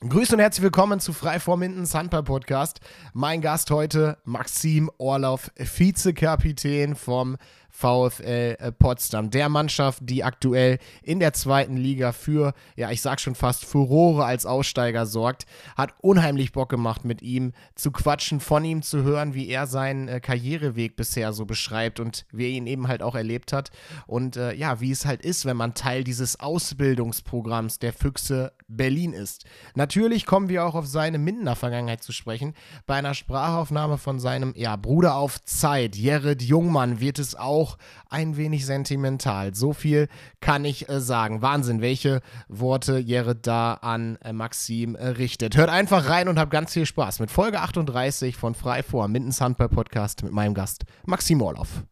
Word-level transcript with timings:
Grüße 0.00 0.34
und 0.34 0.40
herzlich 0.40 0.62
willkommen 0.62 1.00
zu 1.00 1.14
Frei 1.14 1.40
vor 1.40 1.56
Handball 1.94 2.22
Podcast. 2.22 2.80
Mein 3.14 3.40
Gast 3.40 3.70
heute 3.70 4.18
Maxim 4.24 4.90
Orloff, 4.98 5.50
Vizekapitän 5.56 6.94
vom 6.94 7.38
VfL 7.76 8.56
äh, 8.58 8.72
Potsdam, 8.72 9.30
der 9.30 9.48
Mannschaft, 9.50 10.00
die 10.02 10.24
aktuell 10.24 10.78
in 11.02 11.20
der 11.20 11.34
zweiten 11.34 11.76
Liga 11.76 12.12
für, 12.12 12.54
ja, 12.74 12.90
ich 12.90 13.02
sag 13.02 13.20
schon 13.20 13.34
fast 13.34 13.66
Furore 13.66 14.24
als 14.24 14.46
Aussteiger 14.46 15.04
sorgt, 15.04 15.44
hat 15.76 15.94
unheimlich 16.00 16.52
Bock 16.52 16.70
gemacht, 16.70 17.04
mit 17.04 17.20
ihm 17.20 17.52
zu 17.74 17.90
quatschen, 17.90 18.40
von 18.40 18.64
ihm 18.64 18.80
zu 18.80 19.02
hören, 19.02 19.34
wie 19.34 19.48
er 19.48 19.66
seinen 19.66 20.08
äh, 20.08 20.20
Karriereweg 20.20 20.96
bisher 20.96 21.34
so 21.34 21.44
beschreibt 21.44 22.00
und 22.00 22.24
wie 22.32 22.44
er 22.44 22.50
ihn 22.50 22.66
eben 22.66 22.88
halt 22.88 23.02
auch 23.02 23.14
erlebt 23.14 23.52
hat 23.52 23.70
und 24.06 24.36
äh, 24.36 24.54
ja, 24.54 24.80
wie 24.80 24.90
es 24.90 25.04
halt 25.04 25.22
ist, 25.22 25.44
wenn 25.44 25.56
man 25.56 25.74
Teil 25.74 26.02
dieses 26.02 26.40
Ausbildungsprogramms 26.40 27.78
der 27.78 27.92
Füchse 27.92 28.52
Berlin 28.68 29.12
ist. 29.12 29.44
Natürlich 29.74 30.26
kommen 30.26 30.48
wir 30.48 30.64
auch 30.64 30.74
auf 30.74 30.86
seine 30.86 31.18
Mindener 31.18 31.56
Vergangenheit 31.56 32.02
zu 32.02 32.12
sprechen. 32.12 32.54
Bei 32.86 32.94
einer 32.94 33.14
Sprachaufnahme 33.14 33.98
von 33.98 34.18
seinem 34.18 34.54
ja, 34.56 34.76
Bruder 34.76 35.16
auf 35.16 35.42
Zeit, 35.44 35.96
Jared 35.96 36.42
Jungmann, 36.42 37.00
wird 37.00 37.18
es 37.18 37.34
auch 37.34 37.65
auch 37.66 37.76
ein 38.08 38.36
wenig 38.36 38.64
sentimental. 38.66 39.54
So 39.54 39.72
viel 39.72 40.08
kann 40.40 40.64
ich 40.64 40.88
äh, 40.88 41.00
sagen. 41.00 41.42
Wahnsinn, 41.42 41.80
welche 41.80 42.20
Worte 42.48 42.98
Jared 42.98 43.46
da 43.46 43.74
an 43.74 44.16
äh, 44.22 44.32
Maxim 44.32 44.94
äh, 44.94 45.08
richtet. 45.08 45.56
Hört 45.56 45.70
einfach 45.70 46.08
rein 46.08 46.28
und 46.28 46.38
habt 46.38 46.50
ganz 46.50 46.72
viel 46.72 46.86
Spaß 46.86 47.20
mit 47.20 47.30
Folge 47.30 47.60
38 47.60 48.36
von 48.36 48.54
Frei 48.54 48.82
vor, 48.82 49.08
Mindens 49.08 49.40
Handball 49.40 49.68
Podcast 49.68 50.22
mit 50.22 50.32
meinem 50.32 50.54
Gast 50.54 50.84
Maxim 51.04 51.42
Orloff. 51.42 51.82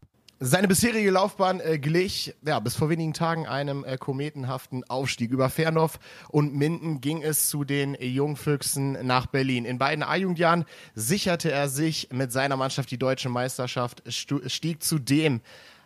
Seine 0.47 0.67
bisherige 0.67 1.09
Laufbahn 1.09 1.59
äh, 1.59 1.79
glich 1.79 2.35
ja, 2.45 2.59
bis 2.59 2.75
vor 2.75 2.87
wenigen 2.87 3.13
Tagen 3.13 3.47
einem 3.47 3.83
äh, 3.83 3.97
kometenhaften 3.97 4.83
Aufstieg. 4.83 5.31
Über 5.31 5.49
Fernhoff 5.49 5.97
und 6.29 6.53
Minden 6.53 7.01
ging 7.01 7.23
es 7.23 7.49
zu 7.49 7.63
den 7.63 7.95
Jungfüchsen 7.99 8.91
nach 9.07 9.25
Berlin. 9.25 9.65
In 9.65 9.79
beiden 9.79 10.03
A-Jugendjahren 10.03 10.65
sicherte 10.93 11.51
er 11.51 11.67
sich 11.67 12.09
mit 12.11 12.31
seiner 12.31 12.57
Mannschaft 12.57 12.91
die 12.91 12.99
deutsche 12.99 13.27
Meisterschaft, 13.27 14.03
stieg 14.07 14.83
zudem 14.83 15.41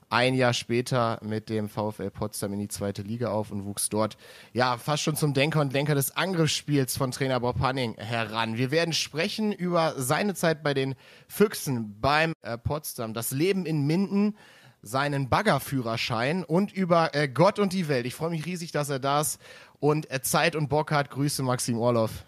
ein 0.09 0.33
Jahr 0.33 0.53
später 0.53 1.19
mit 1.23 1.49
dem 1.49 1.69
VfL 1.69 2.09
Potsdam 2.09 2.53
in 2.53 2.59
die 2.59 2.67
zweite 2.67 3.01
Liga 3.01 3.29
auf 3.29 3.51
und 3.51 3.65
wuchs 3.65 3.89
dort 3.89 4.17
ja 4.53 4.77
fast 4.77 5.03
schon 5.03 5.15
zum 5.15 5.33
Denker 5.33 5.61
und 5.61 5.73
Lenker 5.73 5.95
des 5.95 6.17
Angriffsspiels 6.17 6.97
von 6.97 7.11
Trainer 7.11 7.39
Bob 7.39 7.59
Hanning 7.59 7.95
heran. 7.97 8.57
Wir 8.57 8.71
werden 8.71 8.93
sprechen 8.93 9.51
über 9.51 9.93
seine 9.97 10.33
Zeit 10.33 10.63
bei 10.63 10.73
den 10.73 10.95
Füchsen 11.27 11.99
beim 12.01 12.33
äh, 12.41 12.57
Potsdam, 12.57 13.13
das 13.13 13.31
Leben 13.31 13.65
in 13.65 13.85
Minden, 13.85 14.35
seinen 14.81 15.29
Baggerführerschein 15.29 16.43
und 16.43 16.71
über 16.71 17.13
äh, 17.13 17.27
Gott 17.27 17.59
und 17.59 17.73
die 17.73 17.87
Welt. 17.87 18.05
Ich 18.05 18.15
freue 18.15 18.29
mich 18.31 18.45
riesig, 18.45 18.71
dass 18.71 18.89
er 18.89 18.99
da 18.99 19.21
ist 19.21 19.39
und 19.79 20.09
äh, 20.11 20.21
Zeit 20.21 20.55
und 20.55 20.69
Bock 20.69 20.91
hat. 20.91 21.09
Grüße 21.11 21.43
Maxim 21.43 21.77
Orloff. 21.77 22.23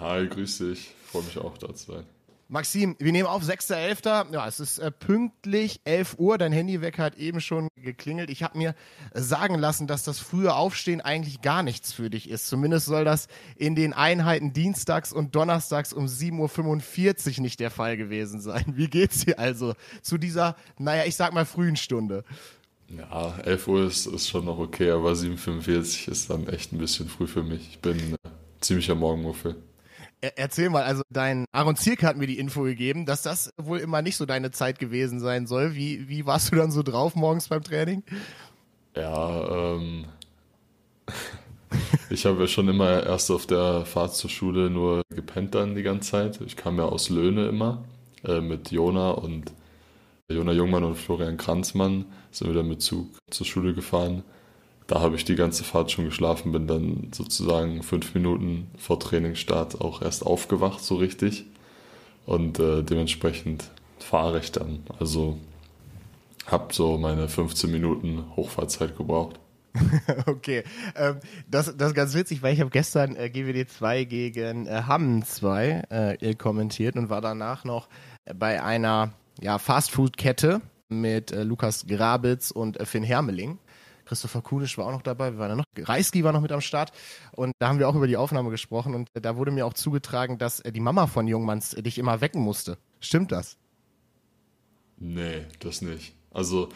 Hi, 0.00 0.26
grüß 0.26 0.58
dich. 0.58 0.94
Freue 1.04 1.22
mich 1.22 1.38
auch 1.38 1.56
da 1.58 1.74
zu 1.74 1.92
sein. 1.92 2.04
Maxim, 2.52 2.96
wir 2.98 3.12
nehmen 3.12 3.28
auf 3.28 3.42
6.11. 3.44 4.30
Ja, 4.34 4.46
es 4.46 4.60
ist 4.60 4.78
äh, 4.78 4.90
pünktlich 4.90 5.80
11 5.84 6.16
Uhr. 6.18 6.36
Dein 6.36 6.52
Handywecker 6.52 7.02
hat 7.02 7.16
eben 7.16 7.40
schon 7.40 7.68
geklingelt. 7.76 8.28
Ich 8.28 8.42
habe 8.42 8.58
mir 8.58 8.74
sagen 9.14 9.58
lassen, 9.58 9.86
dass 9.86 10.02
das 10.02 10.18
frühe 10.18 10.54
Aufstehen 10.54 11.00
eigentlich 11.00 11.40
gar 11.40 11.62
nichts 11.62 11.94
für 11.94 12.10
dich 12.10 12.28
ist. 12.28 12.48
Zumindest 12.48 12.84
soll 12.84 13.06
das 13.06 13.28
in 13.56 13.74
den 13.74 13.94
Einheiten 13.94 14.52
dienstags 14.52 15.14
und 15.14 15.34
donnerstags 15.34 15.94
um 15.94 16.04
7.45 16.04 17.38
Uhr 17.38 17.42
nicht 17.42 17.58
der 17.58 17.70
Fall 17.70 17.96
gewesen 17.96 18.38
sein. 18.42 18.64
Wie 18.76 18.88
geht's 18.88 19.24
dir 19.24 19.38
also 19.38 19.72
zu 20.02 20.18
dieser, 20.18 20.54
naja, 20.78 21.04
ich 21.06 21.16
sag 21.16 21.32
mal 21.32 21.46
frühen 21.46 21.76
Stunde? 21.76 22.22
Ja, 22.88 23.34
11 23.38 23.66
Uhr 23.66 23.86
ist, 23.86 24.04
ist 24.04 24.28
schon 24.28 24.44
noch 24.44 24.58
okay, 24.58 24.90
aber 24.90 25.12
7.45 25.12 25.68
Uhr 26.06 26.12
ist 26.12 26.28
dann 26.28 26.46
echt 26.48 26.74
ein 26.74 26.78
bisschen 26.78 27.08
früh 27.08 27.26
für 27.26 27.42
mich. 27.44 27.66
Ich 27.70 27.78
bin 27.78 27.96
äh, 27.96 28.28
ziemlicher 28.60 28.94
Morgenmuffel. 28.94 29.56
Erzähl 30.22 30.70
mal, 30.70 30.84
also 30.84 31.02
dein 31.10 31.46
Aaron 31.50 31.74
Zierke 31.74 32.06
hat 32.06 32.16
mir 32.16 32.28
die 32.28 32.38
Info 32.38 32.62
gegeben, 32.62 33.06
dass 33.06 33.22
das 33.22 33.50
wohl 33.60 33.80
immer 33.80 34.02
nicht 34.02 34.16
so 34.16 34.24
deine 34.24 34.52
Zeit 34.52 34.78
gewesen 34.78 35.18
sein 35.18 35.48
soll. 35.48 35.74
Wie, 35.74 36.08
wie 36.08 36.26
warst 36.26 36.52
du 36.52 36.56
dann 36.56 36.70
so 36.70 36.84
drauf 36.84 37.16
morgens 37.16 37.48
beim 37.48 37.64
Training? 37.64 38.04
Ja, 38.94 39.74
ähm, 39.74 40.04
ich 42.10 42.24
habe 42.24 42.42
ja 42.42 42.46
schon 42.46 42.68
immer 42.68 43.04
erst 43.04 43.32
auf 43.32 43.46
der 43.46 43.84
Fahrt 43.84 44.14
zur 44.14 44.30
Schule 44.30 44.70
nur 44.70 45.02
gepennt 45.10 45.56
dann 45.56 45.74
die 45.74 45.82
ganze 45.82 46.12
Zeit. 46.12 46.40
Ich 46.46 46.56
kam 46.56 46.78
ja 46.78 46.84
aus 46.84 47.10
Löhne 47.10 47.48
immer 47.48 47.84
äh, 48.24 48.40
mit 48.40 48.70
Jona 48.70 49.10
und 49.10 49.52
Jona 50.28 50.52
Jungmann 50.52 50.84
und 50.84 50.94
Florian 50.94 51.36
Kranzmann 51.36 52.04
sind 52.30 52.46
wir 52.46 52.54
dann 52.54 52.68
mit 52.68 52.80
Zug 52.80 53.08
zur 53.28 53.44
Schule 53.44 53.74
gefahren 53.74 54.22
da 54.86 55.00
habe 55.00 55.16
ich 55.16 55.24
die 55.24 55.36
ganze 55.36 55.64
Fahrt 55.64 55.90
schon 55.90 56.04
geschlafen, 56.04 56.52
bin 56.52 56.66
dann 56.66 57.08
sozusagen 57.12 57.82
fünf 57.82 58.14
Minuten 58.14 58.70
vor 58.76 58.98
Trainingsstart 58.98 59.80
auch 59.80 60.02
erst 60.02 60.26
aufgewacht, 60.26 60.80
so 60.80 60.96
richtig. 60.96 61.44
Und 62.26 62.58
äh, 62.58 62.82
dementsprechend 62.82 63.64
fahre 63.98 64.38
ich 64.38 64.52
dann. 64.52 64.80
Also 64.98 65.38
habe 66.46 66.72
so 66.74 66.98
meine 66.98 67.28
15 67.28 67.70
Minuten 67.70 68.24
Hochfahrzeit 68.36 68.96
gebraucht. 68.96 69.38
okay, 70.26 70.64
ähm, 70.96 71.18
das, 71.48 71.74
das 71.76 71.88
ist 71.88 71.94
ganz 71.94 72.14
witzig, 72.14 72.42
weil 72.42 72.52
ich 72.52 72.60
habe 72.60 72.70
gestern 72.70 73.16
äh, 73.16 73.30
GWD 73.30 73.70
2 73.70 74.04
gegen 74.04 74.66
äh, 74.66 74.82
Hamm 74.86 75.24
2 75.24 76.16
äh, 76.20 76.34
kommentiert 76.34 76.96
und 76.96 77.08
war 77.08 77.22
danach 77.22 77.64
noch 77.64 77.88
bei 78.34 78.62
einer 78.62 79.12
ja, 79.40 79.58
Fastfood-Kette 79.58 80.60
mit 80.88 81.32
äh, 81.32 81.42
Lukas 81.42 81.86
Grabitz 81.86 82.50
und 82.50 82.78
äh, 82.78 82.84
Finn 82.84 83.02
Hermeling. 83.02 83.58
Christopher 84.12 84.42
Kunisch 84.42 84.76
war 84.76 84.88
auch 84.88 84.92
noch 84.92 85.00
dabei, 85.00 85.32
wir 85.32 85.38
waren 85.38 85.48
ja 85.48 85.56
noch, 85.56 85.64
Reiski 85.74 86.22
war 86.22 86.32
noch 86.32 86.42
mit 86.42 86.52
am 86.52 86.60
Start 86.60 86.92
und 87.34 87.54
da 87.58 87.68
haben 87.68 87.78
wir 87.78 87.88
auch 87.88 87.94
über 87.94 88.06
die 88.06 88.18
Aufnahme 88.18 88.50
gesprochen 88.50 88.94
und 88.94 89.08
da 89.14 89.38
wurde 89.38 89.52
mir 89.52 89.64
auch 89.64 89.72
zugetragen, 89.72 90.36
dass 90.36 90.60
äh, 90.60 90.70
die 90.70 90.80
Mama 90.80 91.06
von 91.06 91.26
Jungmanns 91.26 91.70
dich 91.70 91.96
immer 91.96 92.20
wecken 92.20 92.42
musste. 92.42 92.76
Stimmt 93.00 93.32
das? 93.32 93.56
Nee, 94.98 95.46
das 95.60 95.80
nicht. 95.80 96.14
Also 96.30 96.68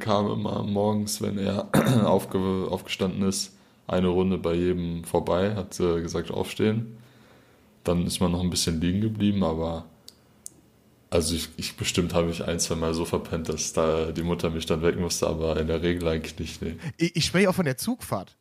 kam 0.00 0.32
immer 0.32 0.64
morgens, 0.64 1.22
wenn 1.22 1.38
er 1.38 1.68
aufge 2.10 2.66
aufgestanden 2.68 3.22
ist, 3.22 3.56
eine 3.86 4.08
Runde 4.08 4.36
bei 4.36 4.54
jedem 4.54 5.04
vorbei, 5.04 5.54
hat 5.54 5.78
gesagt 5.78 6.32
aufstehen. 6.32 6.98
Dann 7.84 8.04
ist 8.04 8.18
man 8.18 8.32
noch 8.32 8.40
ein 8.40 8.50
bisschen 8.50 8.80
liegen 8.80 9.00
geblieben, 9.00 9.44
aber 9.44 9.84
also 11.12 11.34
ich, 11.34 11.50
ich 11.56 11.76
bestimmt 11.76 12.14
habe 12.14 12.28
mich 12.28 12.42
ein, 12.42 12.58
zwei 12.58 12.74
Mal 12.74 12.94
so 12.94 13.04
verpennt, 13.04 13.48
dass 13.48 13.74
da 13.74 14.12
die 14.12 14.22
Mutter 14.22 14.48
mich 14.48 14.64
dann 14.64 14.80
wecken 14.82 15.02
musste, 15.02 15.26
aber 15.26 15.58
in 15.58 15.66
der 15.66 15.82
Regel 15.82 16.08
eigentlich 16.08 16.38
nicht. 16.38 16.62
Nee. 16.62 16.76
Ich, 16.96 17.16
ich 17.16 17.24
spreche 17.26 17.50
auch 17.50 17.54
von 17.54 17.66
der 17.66 17.76
Zugfahrt. 17.76 18.36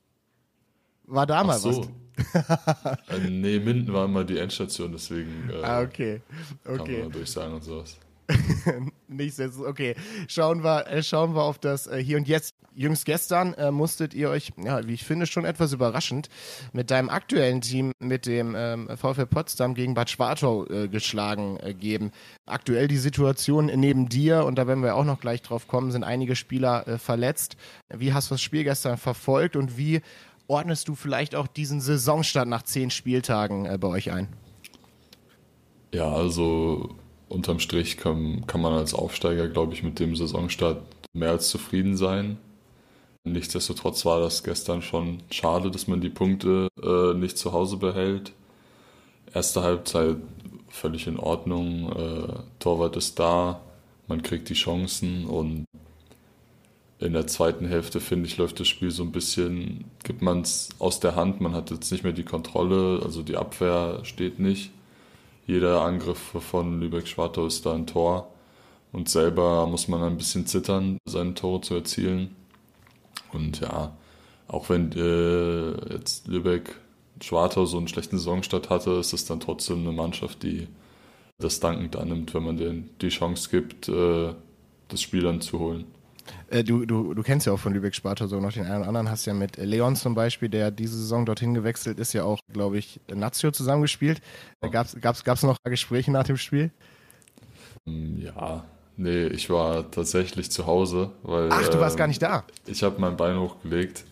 War 1.03 1.25
da 1.25 1.43
mal 1.43 1.59
so. 1.59 1.81
was? 1.81 1.89
äh, 3.09 3.29
nee, 3.29 3.59
Minden 3.59 3.91
war 3.91 4.05
immer 4.05 4.23
die 4.23 4.37
Endstation, 4.37 4.91
deswegen 4.93 5.49
äh, 5.49 5.63
ah, 5.63 5.81
okay. 5.81 6.21
okay. 6.65 6.77
kann 6.77 6.99
man 7.01 7.11
durchsagen 7.11 7.55
und 7.55 7.63
sowas. 7.63 7.97
Nichtsdestotrotz, 9.07 9.69
okay. 9.69 9.95
Schauen 10.27 10.63
wir, 10.63 10.87
äh, 10.87 11.03
schauen 11.03 11.35
wir 11.35 11.43
auf 11.43 11.59
das 11.59 11.87
äh, 11.87 12.03
Hier 12.03 12.17
und 12.17 12.27
Jetzt. 12.27 12.55
Jüngst 12.73 13.05
gestern 13.05 13.53
äh, 13.55 13.69
musstet 13.69 14.13
ihr 14.13 14.29
euch, 14.29 14.53
ja, 14.55 14.87
wie 14.87 14.93
ich 14.93 15.03
finde, 15.03 15.25
schon 15.25 15.43
etwas 15.43 15.73
überraschend 15.73 16.29
mit 16.71 16.89
deinem 16.89 17.09
aktuellen 17.09 17.59
Team, 17.59 17.91
mit 17.99 18.25
dem 18.25 18.55
ähm, 18.55 18.87
VfL 18.95 19.25
Potsdam 19.25 19.73
gegen 19.73 19.93
Bad 19.93 20.09
Schwartau 20.09 20.65
äh, 20.67 20.87
geschlagen 20.87 21.57
äh, 21.59 21.73
geben. 21.73 22.11
Aktuell 22.45 22.87
die 22.87 22.95
Situation 22.95 23.65
neben 23.65 24.07
dir, 24.07 24.45
und 24.45 24.55
da 24.55 24.67
werden 24.67 24.83
wir 24.83 24.95
auch 24.95 25.03
noch 25.03 25.19
gleich 25.19 25.41
drauf 25.41 25.67
kommen, 25.67 25.91
sind 25.91 26.05
einige 26.05 26.37
Spieler 26.37 26.87
äh, 26.87 26.97
verletzt. 26.97 27.57
Wie 27.89 28.13
hast 28.13 28.31
du 28.31 28.35
das 28.35 28.41
Spiel 28.41 28.63
gestern 28.63 28.97
verfolgt 28.97 29.57
und 29.57 29.77
wie 29.77 29.99
ordnest 30.47 30.87
du 30.87 30.95
vielleicht 30.95 31.35
auch 31.35 31.47
diesen 31.47 31.81
Saisonstart 31.81 32.47
nach 32.47 32.63
zehn 32.63 32.89
Spieltagen 32.89 33.67
bei 33.81 33.87
euch 33.89 34.13
ein? 34.13 34.29
Ja, 35.93 36.09
also 36.09 36.95
unterm 37.31 37.59
Strich 37.59 37.97
kann, 37.97 38.45
kann 38.47 38.61
man 38.61 38.73
als 38.73 38.93
Aufsteiger, 38.93 39.47
glaube 39.47 39.73
ich, 39.73 39.83
mit 39.83 39.99
dem 39.99 40.15
Saisonstart 40.15 40.81
mehr 41.13 41.31
als 41.31 41.49
zufrieden 41.49 41.97
sein. 41.97 42.37
Nichtsdestotrotz 43.23 44.05
war 44.05 44.19
das 44.19 44.43
gestern 44.43 44.81
schon 44.81 45.21
schade, 45.29 45.69
dass 45.71 45.87
man 45.87 46.01
die 46.01 46.09
Punkte 46.09 46.67
äh, 46.81 47.13
nicht 47.13 47.37
zu 47.37 47.53
Hause 47.53 47.77
behält. 47.77 48.33
Erste 49.33 49.61
Halbzeit 49.61 50.17
völlig 50.69 51.07
in 51.07 51.19
Ordnung. 51.19 51.91
Äh, 51.91 52.33
Torwart 52.59 52.95
ist 52.95 53.19
da, 53.19 53.61
man 54.07 54.23
kriegt 54.23 54.49
die 54.49 54.55
Chancen 54.55 55.25
und 55.25 55.65
in 56.99 57.13
der 57.13 57.27
zweiten 57.27 57.65
Hälfte, 57.65 57.99
finde 57.99 58.27
ich, 58.27 58.37
läuft 58.37 58.59
das 58.59 58.67
Spiel 58.67 58.91
so 58.91 59.03
ein 59.03 59.11
bisschen, 59.11 59.85
gibt 60.03 60.21
man 60.21 60.41
es 60.41 60.69
aus 60.79 60.99
der 60.99 61.15
Hand, 61.15 61.41
man 61.41 61.53
hat 61.53 61.71
jetzt 61.71 61.91
nicht 61.91 62.03
mehr 62.03 62.13
die 62.13 62.23
Kontrolle, 62.23 63.01
also 63.03 63.23
die 63.23 63.37
Abwehr 63.37 64.01
steht 64.03 64.39
nicht 64.39 64.71
jeder 65.51 65.81
Angriff 65.81 66.17
von 66.17 66.79
Lübeck-Schwartau 66.79 67.45
ist 67.45 67.65
da 67.65 67.73
ein 67.73 67.85
Tor. 67.85 68.31
Und 68.93 69.09
selber 69.09 69.67
muss 69.67 69.89
man 69.89 70.01
ein 70.01 70.15
bisschen 70.15 70.47
zittern, 70.47 70.97
seine 71.03 71.33
Tore 71.33 71.59
zu 71.59 71.75
erzielen. 71.75 72.33
Und 73.33 73.59
ja, 73.59 73.97
auch 74.47 74.69
wenn 74.69 74.93
äh, 74.93 75.93
jetzt 75.93 76.27
Lübeck 76.27 76.75
Schwartau 77.21 77.65
so 77.65 77.77
einen 77.77 77.89
schlechten 77.89 78.17
Saisonstart 78.17 78.69
hatte, 78.69 78.91
ist 78.91 79.11
es 79.11 79.25
dann 79.25 79.41
trotzdem 79.41 79.79
eine 79.79 79.91
Mannschaft, 79.91 80.41
die 80.43 80.69
das 81.37 81.59
dankend 81.59 81.97
annimmt, 81.97 82.33
wenn 82.33 82.43
man 82.43 82.55
denen 82.55 82.89
die 83.01 83.09
Chance 83.09 83.49
gibt, 83.49 83.89
äh, 83.89 84.33
das 84.87 85.01
Spiel 85.01 85.23
dann 85.23 85.41
zu 85.41 85.59
holen. 85.59 85.85
Äh, 86.51 86.65
du, 86.65 86.85
du, 86.85 87.13
du 87.13 87.23
kennst 87.23 87.47
ja 87.47 87.53
auch 87.53 87.59
von 87.59 87.73
Lübeck-Sparta 87.73 88.27
so 88.27 88.39
noch 88.41 88.51
den 88.51 88.65
einen 88.65 88.79
oder 88.79 88.89
anderen, 88.89 89.09
hast 89.09 89.25
ja 89.25 89.33
mit 89.33 89.55
Leon 89.55 89.95
zum 89.95 90.15
Beispiel, 90.15 90.49
der 90.49 90.69
diese 90.69 90.97
Saison 90.97 91.25
dorthin 91.25 91.53
gewechselt 91.53 91.97
ist, 91.97 92.11
ja 92.11 92.25
auch, 92.25 92.39
glaube 92.51 92.77
ich, 92.77 92.99
Nazio 93.07 93.51
zusammengespielt. 93.51 94.21
Da 94.59 94.67
gab 94.67 95.15
es 95.15 95.43
noch 95.43 95.57
Gespräche 95.63 96.11
nach 96.11 96.25
dem 96.25 96.35
Spiel? 96.35 96.71
Hm, 97.87 98.21
ja, 98.21 98.65
nee, 98.97 99.27
ich 99.27 99.49
war 99.49 99.89
tatsächlich 99.91 100.51
zu 100.51 100.67
Hause, 100.67 101.11
weil. 101.23 101.49
Ach, 101.51 101.67
du 101.69 101.79
warst 101.79 101.95
ähm, 101.95 101.99
gar 101.99 102.07
nicht 102.07 102.21
da. 102.21 102.43
Ich 102.65 102.83
habe 102.83 102.99
mein 102.99 103.15
Bein 103.15 103.39
hochgelegt. 103.39 104.03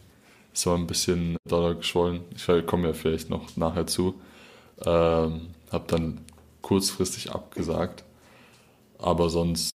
Es 0.53 0.65
war 0.65 0.77
ein 0.77 0.87
bisschen 0.87 1.35
doller 1.45 1.75
geschwollen. 1.75 2.21
Ich 2.35 2.47
komme 2.65 2.87
ja 2.87 2.93
vielleicht 2.93 3.29
noch 3.29 3.57
nachher 3.57 3.85
zu. 3.85 4.15
Ähm, 4.85 5.47
habe 5.71 5.83
dann 5.87 6.19
kurzfristig 6.61 7.31
abgesagt. 7.31 8.05
Aber 8.97 9.29
sonst 9.29 9.71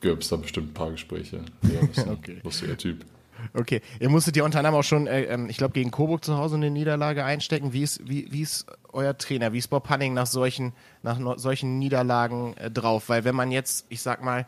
gab 0.00 0.20
es 0.20 0.28
da 0.28 0.36
bestimmt 0.36 0.70
ein 0.70 0.74
paar 0.74 0.90
Gespräche. 0.90 1.40
Ja, 1.62 2.06
okay. 2.12 2.40
lustiger 2.42 2.76
Typ. 2.76 3.04
Okay, 3.52 3.82
ihr 4.00 4.08
musstet 4.08 4.36
ja 4.36 4.44
unter 4.44 4.58
anderem 4.58 4.76
auch 4.76 4.82
schon, 4.82 5.06
äh, 5.06 5.24
ähm, 5.24 5.48
ich 5.48 5.58
glaube, 5.58 5.74
gegen 5.74 5.90
Coburg 5.90 6.24
zu 6.24 6.36
Hause 6.36 6.56
eine 6.56 6.70
Niederlage 6.70 7.24
einstecken. 7.24 7.72
Wie 7.72 7.82
ist, 7.82 8.08
wie, 8.08 8.30
wie 8.32 8.42
ist 8.42 8.66
euer 8.92 9.16
Trainer, 9.16 9.52
wie 9.52 9.58
ist 9.58 9.68
Bob 9.68 9.88
Hanning 9.88 10.14
nach 10.14 10.26
solchen, 10.26 10.72
nach 11.02 11.18
no 11.18 11.36
solchen 11.36 11.78
Niederlagen 11.78 12.56
äh, 12.56 12.70
drauf? 12.70 13.08
Weil 13.08 13.24
wenn 13.24 13.34
man 13.34 13.50
jetzt, 13.50 13.86
ich 13.88 14.00
sag 14.02 14.22
mal, 14.22 14.46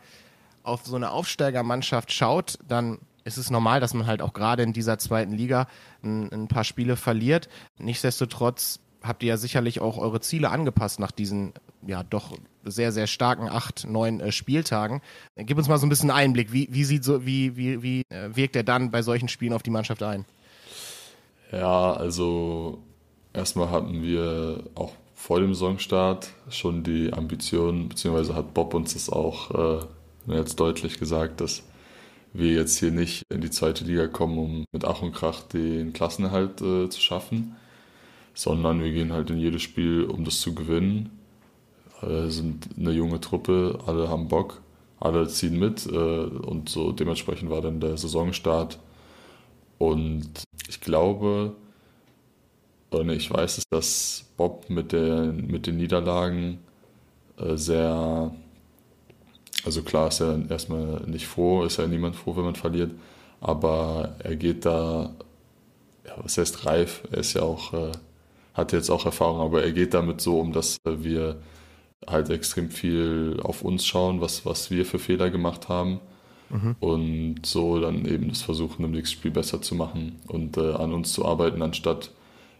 auf 0.63 0.85
so 0.85 0.95
eine 0.95 1.11
Aufsteigermannschaft 1.11 2.11
schaut, 2.11 2.59
dann 2.67 2.99
ist 3.23 3.37
es 3.37 3.49
normal, 3.49 3.79
dass 3.79 3.93
man 3.93 4.07
halt 4.07 4.21
auch 4.21 4.33
gerade 4.33 4.63
in 4.63 4.73
dieser 4.73 4.97
zweiten 4.97 5.33
Liga 5.33 5.67
ein, 6.03 6.31
ein 6.31 6.47
paar 6.47 6.63
Spiele 6.63 6.95
verliert. 6.95 7.49
Nichtsdestotrotz 7.77 8.79
habt 9.01 9.23
ihr 9.23 9.29
ja 9.29 9.37
sicherlich 9.37 9.81
auch 9.81 9.97
eure 9.97 10.19
Ziele 10.21 10.49
angepasst 10.49 10.99
nach 10.99 11.11
diesen 11.11 11.53
ja 11.85 12.03
doch 12.03 12.37
sehr, 12.63 12.91
sehr 12.91 13.07
starken 13.07 13.47
acht, 13.49 13.87
neun 13.87 14.19
äh, 14.19 14.31
Spieltagen. 14.31 15.01
Gib 15.35 15.57
uns 15.57 15.67
mal 15.67 15.77
so 15.77 15.85
ein 15.85 15.89
bisschen 15.89 16.11
Einblick. 16.11 16.51
Wie, 16.51 16.67
wie 16.71 16.83
sieht 16.83 17.03
so, 17.03 17.25
wie, 17.25 17.55
wie, 17.55 17.81
wie 17.81 18.01
äh, 18.09 18.35
wirkt 18.35 18.55
er 18.55 18.63
dann 18.63 18.91
bei 18.91 19.01
solchen 19.01 19.29
Spielen 19.29 19.53
auf 19.53 19.63
die 19.63 19.69
Mannschaft 19.69 20.03
ein? 20.03 20.25
Ja, 21.51 21.93
also 21.93 22.79
erstmal 23.33 23.69
hatten 23.69 24.03
wir 24.03 24.63
auch 24.75 24.93
vor 25.15 25.39
dem 25.39 25.53
Saisonstart 25.53 26.29
schon 26.49 26.83
die 26.83 27.11
Ambition, 27.13 27.89
beziehungsweise 27.89 28.35
hat 28.35 28.53
Bob 28.53 28.73
uns 28.73 28.93
das 28.93 29.09
auch 29.09 29.79
äh, 29.79 29.85
jetzt 30.27 30.59
deutlich 30.59 30.99
gesagt, 30.99 31.41
dass 31.41 31.63
wir 32.31 32.53
jetzt 32.53 32.77
hier 32.77 32.91
nicht 32.91 33.23
in 33.29 33.41
die 33.41 33.49
zweite 33.49 33.83
Liga 33.83 34.07
kommen, 34.07 34.37
um 34.37 34.65
mit 34.71 34.85
Ach 34.85 35.01
und 35.01 35.13
Krach 35.13 35.41
den 35.41 35.93
Klassenerhalt 35.93 36.61
äh, 36.61 36.89
zu 36.89 37.01
schaffen, 37.01 37.55
sondern 38.33 38.83
wir 38.83 38.91
gehen 38.91 39.11
halt 39.13 39.29
in 39.29 39.37
jedes 39.37 39.61
Spiel, 39.61 40.05
um 40.05 40.23
das 40.23 40.39
zu 40.41 40.55
gewinnen. 40.55 41.09
Alle 42.01 42.31
sind 42.31 42.69
eine 42.77 42.91
junge 42.91 43.19
Truppe, 43.19 43.79
alle 43.85 44.09
haben 44.09 44.27
Bock, 44.27 44.61
alle 44.99 45.27
ziehen 45.27 45.59
mit 45.59 45.85
äh, 45.85 45.95
und 45.95 46.69
so 46.69 46.91
dementsprechend 46.91 47.49
war 47.49 47.61
dann 47.61 47.79
der 47.79 47.97
Saisonstart. 47.97 48.79
Und 49.77 50.43
ich 50.67 50.81
glaube, 50.81 51.55
nee, 52.91 53.13
ich 53.13 53.31
weiß 53.31 53.57
es, 53.59 53.63
dass 53.69 54.25
Bob 54.37 54.69
mit, 54.69 54.91
der, 54.91 55.25
mit 55.25 55.67
den 55.67 55.77
Niederlagen 55.77 56.59
äh, 57.37 57.55
sehr, 57.55 58.31
also 59.65 59.81
klar 59.83 60.09
ist 60.09 60.21
er 60.21 60.49
erstmal 60.49 61.01
nicht 61.07 61.27
froh, 61.27 61.63
ist 61.63 61.77
ja 61.77 61.87
niemand 61.87 62.15
froh, 62.15 62.35
wenn 62.35 62.45
man 62.45 62.55
verliert, 62.55 62.91
aber 63.41 64.15
er 64.19 64.35
geht 64.35 64.65
da, 64.65 65.11
ja, 66.05 66.13
was 66.17 66.37
heißt 66.37 66.65
reif, 66.65 67.03
er 67.11 67.19
ist 67.19 67.33
ja 67.33 67.43
auch 67.43 67.73
äh, 67.73 67.91
hat 68.53 68.73
jetzt 68.73 68.89
auch 68.89 69.05
Erfahrung, 69.05 69.41
aber 69.41 69.63
er 69.63 69.71
geht 69.71 69.93
damit 69.93 70.21
so 70.21 70.39
um, 70.39 70.51
dass 70.51 70.79
wir 70.85 71.41
halt 72.07 72.29
extrem 72.29 72.69
viel 72.69 73.39
auf 73.43 73.61
uns 73.61 73.85
schauen, 73.85 74.21
was, 74.21 74.45
was 74.45 74.71
wir 74.71 74.85
für 74.85 74.99
Fehler 74.99 75.29
gemacht 75.29 75.69
haben. 75.69 75.99
Mhm. 76.49 76.75
Und 76.79 77.45
so 77.45 77.79
dann 77.79 78.05
eben 78.05 78.29
das 78.29 78.41
versuchen, 78.41 78.83
im 78.83 78.91
nächsten 78.91 79.17
Spiel 79.17 79.31
besser 79.31 79.61
zu 79.61 79.75
machen 79.75 80.19
und 80.27 80.57
äh, 80.57 80.73
an 80.73 80.93
uns 80.93 81.13
zu 81.13 81.25
arbeiten, 81.25 81.61
anstatt 81.61 82.11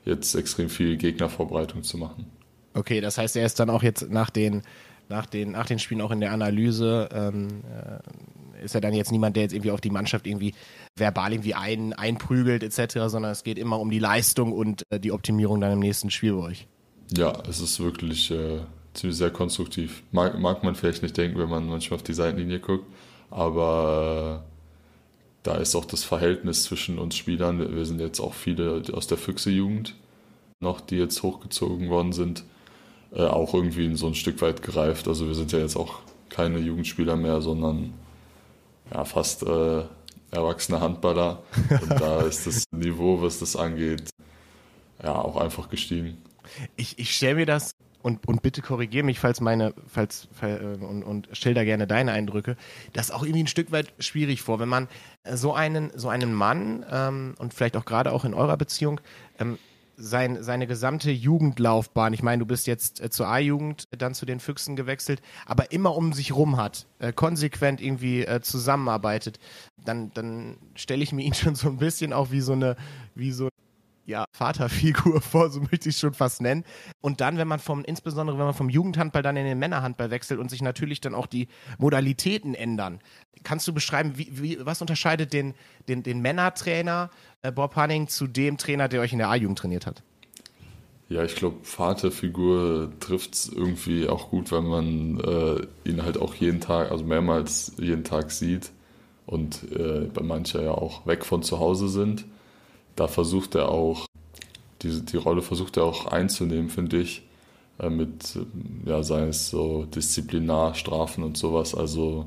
jetzt 0.05 0.35
extrem 0.35 0.69
viel 0.69 0.97
Gegnervorbereitung 0.97 1.83
zu 1.83 1.97
machen. 1.97 2.25
Okay, 2.73 3.01
das 3.01 3.17
heißt, 3.17 3.35
er 3.35 3.45
ist 3.45 3.59
dann 3.59 3.69
auch 3.69 3.81
jetzt 3.81 4.09
nach 4.11 4.29
den, 4.29 4.61
nach 5.09 5.25
den, 5.25 5.51
nach 5.51 5.65
den 5.65 5.79
Spielen 5.79 6.01
auch 6.01 6.11
in 6.11 6.19
der 6.19 6.31
Analyse, 6.31 7.09
ähm, 7.11 7.63
äh, 7.63 8.63
ist 8.63 8.75
er 8.75 8.81
dann 8.81 8.93
jetzt 8.93 9.11
niemand, 9.11 9.35
der 9.35 9.43
jetzt 9.43 9.53
irgendwie 9.53 9.71
auf 9.71 9.81
die 9.81 9.89
Mannschaft 9.89 10.27
irgendwie 10.27 10.53
verbal 10.99 11.33
irgendwie 11.33 11.55
ein, 11.55 11.93
einprügelt 11.93 12.63
etc., 12.63 13.07
sondern 13.07 13.31
es 13.31 13.43
geht 13.43 13.57
immer 13.57 13.79
um 13.79 13.89
die 13.89 13.99
Leistung 13.99 14.51
und 14.51 14.83
äh, 14.89 14.99
die 14.99 15.11
Optimierung 15.11 15.61
dann 15.61 15.73
im 15.73 15.79
nächsten 15.79 16.11
Spiel 16.11 16.33
bei 16.33 16.41
euch. 16.41 16.67
Ja, 17.15 17.41
es 17.49 17.59
ist 17.59 17.79
wirklich 17.79 18.31
äh, 18.31 18.59
ziemlich 18.93 19.17
sehr 19.17 19.31
konstruktiv. 19.31 20.03
Mag, 20.11 20.39
mag 20.39 20.63
man 20.63 20.75
vielleicht 20.75 21.01
nicht 21.01 21.17
denken, 21.17 21.39
wenn 21.39 21.49
man 21.49 21.67
manchmal 21.67 21.97
auf 21.97 22.03
die 22.03 22.13
Seitenlinie 22.13 22.59
guckt, 22.59 22.85
aber 23.29 24.43
äh, 24.43 24.49
da 25.43 25.55
ist 25.55 25.75
auch 25.75 25.85
das 25.85 26.03
Verhältnis 26.03 26.63
zwischen 26.63 26.99
uns 26.99 27.15
Spielern. 27.15 27.75
Wir 27.75 27.85
sind 27.85 27.99
jetzt 27.99 28.19
auch 28.19 28.33
viele 28.33 28.83
aus 28.93 29.07
der 29.07 29.17
Füchse-Jugend 29.17 29.95
noch, 30.59 30.81
die 30.81 30.97
jetzt 30.97 31.23
hochgezogen 31.23 31.89
worden 31.89 32.11
sind, 32.11 32.43
äh, 33.13 33.23
auch 33.23 33.53
irgendwie 33.53 33.95
so 33.95 34.07
ein 34.07 34.15
Stück 34.15 34.41
weit 34.41 34.61
gereift. 34.61 35.07
Also 35.07 35.27
wir 35.27 35.35
sind 35.35 35.51
ja 35.51 35.59
jetzt 35.59 35.77
auch 35.77 35.99
keine 36.29 36.59
Jugendspieler 36.59 37.15
mehr, 37.15 37.41
sondern 37.41 37.93
ja, 38.93 39.05
fast 39.05 39.43
erwachsene 40.31 40.81
Handballer. 40.81 41.43
Und 41.69 41.89
da 41.89 42.21
ist 42.27 42.47
das 42.47 42.65
Niveau, 42.71 43.21
was 43.21 43.39
das 43.39 43.55
angeht, 43.55 44.09
ja 45.01 45.15
auch 45.15 45.37
einfach 45.37 45.69
gestiegen. 45.69 46.17
Ich, 46.75 46.97
ich 46.97 47.15
stelle 47.15 47.35
mir 47.35 47.45
das 47.45 47.73
und, 48.01 48.27
und 48.27 48.41
bitte 48.41 48.61
korrigiere 48.61 49.05
mich, 49.05 49.19
falls 49.19 49.41
meine, 49.41 49.73
falls, 49.87 50.27
äh, 50.41 50.55
und, 50.55 51.03
und 51.03 51.27
schilder 51.33 51.65
gerne 51.65 51.85
deine 51.85 52.11
Eindrücke, 52.11 52.55
das 52.93 53.11
auch 53.11 53.23
irgendwie 53.23 53.43
ein 53.43 53.47
Stück 53.47 53.71
weit 53.71 53.93
schwierig 53.99 54.41
vor, 54.41 54.59
wenn 54.59 54.69
man 54.69 54.87
so 55.29 55.53
einen, 55.53 55.91
so 55.95 56.09
einen 56.09 56.33
Mann 56.33 56.85
ähm, 56.89 57.35
und 57.37 57.53
vielleicht 57.53 57.75
auch 57.75 57.85
gerade 57.85 58.11
auch 58.11 58.25
in 58.25 58.33
eurer 58.33 58.57
Beziehung 58.57 59.01
ähm, 59.37 59.57
sein, 59.99 60.41
seine 60.41 60.65
gesamte 60.65 61.11
Jugendlaufbahn, 61.11 62.13
ich 62.13 62.23
meine, 62.23 62.39
du 62.39 62.45
bist 62.45 62.67
jetzt 62.67 63.01
äh, 63.01 63.09
zur 63.09 63.27
A-Jugend, 63.27 63.87
dann 63.91 64.13
zu 64.13 64.25
den 64.25 64.39
Füchsen 64.39 64.75
gewechselt, 64.75 65.21
aber 65.45 65.71
immer 65.71 65.95
um 65.95 66.13
sich 66.13 66.33
rum 66.33 66.57
hat, 66.57 66.87
äh, 66.99 67.11
konsequent 67.11 67.81
irgendwie 67.81 68.23
äh, 68.23 68.41
zusammenarbeitet, 68.41 69.39
dann, 69.77 70.11
dann 70.13 70.57
stelle 70.75 71.03
ich 71.03 71.11
mir 71.11 71.23
ihn 71.23 71.33
schon 71.35 71.55
so 71.55 71.67
ein 71.67 71.77
bisschen 71.77 72.13
auch 72.13 72.31
wie 72.31 72.41
so 72.41 72.53
eine, 72.53 72.77
wie 73.13 73.31
so 73.31 73.49
ja, 74.09 74.25
Vaterfigur 74.31 75.21
vor, 75.21 75.49
so 75.49 75.61
möchte 75.61 75.87
ich 75.87 75.95
es 75.95 75.99
schon 75.99 76.13
fast 76.13 76.41
nennen. 76.41 76.65
Und 76.99 77.21
dann, 77.21 77.37
wenn 77.37 77.47
man 77.47 77.59
vom, 77.59 77.85
insbesondere 77.85 78.37
wenn 78.37 78.45
man 78.45 78.53
vom 78.53 78.69
Jugendhandball 78.69 79.21
dann 79.21 79.37
in 79.37 79.45
den 79.45 79.59
Männerhandball 79.59 80.09
wechselt 80.09 80.39
und 80.39 80.49
sich 80.49 80.61
natürlich 80.61 80.99
dann 80.99 81.15
auch 81.15 81.27
die 81.27 81.47
Modalitäten 81.77 82.55
ändern. 82.55 82.99
Kannst 83.43 83.67
du 83.67 83.73
beschreiben, 83.73 84.17
wie, 84.17 84.41
wie, 84.41 84.57
was 84.65 84.81
unterscheidet 84.81 85.31
den, 85.31 85.53
den, 85.87 86.03
den 86.03 86.19
Männertrainer 86.21 87.09
äh, 87.43 87.51
Bob 87.51 87.75
Hanning 87.75 88.07
zu 88.07 88.27
dem 88.27 88.57
Trainer, 88.57 88.89
der 88.89 89.01
euch 89.01 89.13
in 89.13 89.19
der 89.19 89.29
A-Jugend 89.29 89.59
trainiert 89.59 89.85
hat? 89.85 90.03
Ja, 91.07 91.23
ich 91.23 91.35
glaube, 91.35 91.57
Vaterfigur 91.63 92.91
trifft 92.99 93.33
es 93.33 93.47
irgendwie 93.47 94.07
auch 94.07 94.29
gut, 94.29 94.51
weil 94.51 94.61
man 94.61 95.19
äh, 95.19 95.89
ihn 95.89 96.03
halt 96.03 96.19
auch 96.19 96.35
jeden 96.35 96.61
Tag, 96.61 96.91
also 96.91 97.03
mehrmals 97.03 97.73
jeden 97.79 98.03
Tag 98.03 98.29
sieht 98.31 98.71
und 99.25 99.71
äh, 99.71 100.07
bei 100.13 100.21
manchen 100.21 100.63
ja 100.63 100.71
auch 100.71 101.07
weg 101.07 101.25
von 101.25 101.41
zu 101.41 101.59
Hause 101.59 101.87
sind 101.89 102.25
da 102.99 103.07
versucht 103.07 103.55
er 103.55 103.69
auch, 103.69 104.05
die, 104.81 105.05
die 105.05 105.17
Rolle 105.17 105.41
versucht 105.41 105.77
er 105.77 105.83
auch 105.83 106.05
einzunehmen, 106.05 106.69
finde 106.69 106.99
ich, 106.99 107.23
äh, 107.79 107.89
mit, 107.89 108.37
ja, 108.85 109.03
sei 109.03 109.27
es 109.27 109.49
so 109.49 109.85
Disziplinarstrafen 109.85 111.23
und 111.23 111.37
sowas. 111.37 111.75
Also, 111.75 112.25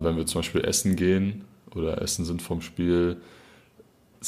wenn 0.00 0.16
wir 0.16 0.26
zum 0.26 0.40
Beispiel 0.40 0.64
essen 0.64 0.96
gehen 0.96 1.44
oder 1.74 2.02
essen 2.02 2.24
sind 2.24 2.42
vom 2.42 2.62
Spiel, 2.62 3.18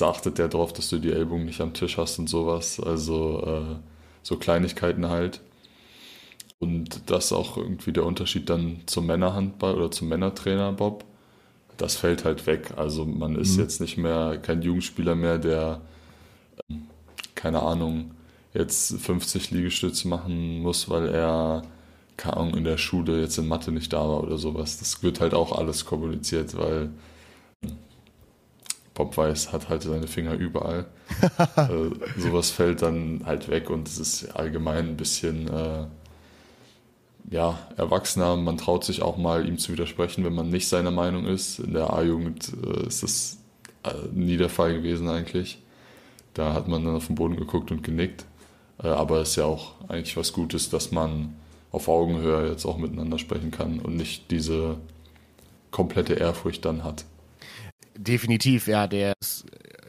achtet 0.00 0.38
der 0.38 0.48
darauf, 0.48 0.72
dass 0.72 0.88
du 0.90 0.98
die 0.98 1.12
Ellbogen 1.12 1.44
nicht 1.44 1.60
am 1.60 1.74
Tisch 1.74 1.98
hast 1.98 2.18
und 2.18 2.28
sowas. 2.28 2.80
Also, 2.80 3.42
äh, 3.44 3.76
so 4.22 4.36
Kleinigkeiten 4.36 5.08
halt. 5.08 5.40
Und 6.60 7.10
das 7.10 7.26
ist 7.26 7.32
auch 7.32 7.56
irgendwie 7.56 7.92
der 7.92 8.06
Unterschied 8.06 8.48
dann 8.48 8.82
zum 8.86 9.06
Männerhandball 9.06 9.74
oder 9.74 9.90
zum 9.90 10.08
Männertrainer 10.08 10.72
Bob 10.72 11.04
das 11.76 11.96
fällt 11.96 12.24
halt 12.24 12.46
weg. 12.46 12.74
Also 12.76 13.04
man 13.04 13.36
ist 13.36 13.56
mhm. 13.56 13.62
jetzt 13.62 13.80
nicht 13.80 13.96
mehr 13.96 14.38
kein 14.38 14.62
Jugendspieler 14.62 15.14
mehr, 15.14 15.38
der, 15.38 15.80
ähm, 16.70 16.88
keine 17.34 17.62
Ahnung, 17.62 18.12
jetzt 18.52 18.94
50 19.00 19.50
Liegestütze 19.50 20.08
machen 20.08 20.60
muss, 20.60 20.88
weil 20.88 21.08
er, 21.08 21.62
keine 22.16 22.36
Ahnung, 22.36 22.56
in 22.56 22.64
der 22.64 22.78
Schule 22.78 23.20
jetzt 23.20 23.38
in 23.38 23.48
Mathe 23.48 23.72
nicht 23.72 23.92
da 23.92 24.00
war 24.00 24.22
oder 24.22 24.38
sowas. 24.38 24.78
Das 24.78 25.02
wird 25.02 25.20
halt 25.20 25.34
auch 25.34 25.52
alles 25.56 25.84
kommuniziert, 25.84 26.56
weil 26.56 26.90
Bob 28.94 29.16
Weiß 29.16 29.52
hat 29.52 29.68
halt 29.68 29.82
seine 29.82 30.06
Finger 30.06 30.34
überall. 30.34 30.86
äh, 31.56 32.20
sowas 32.20 32.50
fällt 32.50 32.82
dann 32.82 33.22
halt 33.26 33.48
weg 33.48 33.68
und 33.68 33.88
es 33.88 33.98
ist 33.98 34.36
allgemein 34.36 34.90
ein 34.90 34.96
bisschen 34.96 35.48
äh, 35.48 35.86
ja, 37.30 37.58
Erwachsener, 37.76 38.36
man 38.36 38.58
traut 38.58 38.84
sich 38.84 39.02
auch 39.02 39.16
mal 39.16 39.48
ihm 39.48 39.58
zu 39.58 39.72
widersprechen, 39.72 40.24
wenn 40.24 40.34
man 40.34 40.50
nicht 40.50 40.68
seiner 40.68 40.90
Meinung 40.90 41.26
ist. 41.26 41.58
In 41.58 41.72
der 41.72 41.92
A-Jugend 41.92 42.52
äh, 42.64 42.86
ist 42.86 43.02
das 43.02 43.38
äh, 43.82 44.08
nie 44.12 44.36
der 44.36 44.50
Fall 44.50 44.74
gewesen 44.74 45.08
eigentlich. 45.08 45.58
Da 46.34 46.52
hat 46.52 46.68
man 46.68 46.84
dann 46.84 46.96
auf 46.96 47.06
den 47.06 47.14
Boden 47.14 47.36
geguckt 47.36 47.70
und 47.70 47.82
genickt. 47.82 48.26
Äh, 48.82 48.88
aber 48.88 49.20
es 49.20 49.30
ist 49.30 49.36
ja 49.36 49.44
auch 49.44 49.72
eigentlich 49.88 50.16
was 50.16 50.32
Gutes, 50.32 50.68
dass 50.68 50.92
man 50.92 51.34
auf 51.70 51.88
Augenhöhe 51.88 52.48
jetzt 52.48 52.66
auch 52.66 52.76
miteinander 52.76 53.18
sprechen 53.18 53.50
kann 53.50 53.80
und 53.80 53.96
nicht 53.96 54.30
diese 54.30 54.76
komplette 55.70 56.14
Ehrfurcht 56.14 56.64
dann 56.64 56.84
hat. 56.84 57.04
Definitiv, 57.96 58.68
ja, 58.68 58.86
der 58.86 59.14
ist 59.20 59.46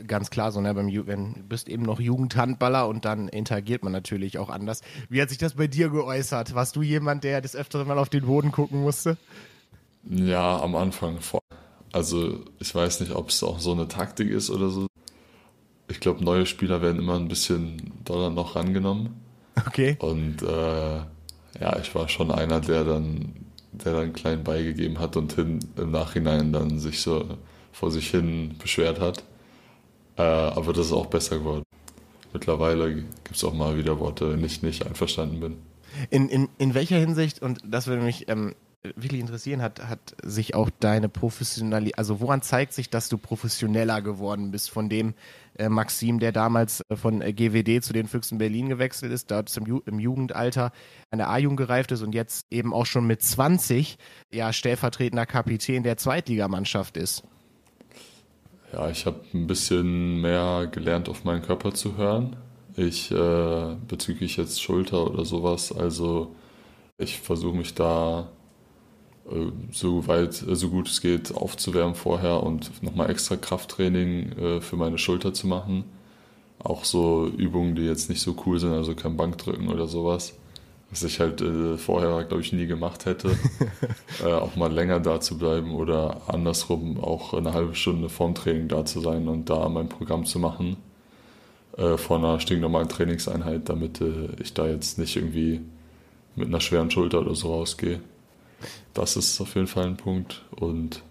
ganz 0.07 0.29
klar 0.29 0.51
so, 0.51 0.61
ne, 0.61 0.73
beim 0.73 0.87
Ju 0.87 1.07
wenn 1.07 1.33
du 1.33 1.43
bist 1.43 1.69
eben 1.69 1.83
noch 1.83 1.99
Jugendhandballer 1.99 2.87
und 2.87 3.05
dann 3.05 3.27
interagiert 3.27 3.83
man 3.83 3.91
natürlich 3.91 4.37
auch 4.37 4.49
anders. 4.49 4.81
Wie 5.09 5.21
hat 5.21 5.29
sich 5.29 5.37
das 5.37 5.55
bei 5.55 5.67
dir 5.67 5.89
geäußert? 5.89 6.55
Warst 6.55 6.75
du 6.75 6.81
jemand, 6.81 7.23
der 7.23 7.41
des 7.41 7.55
Öfteren 7.55 7.87
mal 7.87 7.97
auf 7.97 8.09
den 8.09 8.25
Boden 8.25 8.51
gucken 8.51 8.81
musste? 8.81 9.17
Ja, 10.09 10.61
am 10.61 10.75
Anfang. 10.75 11.17
Also 11.91 12.43
ich 12.59 12.73
weiß 12.73 12.99
nicht, 12.99 13.13
ob 13.13 13.29
es 13.29 13.41
auch 13.43 13.59
so 13.59 13.71
eine 13.71 13.87
Taktik 13.87 14.29
ist 14.29 14.49
oder 14.49 14.69
so. 14.69 14.87
Ich 15.87 15.99
glaube, 15.99 16.23
neue 16.23 16.45
Spieler 16.45 16.81
werden 16.81 16.99
immer 16.99 17.15
ein 17.15 17.27
bisschen 17.27 17.91
doller 18.03 18.29
noch 18.29 18.55
rangenommen. 18.55 19.15
Okay. 19.67 19.95
Und 19.99 20.41
äh, 20.41 20.97
ja, 21.59 21.79
ich 21.81 21.93
war 21.95 22.09
schon 22.09 22.31
einer, 22.31 22.59
der 22.59 22.83
dann, 22.83 23.33
der 23.71 23.93
dann 23.93 24.13
klein 24.13 24.43
beigegeben 24.43 24.99
hat 24.99 25.15
und 25.15 25.33
hin, 25.33 25.59
im 25.77 25.91
Nachhinein 25.91 26.51
dann 26.51 26.79
sich 26.79 27.01
so 27.01 27.37
vor 27.71 27.91
sich 27.91 28.09
hin 28.09 28.55
beschwert 28.59 28.99
hat. 28.99 29.23
Äh, 30.17 30.21
aber 30.21 30.73
das 30.73 30.87
ist 30.87 30.93
auch 30.93 31.07
besser 31.07 31.39
geworden. 31.39 31.63
Mittlerweile 32.33 32.95
gibt 32.95 33.35
es 33.35 33.43
auch 33.43 33.53
mal 33.53 33.77
wieder 33.77 33.99
Worte, 33.99 34.31
wenn 34.31 34.43
ich 34.43 34.61
nicht 34.61 34.85
einverstanden 34.85 35.39
bin. 35.39 35.57
In, 36.09 36.27
in, 36.27 36.49
in 36.57 36.73
welcher 36.73 36.97
Hinsicht, 36.97 37.41
und 37.41 37.61
das 37.65 37.87
würde 37.87 38.01
mich 38.01 38.27
ähm, 38.27 38.55
wirklich 38.95 39.21
interessieren, 39.21 39.61
hat, 39.61 39.87
hat 39.87 40.15
sich 40.21 40.53
auch 40.53 40.69
deine 40.79 41.09
Professionalität, 41.09 41.97
also 41.97 42.19
woran 42.19 42.41
zeigt 42.41 42.73
sich, 42.73 42.89
dass 42.89 43.09
du 43.09 43.17
professioneller 43.17 44.01
geworden 44.01 44.51
bist 44.51 44.69
von 44.69 44.89
dem 44.89 45.13
äh, 45.57 45.69
Maxim, 45.69 46.19
der 46.19 46.31
damals 46.31 46.81
äh, 46.89 46.95
von 46.95 47.21
äh, 47.21 47.33
GWD 47.33 47.83
zu 47.83 47.93
den 47.93 48.07
Füchsen 48.07 48.37
Berlin 48.37 48.69
gewechselt 48.69 49.11
ist, 49.11 49.31
dort 49.31 49.49
zum 49.49 49.65
Ju 49.65 49.81
im 49.85 49.99
Jugendalter 49.99 50.71
an 51.11 51.19
der 51.19 51.29
A-Jugend 51.29 51.57
gereift 51.57 51.91
ist 51.91 52.01
und 52.01 52.13
jetzt 52.13 52.45
eben 52.51 52.73
auch 52.73 52.85
schon 52.85 53.07
mit 53.07 53.21
20 53.21 53.97
ja 54.31 54.53
stellvertretender 54.53 55.25
Kapitän 55.25 55.83
der 55.83 55.97
Zweitligamannschaft 55.97 56.97
ist? 56.97 57.23
Ja, 58.75 58.89
ich 58.89 59.05
habe 59.05 59.21
ein 59.33 59.47
bisschen 59.47 60.19
mehr 60.19 60.67
gelernt, 60.67 61.07
auf 61.07 61.23
meinen 61.23 61.41
Körper 61.41 61.73
zu 61.73 61.95
hören. 61.95 62.35
Ich 62.75 63.09
äh, 63.09 63.75
bezüglich 63.87 64.35
jetzt 64.35 64.61
Schulter 64.61 65.09
oder 65.09 65.23
sowas, 65.23 65.71
also 65.71 66.35
ich 66.97 67.19
versuche 67.19 67.55
mich 67.55 67.73
da 67.73 68.29
äh, 69.31 69.51
so 69.71 70.07
weit, 70.07 70.43
äh, 70.47 70.55
so 70.55 70.69
gut 70.69 70.89
es 70.89 71.01
geht, 71.01 71.35
aufzuwärmen 71.35 71.95
vorher 71.95 72.43
und 72.43 72.83
nochmal 72.83 73.09
extra 73.11 73.37
Krafttraining 73.37 74.33
äh, 74.37 74.61
für 74.61 74.77
meine 74.77 74.97
Schulter 74.97 75.33
zu 75.33 75.47
machen. 75.47 75.85
Auch 76.59 76.85
so 76.85 77.27
Übungen, 77.27 77.75
die 77.75 77.83
jetzt 77.83 78.09
nicht 78.09 78.21
so 78.21 78.35
cool 78.45 78.59
sind, 78.59 78.73
also 78.73 78.95
kein 78.95 79.17
Bankdrücken 79.17 79.69
oder 79.69 79.87
sowas. 79.87 80.35
Was 80.91 81.03
ich 81.03 81.19
halt 81.19 81.41
äh, 81.41 81.77
vorher, 81.77 82.23
glaube 82.23 82.41
ich, 82.41 82.53
nie 82.53 82.67
gemacht 82.67 83.05
hätte. 83.05 83.35
äh, 84.23 84.31
auch 84.31 84.55
mal 84.55 84.71
länger 84.71 84.99
da 84.99 85.19
zu 85.19 85.37
bleiben 85.37 85.73
oder 85.73 86.21
andersrum 86.27 86.99
auch 86.99 87.33
eine 87.33 87.53
halbe 87.53 87.75
Stunde 87.75 88.09
vorm 88.09 88.35
Training 88.35 88.67
da 88.67 88.85
zu 88.85 89.01
sein 89.01 89.27
und 89.27 89.49
da 89.49 89.67
mein 89.69 89.89
Programm 89.89 90.25
zu 90.25 90.39
machen. 90.39 90.77
Äh, 91.77 91.97
vor 91.97 92.17
einer 92.17 92.39
stinknormalen 92.39 92.87
Trainingseinheit, 92.87 93.67
damit 93.67 93.99
äh, 93.99 94.29
ich 94.41 94.53
da 94.53 94.67
jetzt 94.67 94.97
nicht 94.97 95.15
irgendwie 95.15 95.61
mit 96.35 96.47
einer 96.47 96.61
schweren 96.61 96.91
Schulter 96.91 97.19
oder 97.19 97.35
so 97.35 97.53
rausgehe. 97.53 97.99
Das 98.93 99.17
ist 99.17 99.41
auf 99.41 99.55
jeden 99.55 99.67
Fall 99.67 99.85
ein 99.85 99.97
Punkt. 99.97 100.43
Und 100.51 101.03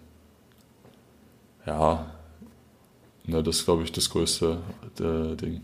ja, 1.65 2.11
ne, 3.25 3.43
das 3.43 3.57
ist, 3.57 3.65
glaube 3.65 3.83
ich, 3.83 3.91
das 3.91 4.09
größte 4.09 4.59
äh, 4.99 5.35
Ding. 5.35 5.61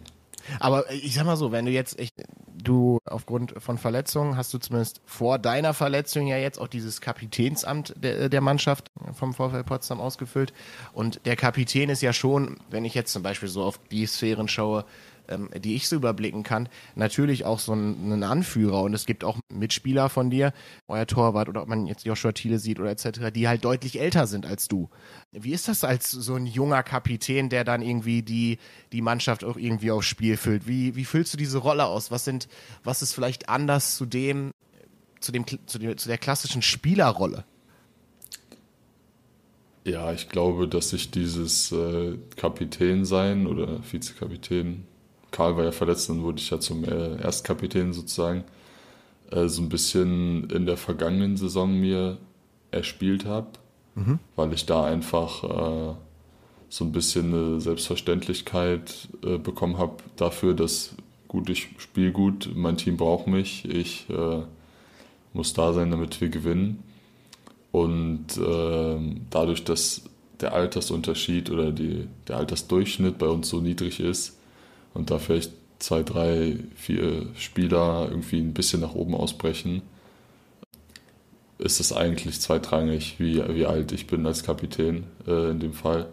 Aber 0.59 0.89
ich 0.91 1.13
sag 1.13 1.25
mal 1.25 1.37
so, 1.37 1.51
wenn 1.51 1.65
du 1.65 1.71
jetzt 1.71 1.99
echt, 1.99 2.15
du 2.63 2.99
aufgrund 3.05 3.53
von 3.57 3.77
Verletzungen 3.77 4.37
hast 4.37 4.53
du 4.53 4.57
zumindest 4.57 5.01
vor 5.05 5.39
deiner 5.39 5.73
Verletzung 5.73 6.27
ja 6.27 6.37
jetzt 6.37 6.59
auch 6.59 6.67
dieses 6.67 7.01
Kapitänsamt 7.01 7.93
der, 7.97 8.29
der 8.29 8.41
Mannschaft 8.41 8.91
vom 9.13 9.33
VfL 9.33 9.63
Potsdam 9.63 9.99
ausgefüllt. 9.99 10.53
Und 10.93 11.25
der 11.25 11.35
Kapitän 11.35 11.89
ist 11.89 12.01
ja 12.01 12.13
schon, 12.13 12.57
wenn 12.69 12.85
ich 12.85 12.93
jetzt 12.93 13.13
zum 13.13 13.23
Beispiel 13.23 13.49
so 13.49 13.63
auf 13.63 13.79
die 13.91 14.05
Sphären 14.05 14.47
schaue, 14.47 14.85
ähm, 15.31 15.49
die 15.57 15.75
ich 15.75 15.87
so 15.87 15.95
überblicken 15.95 16.43
kann, 16.43 16.69
natürlich 16.95 17.45
auch 17.45 17.59
so 17.59 17.73
ein, 17.73 18.11
ein, 18.11 18.23
Anführer. 18.23 18.81
Und 18.81 18.93
es 18.93 19.05
gibt 19.05 19.23
auch 19.23 19.39
Mitspieler 19.51 20.09
von 20.09 20.29
dir, 20.29 20.53
euer 20.87 21.07
Torwart 21.07 21.49
oder 21.49 21.63
ob 21.63 21.67
man 21.67 21.87
jetzt 21.87 22.05
Joshua 22.05 22.31
Thiele 22.31 22.59
sieht 22.59 22.79
oder 22.79 22.91
etc., 22.91 23.31
die 23.33 23.47
halt 23.47 23.65
deutlich 23.65 23.99
älter 23.99 24.27
sind 24.27 24.45
als 24.45 24.67
du. 24.67 24.89
Wie 25.31 25.53
ist 25.53 25.67
das 25.67 25.83
als 25.83 26.11
so 26.11 26.35
ein 26.35 26.45
junger 26.45 26.83
Kapitän, 26.83 27.49
der 27.49 27.63
dann 27.63 27.81
irgendwie 27.81 28.21
die, 28.21 28.59
die 28.91 29.01
Mannschaft 29.01 29.43
auch 29.43 29.57
irgendwie 29.57 29.91
aufs 29.91 30.07
Spiel 30.07 30.37
füllt? 30.37 30.67
Wie, 30.67 30.95
wie 30.95 31.05
füllst 31.05 31.33
du 31.33 31.37
diese 31.37 31.57
Rolle 31.57 31.85
aus? 31.85 32.11
Was 32.11 32.25
sind, 32.25 32.47
was 32.83 33.01
ist 33.01 33.13
vielleicht 33.13 33.49
anders 33.49 33.95
zu 33.95 34.05
dem, 34.05 34.51
zu 35.19 35.31
dem, 35.31 35.45
zu, 35.47 35.79
dem, 35.79 35.97
zu 35.97 36.07
der 36.07 36.17
klassischen 36.17 36.61
Spielerrolle? 36.61 37.45
Ja, 39.83 40.13
ich 40.13 40.29
glaube, 40.29 40.67
dass 40.67 40.93
ich 40.93 41.09
dieses 41.09 41.71
äh, 41.71 42.17
Kapitän 42.35 43.03
sein 43.03 43.47
oder 43.47 43.79
Vizekapitän 43.83 44.85
Karl 45.31 45.57
war 45.57 45.63
ja 45.63 45.71
verletzt, 45.71 46.09
dann 46.09 46.23
wurde 46.23 46.39
ich 46.39 46.49
ja 46.49 46.59
zum 46.59 46.83
äh, 46.83 47.15
Erstkapitän 47.17 47.93
sozusagen, 47.93 48.43
äh, 49.31 49.47
so 49.47 49.61
ein 49.61 49.69
bisschen 49.69 50.49
in 50.49 50.65
der 50.65 50.77
vergangenen 50.77 51.37
Saison 51.37 51.73
mir 51.73 52.17
erspielt 52.71 53.25
habe, 53.25 53.47
mhm. 53.95 54.19
weil 54.35 54.53
ich 54.53 54.65
da 54.65 54.83
einfach 54.83 55.43
äh, 55.43 55.95
so 56.69 56.85
ein 56.85 56.91
bisschen 56.91 57.33
eine 57.33 57.61
Selbstverständlichkeit 57.61 59.09
äh, 59.25 59.37
bekommen 59.37 59.77
habe 59.77 59.97
dafür, 60.15 60.53
dass 60.53 60.95
gut, 61.27 61.49
ich 61.49 61.69
spiele 61.77 62.11
gut, 62.11 62.49
mein 62.55 62.77
Team 62.77 62.97
braucht 62.97 63.27
mich, 63.27 63.65
ich 63.65 64.09
äh, 64.09 64.41
muss 65.33 65.53
da 65.53 65.73
sein, 65.73 65.91
damit 65.91 66.19
wir 66.19 66.29
gewinnen. 66.29 66.83
Und 67.71 68.27
ähm, 68.37 69.21
dadurch, 69.29 69.63
dass 69.63 70.01
der 70.41 70.53
Altersunterschied 70.53 71.49
oder 71.49 71.71
die, 71.71 72.07
der 72.27 72.37
Altersdurchschnitt 72.37 73.17
bei 73.17 73.27
uns 73.27 73.47
so 73.47 73.61
niedrig 73.61 74.01
ist, 74.01 74.37
und 74.93 75.11
da 75.11 75.19
vielleicht 75.19 75.51
zwei, 75.79 76.03
drei, 76.03 76.57
vier 76.75 77.27
Spieler 77.35 78.07
irgendwie 78.09 78.39
ein 78.39 78.53
bisschen 78.53 78.81
nach 78.81 78.93
oben 78.93 79.15
ausbrechen, 79.15 79.81
ist 81.57 81.79
es 81.79 81.93
eigentlich 81.93 82.39
zweitrangig, 82.39 83.15
wie, 83.19 83.43
wie 83.53 83.65
alt 83.65 83.91
ich 83.91 84.07
bin 84.07 84.25
als 84.25 84.43
Kapitän 84.43 85.05
äh, 85.27 85.51
in 85.51 85.59
dem 85.59 85.73
Fall. 85.73 86.09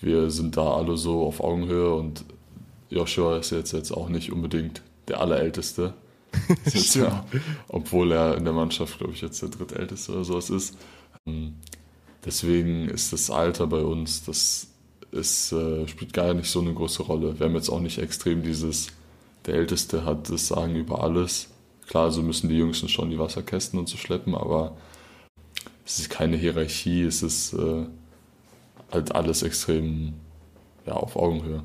Wir 0.00 0.30
sind 0.30 0.56
da 0.56 0.74
alle 0.74 0.96
so 0.96 1.24
auf 1.24 1.40
Augenhöhe 1.40 1.94
und 1.94 2.24
Joshua 2.90 3.38
ist 3.38 3.50
jetzt, 3.50 3.72
jetzt 3.72 3.90
auch 3.90 4.08
nicht 4.08 4.30
unbedingt 4.30 4.82
der 5.08 5.20
Allerälteste. 5.20 5.94
ja, 6.94 7.24
obwohl 7.68 8.12
er 8.12 8.36
in 8.36 8.44
der 8.44 8.52
Mannschaft, 8.52 8.98
glaube 8.98 9.12
ich, 9.12 9.20
jetzt 9.20 9.40
der 9.40 9.48
drittälteste 9.50 10.12
oder 10.12 10.24
sowas 10.24 10.50
ist. 10.50 10.76
Ähm, 11.26 11.54
deswegen 12.24 12.88
ist 12.88 13.12
das 13.12 13.30
Alter 13.30 13.66
bei 13.66 13.80
uns, 13.80 14.24
das 14.24 14.68
es 15.14 15.52
äh, 15.52 15.86
spielt 15.86 16.12
gar 16.12 16.34
nicht 16.34 16.50
so 16.50 16.60
eine 16.60 16.74
große 16.74 17.02
Rolle. 17.02 17.38
Wir 17.38 17.46
haben 17.46 17.54
jetzt 17.54 17.68
auch 17.68 17.80
nicht 17.80 17.98
extrem 17.98 18.42
dieses, 18.42 18.88
der 19.46 19.54
Älteste 19.54 20.04
hat 20.04 20.30
das 20.30 20.48
Sagen 20.48 20.74
über 20.74 21.02
alles. 21.02 21.48
Klar, 21.86 22.10
so 22.10 22.22
müssen 22.22 22.48
die 22.48 22.56
Jüngsten 22.56 22.88
schon 22.88 23.10
die 23.10 23.18
Wasserkästen 23.18 23.78
und 23.78 23.88
so 23.88 23.96
schleppen, 23.96 24.34
aber 24.34 24.76
es 25.84 25.98
ist 25.98 26.10
keine 26.10 26.36
Hierarchie, 26.36 27.02
es 27.02 27.22
ist 27.22 27.52
äh, 27.52 27.86
halt 28.90 29.14
alles 29.14 29.42
extrem 29.42 30.14
ja, 30.86 30.94
auf 30.94 31.16
Augenhöhe. 31.16 31.62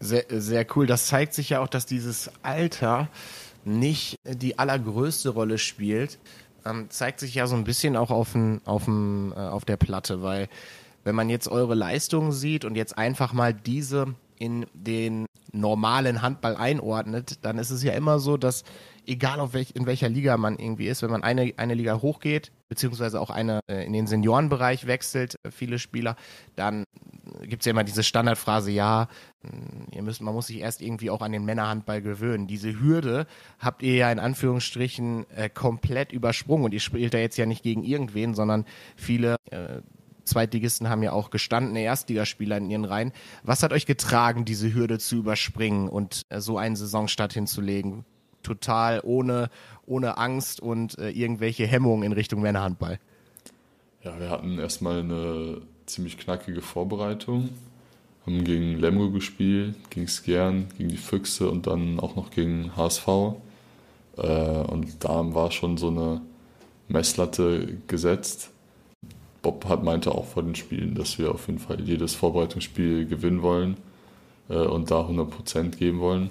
Sehr, 0.00 0.24
sehr 0.28 0.66
cool. 0.74 0.86
Das 0.86 1.06
zeigt 1.06 1.32
sich 1.32 1.50
ja 1.50 1.60
auch, 1.60 1.68
dass 1.68 1.86
dieses 1.86 2.30
Alter 2.42 3.08
nicht 3.64 4.16
die 4.24 4.58
allergrößte 4.58 5.30
Rolle 5.30 5.58
spielt. 5.58 6.18
Ähm, 6.64 6.90
zeigt 6.90 7.20
sich 7.20 7.34
ja 7.34 7.46
so 7.46 7.56
ein 7.56 7.64
bisschen 7.64 7.96
auch 7.96 8.10
auf, 8.10 8.34
ein, 8.34 8.60
auf, 8.64 8.86
ein, 8.88 9.32
äh, 9.32 9.36
auf 9.36 9.64
der 9.64 9.76
Platte, 9.76 10.22
weil 10.22 10.48
wenn 11.06 11.14
man 11.14 11.30
jetzt 11.30 11.46
eure 11.46 11.76
Leistungen 11.76 12.32
sieht 12.32 12.64
und 12.64 12.74
jetzt 12.74 12.98
einfach 12.98 13.32
mal 13.32 13.54
diese 13.54 14.16
in 14.38 14.66
den 14.74 15.26
normalen 15.52 16.20
Handball 16.20 16.56
einordnet, 16.56 17.38
dann 17.44 17.58
ist 17.58 17.70
es 17.70 17.84
ja 17.84 17.92
immer 17.92 18.18
so, 18.18 18.36
dass 18.36 18.64
egal 19.06 19.38
auf 19.38 19.54
welch, 19.54 19.70
in 19.76 19.86
welcher 19.86 20.08
Liga 20.08 20.36
man 20.36 20.58
irgendwie 20.58 20.88
ist, 20.88 21.02
wenn 21.02 21.12
man 21.12 21.22
eine, 21.22 21.54
eine 21.58 21.74
Liga 21.74 22.02
hochgeht, 22.02 22.50
beziehungsweise 22.68 23.20
auch 23.20 23.30
eine 23.30 23.60
äh, 23.70 23.86
in 23.86 23.92
den 23.92 24.08
Seniorenbereich 24.08 24.88
wechselt, 24.88 25.36
äh, 25.44 25.52
viele 25.52 25.78
Spieler, 25.78 26.16
dann 26.56 26.82
gibt 27.42 27.62
es 27.62 27.66
ja 27.66 27.70
immer 27.70 27.84
diese 27.84 28.02
Standardphrase, 28.02 28.72
ja, 28.72 29.06
hm, 29.42 29.86
ihr 29.92 30.02
müsst, 30.02 30.20
man 30.20 30.34
muss 30.34 30.48
sich 30.48 30.58
erst 30.58 30.82
irgendwie 30.82 31.10
auch 31.10 31.22
an 31.22 31.30
den 31.30 31.44
Männerhandball 31.44 32.02
gewöhnen. 32.02 32.48
Diese 32.48 32.80
Hürde 32.80 33.28
habt 33.60 33.84
ihr 33.84 33.94
ja 33.94 34.10
in 34.10 34.18
Anführungsstrichen 34.18 35.30
äh, 35.30 35.48
komplett 35.48 36.10
übersprungen 36.10 36.64
und 36.64 36.74
ihr 36.74 36.80
spielt 36.80 37.14
da 37.14 37.18
jetzt 37.18 37.38
ja 37.38 37.46
nicht 37.46 37.62
gegen 37.62 37.84
irgendwen, 37.84 38.34
sondern 38.34 38.64
viele 38.96 39.36
äh, 39.52 39.82
Zweitligisten 40.26 40.88
haben 40.88 41.02
ja 41.02 41.12
auch 41.12 41.30
gestandene 41.30 41.80
Erstligaspieler 41.80 42.58
in 42.58 42.70
ihren 42.70 42.84
Reihen. 42.84 43.12
Was 43.42 43.62
hat 43.62 43.72
euch 43.72 43.86
getragen, 43.86 44.44
diese 44.44 44.74
Hürde 44.74 44.98
zu 44.98 45.16
überspringen 45.16 45.88
und 45.88 46.26
äh, 46.28 46.40
so 46.40 46.58
einen 46.58 46.76
Saisonstart 46.76 47.32
hinzulegen? 47.32 48.04
Total 48.42 49.00
ohne, 49.02 49.48
ohne 49.86 50.18
Angst 50.18 50.60
und 50.60 50.98
äh, 50.98 51.10
irgendwelche 51.10 51.66
Hemmungen 51.66 52.04
in 52.04 52.12
Richtung 52.12 52.42
Männerhandball. 52.42 52.98
Ja, 54.04 54.18
wir 54.20 54.30
hatten 54.30 54.58
erstmal 54.58 55.00
eine 55.00 55.62
ziemlich 55.86 56.18
knackige 56.18 56.60
Vorbereitung. 56.60 57.48
Haben 58.24 58.44
gegen 58.44 58.78
Lemgo 58.78 59.10
gespielt, 59.10 59.76
gegen 59.90 60.08
Skjern, 60.08 60.66
gegen 60.76 60.88
die 60.88 60.96
Füchse 60.96 61.48
und 61.48 61.68
dann 61.68 62.00
auch 62.00 62.16
noch 62.16 62.30
gegen 62.30 62.76
HSV. 62.76 63.06
Äh, 64.16 64.22
und 64.22 65.04
da 65.04 65.34
war 65.34 65.52
schon 65.52 65.76
so 65.76 65.88
eine 65.88 66.20
Messlatte 66.88 67.78
gesetzt 67.86 68.50
Bob 69.46 69.68
hat, 69.68 69.84
meinte 69.84 70.10
auch 70.12 70.24
vor 70.24 70.42
den 70.42 70.56
Spielen, 70.56 70.96
dass 70.96 71.20
wir 71.20 71.30
auf 71.30 71.46
jeden 71.46 71.60
Fall 71.60 71.80
jedes 71.80 72.16
Vorbereitungsspiel 72.16 73.06
gewinnen 73.06 73.42
wollen 73.42 73.76
äh, 74.48 74.56
und 74.56 74.90
da 74.90 75.02
100% 75.02 75.76
geben 75.76 76.00
wollen. 76.00 76.30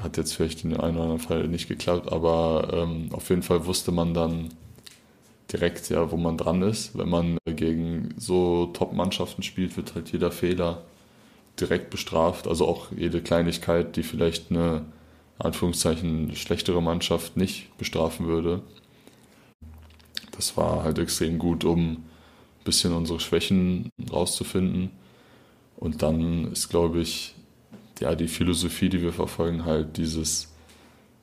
Hat 0.00 0.16
jetzt 0.16 0.34
vielleicht 0.34 0.64
in 0.64 0.76
einem 0.76 0.96
oder 0.96 1.04
anderen 1.04 1.20
Fall 1.20 1.46
nicht 1.46 1.68
geklappt, 1.68 2.10
aber 2.10 2.68
ähm, 2.72 3.10
auf 3.12 3.28
jeden 3.30 3.44
Fall 3.44 3.64
wusste 3.64 3.92
man 3.92 4.12
dann 4.12 4.48
direkt, 5.52 5.88
ja, 5.88 6.10
wo 6.10 6.16
man 6.16 6.36
dran 6.36 6.62
ist. 6.62 6.98
Wenn 6.98 7.08
man 7.08 7.38
gegen 7.46 8.12
so 8.16 8.66
Top-Mannschaften 8.72 9.44
spielt, 9.44 9.76
wird 9.76 9.94
halt 9.94 10.10
jeder 10.10 10.32
Fehler 10.32 10.82
direkt 11.60 11.90
bestraft. 11.90 12.48
Also 12.48 12.66
auch 12.66 12.88
jede 12.90 13.22
Kleinigkeit, 13.22 13.94
die 13.94 14.02
vielleicht 14.02 14.50
eine 14.50 14.84
Anführungszeichen 15.38 16.34
schlechtere 16.34 16.82
Mannschaft 16.82 17.36
nicht 17.36 17.76
bestrafen 17.78 18.26
würde. 18.26 18.62
Das 20.40 20.56
war 20.56 20.84
halt 20.84 20.98
extrem 20.98 21.38
gut, 21.38 21.66
um 21.66 21.90
ein 21.90 22.04
bisschen 22.64 22.94
unsere 22.94 23.20
Schwächen 23.20 23.90
rauszufinden. 24.10 24.90
Und 25.76 26.00
dann 26.00 26.50
ist, 26.50 26.70
glaube 26.70 27.02
ich, 27.02 27.34
ja, 28.00 28.14
die 28.14 28.26
Philosophie, 28.26 28.88
die 28.88 29.02
wir 29.02 29.12
verfolgen, 29.12 29.66
halt 29.66 29.98
dieses, 29.98 30.50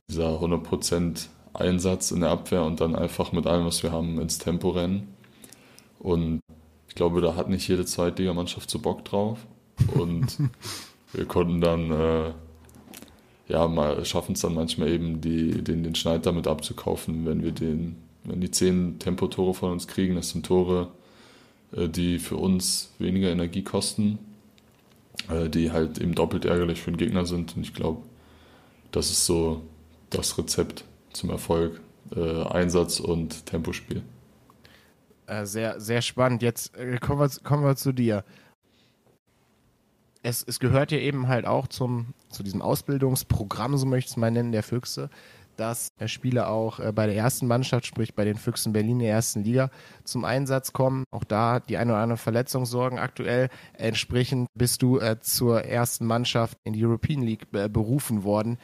dieser 0.07 0.39
100% 0.39 1.29
Einsatz 1.53 2.11
in 2.11 2.19
der 2.19 2.29
Abwehr 2.29 2.61
und 2.61 2.79
dann 2.79 2.95
einfach 2.95 3.31
mit 3.31 3.47
allem, 3.47 3.65
was 3.65 3.81
wir 3.81 3.91
haben, 3.91 4.21
ins 4.21 4.37
Tempo 4.37 4.69
rennen. 4.69 5.07
Und 5.97 6.39
ich 6.87 6.93
glaube, 6.93 7.19
da 7.19 7.35
hat 7.35 7.49
nicht 7.49 7.67
jede 7.67 7.85
Zweitligamannschaft 7.85 8.69
so 8.69 8.77
Bock 8.77 9.03
drauf. 9.03 9.39
Und 9.95 10.37
wir 11.13 11.25
konnten 11.25 11.59
dann, 11.59 11.89
äh, 11.89 12.33
ja, 13.47 13.67
mal 13.67 14.05
schaffen 14.05 14.33
es 14.33 14.41
dann 14.41 14.53
manchmal 14.53 14.89
eben, 14.89 15.21
die, 15.21 15.63
den, 15.63 15.81
den 15.81 15.95
Schneid 15.95 16.27
damit 16.27 16.45
abzukaufen, 16.45 17.25
wenn 17.25 17.41
wir 17.41 17.51
den, 17.51 17.95
wenn 18.27 18.41
die 18.41 18.51
zehn 18.51 18.99
Tempotore 18.99 19.53
von 19.53 19.71
uns 19.71 19.87
kriegen. 19.87 20.15
Das 20.15 20.29
sind 20.29 20.45
Tore, 20.45 20.91
äh, 21.71 21.87
die 21.89 22.19
für 22.19 22.37
uns 22.37 22.91
weniger 22.99 23.31
Energie 23.31 23.63
kosten, 23.63 24.19
äh, 25.29 25.49
die 25.49 25.71
halt 25.71 25.97
eben 25.97 26.13
doppelt 26.13 26.45
ärgerlich 26.45 26.81
für 26.81 26.91
den 26.91 26.97
Gegner 26.97 27.25
sind. 27.25 27.55
Und 27.55 27.63
ich 27.63 27.73
glaube, 27.73 28.01
das 28.91 29.09
ist 29.09 29.25
so 29.25 29.63
das 30.09 30.37
Rezept 30.37 30.83
zum 31.13 31.29
Erfolg. 31.29 31.81
Äh, 32.15 32.43
Einsatz 32.43 32.99
und 32.99 33.45
Tempospiel. 33.45 34.01
Sehr, 35.43 35.81
sehr 35.81 36.01
spannend. 36.01 36.41
Jetzt 36.41 36.71
kommen, 37.01 37.19
wir, 37.19 37.29
kommen 37.43 37.65
wir 37.65 37.75
zu 37.75 37.91
dir 37.91 38.23
es, 40.27 40.43
es 40.45 40.59
gehört 40.59 40.91
ja 40.91 40.97
eben 40.97 41.27
halt 41.27 41.45
auch 41.45 41.67
zum, 41.67 42.13
zu 42.29 42.43
diesem 42.43 42.61
Ausbildungsprogramm, 42.61 43.77
so 43.77 43.85
möchte 43.85 44.07
ich 44.07 44.11
es 44.11 44.17
mal 44.17 44.31
nennen, 44.31 44.51
der 44.51 44.63
Füchse, 44.63 45.09
dass 45.57 45.89
Spieler 46.05 46.49
auch 46.49 46.79
äh, 46.79 46.91
bei 46.91 47.07
der 47.07 47.15
ersten 47.15 47.47
Mannschaft, 47.47 47.85
sprich 47.85 48.15
bei 48.15 48.25
den 48.25 48.37
Füchsen 48.37 48.73
Berlin 48.73 48.99
der 48.99 49.11
ersten 49.11 49.43
Liga, 49.43 49.69
zum 50.03 50.25
Einsatz 50.25 50.73
kommen. 50.73 51.03
Auch 51.11 51.23
da 51.23 51.59
die 51.59 51.77
eine 51.77 51.93
oder 51.93 52.01
andere 52.01 52.17
Verletzung 52.17 52.65
sorgen 52.65 52.99
aktuell. 52.99 53.49
Entsprechend 53.73 54.47
bist 54.53 54.81
du 54.81 54.99
äh, 54.99 55.19
zur 55.19 55.63
ersten 55.63 56.05
Mannschaft 56.05 56.57
in 56.63 56.73
die 56.73 56.85
European 56.85 57.21
League 57.21 57.47
äh, 57.53 57.67
berufen 57.69 58.23
worden 58.23 58.57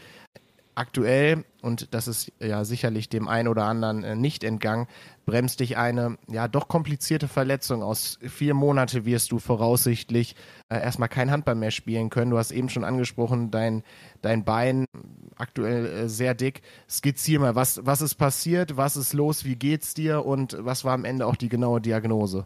aktuell, 0.76 1.46
und 1.62 1.94
das 1.94 2.08
ist 2.08 2.32
ja 2.40 2.66
sicherlich 2.66 3.10
dem 3.10 3.28
einen 3.28 3.48
oder 3.48 3.66
anderen 3.66 4.04
äh, 4.04 4.16
nicht 4.16 4.44
entgangen, 4.44 4.88
bremst 5.26 5.60
dich 5.60 5.78
eine 5.78 6.18
ja 6.30 6.48
doch 6.48 6.68
komplizierte 6.68 7.28
Verletzung 7.28 7.84
aus. 7.84 8.20
Vier 8.22 8.54
Monate 8.54 9.06
wirst 9.06 9.32
du 9.32 9.40
voraussichtlich 9.40 10.36
äh, 10.70 10.82
erstmal 10.82 11.10
kein 11.10 11.32
Handball 11.32 11.56
mehr 11.56 11.72
spielen 11.72 12.10
können. 12.10 12.32
Du 12.32 12.38
hast 12.38 12.52
eben 12.52 12.70
schon 12.70 12.84
angesprochen, 12.84 13.52
dein, 13.52 13.84
dein 14.22 14.44
Bein 14.44 14.86
aktuell 15.36 15.86
äh, 15.86 16.10
sehr 16.10 16.34
dick. 16.34 16.62
Skizzier 16.90 17.40
mal, 17.40 17.56
was, 17.56 17.86
was 17.86 18.02
ist 18.02 18.16
passiert, 18.16 18.78
was 18.78 18.98
ist 18.98 19.14
los, 19.14 19.46
wie 19.46 19.56
geht's 19.56 19.94
dir 19.94 20.26
und 20.26 20.58
was 20.60 20.84
war 20.84 20.94
am 20.94 21.06
Ende 21.06 21.26
auch 21.26 21.36
die 21.36 21.50
genaue 21.50 21.82
Diagnose? 21.82 22.46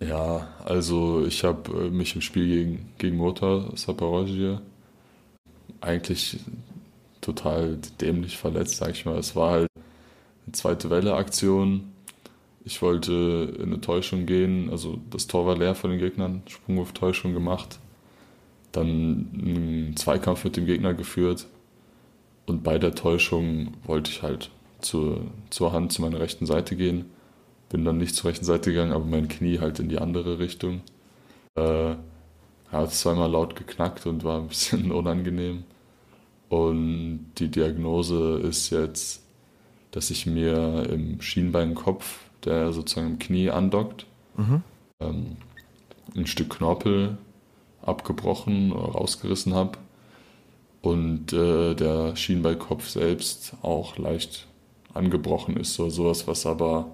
Ja, 0.00 0.48
also 0.64 1.24
ich 1.24 1.42
habe 1.42 1.86
äh, 1.86 1.90
mich 1.90 2.14
im 2.14 2.20
Spiel 2.20 2.46
gegen, 2.46 2.92
gegen 2.98 3.16
Motor 3.16 3.72
Saporosje 3.76 4.60
eigentlich 5.80 6.38
total 7.26 7.78
dämlich 8.00 8.38
verletzt, 8.38 8.76
sag 8.76 8.92
ich 8.92 9.04
mal. 9.04 9.18
Es 9.18 9.34
war 9.34 9.50
halt 9.50 9.68
eine 10.46 10.52
zweite 10.52 10.90
Welle-Aktion. 10.90 11.92
Ich 12.64 12.82
wollte 12.82 13.54
in 13.58 13.64
eine 13.64 13.80
Täuschung 13.80 14.26
gehen, 14.26 14.70
also 14.70 14.98
das 15.10 15.26
Tor 15.26 15.46
war 15.46 15.56
leer 15.56 15.74
von 15.74 15.90
den 15.90 15.98
Gegnern, 15.98 16.42
Sprungwurf-Täuschung 16.46 17.32
gemacht. 17.32 17.78
Dann 18.72 19.30
einen 19.34 19.96
Zweikampf 19.96 20.44
mit 20.44 20.56
dem 20.56 20.66
Gegner 20.66 20.94
geführt. 20.94 21.46
Und 22.46 22.62
bei 22.62 22.78
der 22.78 22.94
Täuschung 22.94 23.72
wollte 23.84 24.10
ich 24.10 24.22
halt 24.22 24.50
zur, 24.80 25.22
zur 25.50 25.72
Hand 25.72 25.92
zu 25.92 26.02
meiner 26.02 26.20
rechten 26.20 26.46
Seite 26.46 26.76
gehen. 26.76 27.06
Bin 27.70 27.84
dann 27.84 27.98
nicht 27.98 28.14
zur 28.14 28.30
rechten 28.30 28.44
Seite 28.44 28.70
gegangen, 28.70 28.92
aber 28.92 29.04
mein 29.04 29.26
Knie 29.28 29.58
halt 29.58 29.80
in 29.80 29.88
die 29.88 29.98
andere 29.98 30.38
Richtung. 30.38 30.82
Äh, 31.56 31.96
hat 32.70 32.92
zweimal 32.92 33.30
laut 33.30 33.56
geknackt 33.56 34.06
und 34.06 34.22
war 34.22 34.38
ein 34.40 34.48
bisschen 34.48 34.92
unangenehm. 35.00 35.64
Und 36.48 37.32
die 37.38 37.48
Diagnose 37.48 38.40
ist 38.40 38.70
jetzt, 38.70 39.22
dass 39.90 40.10
ich 40.10 40.26
mir 40.26 40.88
im 40.90 41.20
Schienbeinkopf, 41.20 42.20
der 42.44 42.72
sozusagen 42.72 43.12
im 43.12 43.18
Knie 43.18 43.50
andockt, 43.50 44.06
mhm. 44.36 44.62
ähm, 45.00 45.36
ein 46.14 46.26
Stück 46.26 46.50
Knorpel 46.50 47.18
abgebrochen 47.82 48.72
oder 48.72 48.92
rausgerissen 48.92 49.54
habe 49.54 49.78
und 50.82 51.32
äh, 51.32 51.74
der 51.74 52.14
Schienbeinkopf 52.16 52.88
selbst 52.88 53.54
auch 53.62 53.98
leicht 53.98 54.46
angebrochen 54.94 55.56
ist. 55.56 55.74
So 55.74 55.90
sowas, 55.90 56.26
was 56.26 56.46
aber 56.46 56.90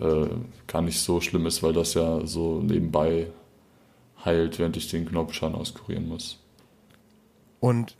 äh, 0.00 0.26
gar 0.66 0.82
nicht 0.82 1.00
so 1.00 1.20
schlimm 1.20 1.46
ist, 1.46 1.62
weil 1.62 1.72
das 1.72 1.94
ja 1.94 2.26
so 2.26 2.60
nebenbei 2.60 3.28
heilt, 4.24 4.58
während 4.58 4.76
ich 4.76 4.90
den 4.90 5.06
Knorpelschaden 5.06 5.56
auskurieren 5.56 6.08
muss. 6.08 6.38
Und 7.60 7.96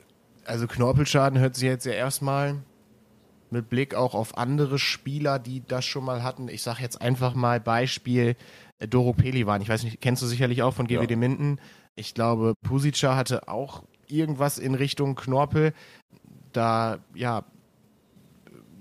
also 0.47 0.67
Knorpelschaden 0.67 1.39
hört 1.39 1.55
sich 1.55 1.65
jetzt 1.65 1.87
ja 1.87 1.93
erstmal 1.93 2.63
mit 3.51 3.69
Blick 3.69 3.95
auch 3.95 4.15
auf 4.15 4.37
andere 4.39 4.79
Spieler, 4.79 5.39
die 5.39 5.63
das 5.67 5.85
schon 5.85 6.05
mal 6.05 6.23
hatten. 6.23 6.49
Ich 6.49 6.63
sage 6.63 6.83
jetzt 6.83 7.01
einfach 7.01 7.35
mal 7.35 7.61
Beispiel 7.61 8.37
äh, 8.79 8.89
Doro 8.89 9.13
Pelivan. 9.13 9.63
Ich 9.63 9.69
weiß 9.69 9.85
nicht, 9.85 10.01
kennst 10.01 10.23
du 10.23 10.27
sicherlich 10.27 10.63
auch 10.63 10.75
von 10.75 10.87
GWD 10.87 11.13
ja. 11.13 11.17
Minden. 11.17 11.61
Ich 11.95 12.15
glaube, 12.15 12.55
Pusica 12.63 13.17
hatte 13.17 13.49
auch 13.49 13.85
irgendwas 14.09 14.59
in 14.59 14.75
Richtung 14.75 15.15
Knorpel. 15.15 15.73
Da, 16.53 16.99
ja, 17.15 17.45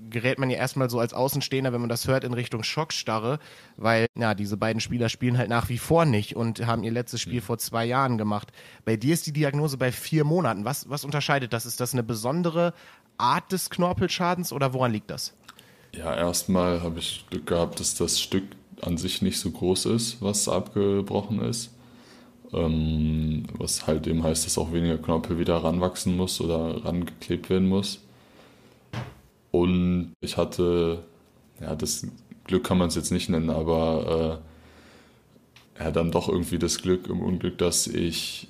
gerät 0.09 0.39
man 0.39 0.49
ja 0.49 0.57
erstmal 0.57 0.89
so 0.89 0.99
als 0.99 1.13
Außenstehender, 1.13 1.73
wenn 1.73 1.81
man 1.81 1.89
das 1.89 2.07
hört, 2.07 2.23
in 2.23 2.33
Richtung 2.33 2.63
Schockstarre, 2.63 3.39
weil 3.77 4.07
ja, 4.17 4.33
diese 4.33 4.57
beiden 4.57 4.79
Spieler 4.79 5.09
spielen 5.09 5.37
halt 5.37 5.49
nach 5.49 5.69
wie 5.69 5.77
vor 5.77 6.05
nicht 6.05 6.35
und 6.35 6.65
haben 6.65 6.83
ihr 6.83 6.91
letztes 6.91 7.21
Spiel 7.21 7.41
vor 7.41 7.57
zwei 7.57 7.85
Jahren 7.85 8.17
gemacht. 8.17 8.51
Bei 8.83 8.97
dir 8.97 9.13
ist 9.13 9.25
die 9.25 9.33
Diagnose 9.33 9.77
bei 9.77 9.91
vier 9.91 10.23
Monaten. 10.23 10.65
Was, 10.65 10.89
was 10.89 11.05
unterscheidet 11.05 11.53
das? 11.53 11.65
Ist 11.65 11.79
das 11.79 11.93
eine 11.93 12.03
besondere 12.03 12.73
Art 13.17 13.51
des 13.51 13.69
Knorpelschadens 13.69 14.51
oder 14.51 14.73
woran 14.73 14.91
liegt 14.91 15.09
das? 15.09 15.33
Ja, 15.93 16.13
erstmal 16.13 16.81
habe 16.81 16.99
ich 16.99 17.25
Glück 17.29 17.47
gehabt, 17.47 17.79
dass 17.79 17.95
das 17.95 18.19
Stück 18.19 18.43
an 18.81 18.97
sich 18.97 19.21
nicht 19.21 19.39
so 19.39 19.51
groß 19.51 19.85
ist, 19.87 20.21
was 20.21 20.49
abgebrochen 20.49 21.41
ist. 21.41 21.71
Ähm, 22.53 23.43
was 23.57 23.87
halt 23.87 24.07
eben 24.07 24.23
heißt, 24.23 24.45
dass 24.45 24.57
auch 24.57 24.71
weniger 24.71 24.97
Knorpel 24.97 25.39
wieder 25.39 25.57
ranwachsen 25.57 26.15
muss 26.15 26.39
oder 26.41 26.85
rangeklebt 26.85 27.49
werden 27.49 27.67
muss. 27.67 28.04
Und 29.55 30.15
ich 30.19 30.35
hatte, 30.35 30.99
ja, 31.61 31.75
das 31.75 32.05
Glück 32.43 32.65
kann 32.65 32.77
man 32.77 32.89
es 32.89 32.95
jetzt 32.95 33.11
nicht 33.11 33.29
nennen, 33.29 33.49
aber 33.49 34.41
äh, 35.79 35.83
ja, 35.83 35.91
dann 35.91 36.11
doch 36.11 36.27
irgendwie 36.27 36.59
das 36.59 36.81
Glück 36.81 37.07
im 37.07 37.21
Unglück, 37.21 37.57
dass 37.57 37.87
ich 37.87 38.49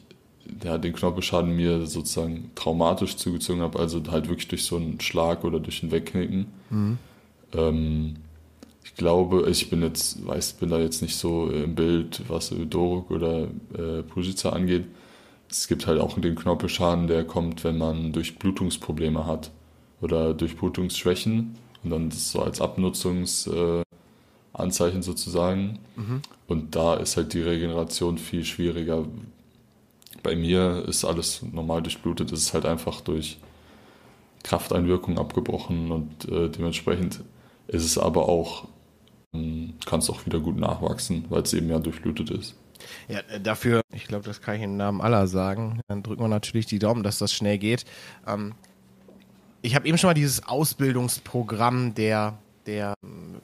ja, 0.63 0.79
den 0.79 0.93
Knorpelschaden 0.93 1.55
mir 1.55 1.85
sozusagen 1.85 2.49
traumatisch 2.55 3.17
zugezogen 3.17 3.61
habe, 3.61 3.77
also 3.77 4.01
halt 4.09 4.29
wirklich 4.29 4.47
durch 4.47 4.63
so 4.63 4.77
einen 4.77 4.99
Schlag 4.99 5.43
oder 5.43 5.59
durch 5.59 5.83
ein 5.83 5.91
Wegknicken. 5.91 6.47
Mhm. 6.71 6.97
Ähm, 7.53 8.15
ich 8.83 8.95
glaube, 8.95 9.47
ich 9.47 9.69
bin 9.69 9.83
jetzt, 9.83 10.25
weiß, 10.25 10.53
bin 10.53 10.69
da 10.69 10.79
jetzt 10.79 11.03
nicht 11.03 11.17
so 11.17 11.49
im 11.51 11.75
Bild, 11.75 12.23
was 12.27 12.51
Doruk 12.69 13.11
oder 13.11 13.47
äh, 13.77 14.01
Pusica 14.01 14.49
angeht. 14.49 14.85
Es 15.51 15.67
gibt 15.67 15.85
halt 15.85 16.01
auch 16.01 16.19
den 16.19 16.35
Knorpelschaden, 16.35 17.05
der 17.05 17.25
kommt, 17.25 17.63
wenn 17.63 17.77
man 17.77 18.11
Durchblutungsprobleme 18.11 19.27
hat 19.27 19.51
oder 20.01 20.34
Durchblutungsschwächen 20.34 21.55
und 21.84 21.89
dann 21.89 22.10
das 22.10 22.31
so 22.31 22.41
als 22.41 22.62
Abnutzungsanzeichen 22.62 24.99
äh, 24.99 25.03
sozusagen. 25.03 25.79
Mhm. 25.95 26.21
Und 26.47 26.75
da 26.75 26.95
ist 26.95 27.17
halt 27.17 27.34
die 27.34 27.41
Regeneration 27.41 28.17
viel 28.17 28.45
schwieriger. 28.45 29.05
Bei 30.23 30.36
mir 30.36 30.86
ist 30.88 31.05
alles 31.05 31.43
normal 31.43 31.81
durchblutet, 31.81 32.31
es 32.31 32.41
ist 32.41 32.53
halt 32.53 32.65
einfach 32.65 33.01
durch 33.01 33.38
Krafteinwirkung 34.43 35.17
abgebrochen 35.17 35.91
und 35.91 36.29
äh, 36.29 36.49
dementsprechend 36.49 37.21
ist 37.67 37.84
es 37.84 37.97
aber 37.97 38.29
auch, 38.29 38.67
ähm, 39.34 39.73
kann 39.86 39.99
es 39.99 40.10
auch 40.10 40.25
wieder 40.25 40.39
gut 40.39 40.58
nachwachsen, 40.58 41.25
weil 41.29 41.41
es 41.41 41.53
eben 41.53 41.69
ja 41.69 41.79
durchblutet 41.79 42.29
ist. 42.29 42.55
Ja, 43.08 43.19
äh, 43.29 43.39
dafür, 43.39 43.81
ich 43.91 44.05
glaube, 44.05 44.25
das 44.25 44.41
kann 44.41 44.55
ich 44.55 44.62
im 44.62 44.77
Namen 44.77 45.01
aller 45.01 45.27
sagen. 45.27 45.81
Dann 45.88 46.03
drücken 46.03 46.21
wir 46.21 46.27
natürlich 46.27 46.65
die 46.65 46.79
Daumen, 46.79 47.03
dass 47.03 47.17
das 47.17 47.34
schnell 47.34 47.58
geht. 47.58 47.86
Ähm, 48.27 48.53
ich 49.65 49.73
habe 49.73 49.88
eben 49.88 49.97
schon 49.97 50.10
mal 50.10 50.13
dieses 50.13 50.47
Ausbildungsprogramm 50.47 51.95
der, 51.95 52.38
der 52.67 52.93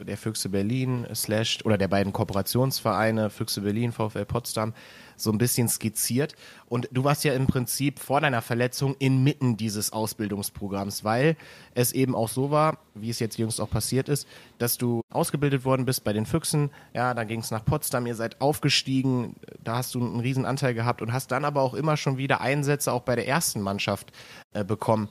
der 0.06 0.18
Füchse 0.18 0.50
Berlin 0.50 1.08
slash 1.14 1.60
oder 1.64 1.78
der 1.78 1.88
beiden 1.88 2.14
Kooperationsvereine 2.14 3.30
Füchse 3.30 3.62
Berlin, 3.62 3.92
VfL 3.92 4.26
Potsdam 4.26 4.74
so 5.16 5.32
ein 5.32 5.38
bisschen 5.38 5.68
skizziert. 5.68 6.36
Und 6.68 6.90
du 6.92 7.04
warst 7.04 7.24
ja 7.24 7.34
im 7.34 7.46
Prinzip 7.46 8.00
vor 8.00 8.22
deiner 8.22 8.42
Verletzung 8.42 8.96
inmitten 8.98 9.56
dieses 9.56 9.94
Ausbildungsprogramms, 9.94 11.04
weil 11.04 11.38
es 11.76 11.92
eben 11.92 12.16
auch 12.16 12.30
so 12.30 12.50
war, 12.50 12.80
wie 12.96 13.10
es 13.10 13.20
jetzt 13.20 13.38
jüngst 13.38 13.62
auch 13.62 13.70
passiert 13.70 14.10
ist, 14.10 14.28
dass 14.58 14.78
du 14.78 15.02
ausgebildet 15.12 15.64
worden 15.64 15.86
bist 15.86 16.04
bei 16.04 16.14
den 16.14 16.26
Füchsen. 16.26 16.72
Ja, 16.94 17.14
dann 17.14 17.28
ging 17.28 17.42
es 17.42 17.52
nach 17.52 17.64
Potsdam, 17.64 18.08
ihr 18.08 18.16
seid 18.16 18.42
aufgestiegen, 18.42 19.36
da 19.64 19.78
hast 19.78 19.94
du 19.96 20.00
einen 20.00 20.20
riesen 20.20 20.46
Anteil 20.46 20.74
gehabt 20.74 21.02
und 21.02 21.14
hast 21.14 21.32
dann 21.32 21.46
aber 21.46 21.62
auch 21.62 21.74
immer 21.74 21.98
schon 21.98 22.18
wieder 22.18 22.42
Einsätze 22.42 22.92
auch 22.92 23.02
bei 23.02 23.16
der 23.16 23.28
ersten 23.28 23.62
Mannschaft 23.62 24.12
äh, 24.54 24.64
bekommen. 24.64 25.10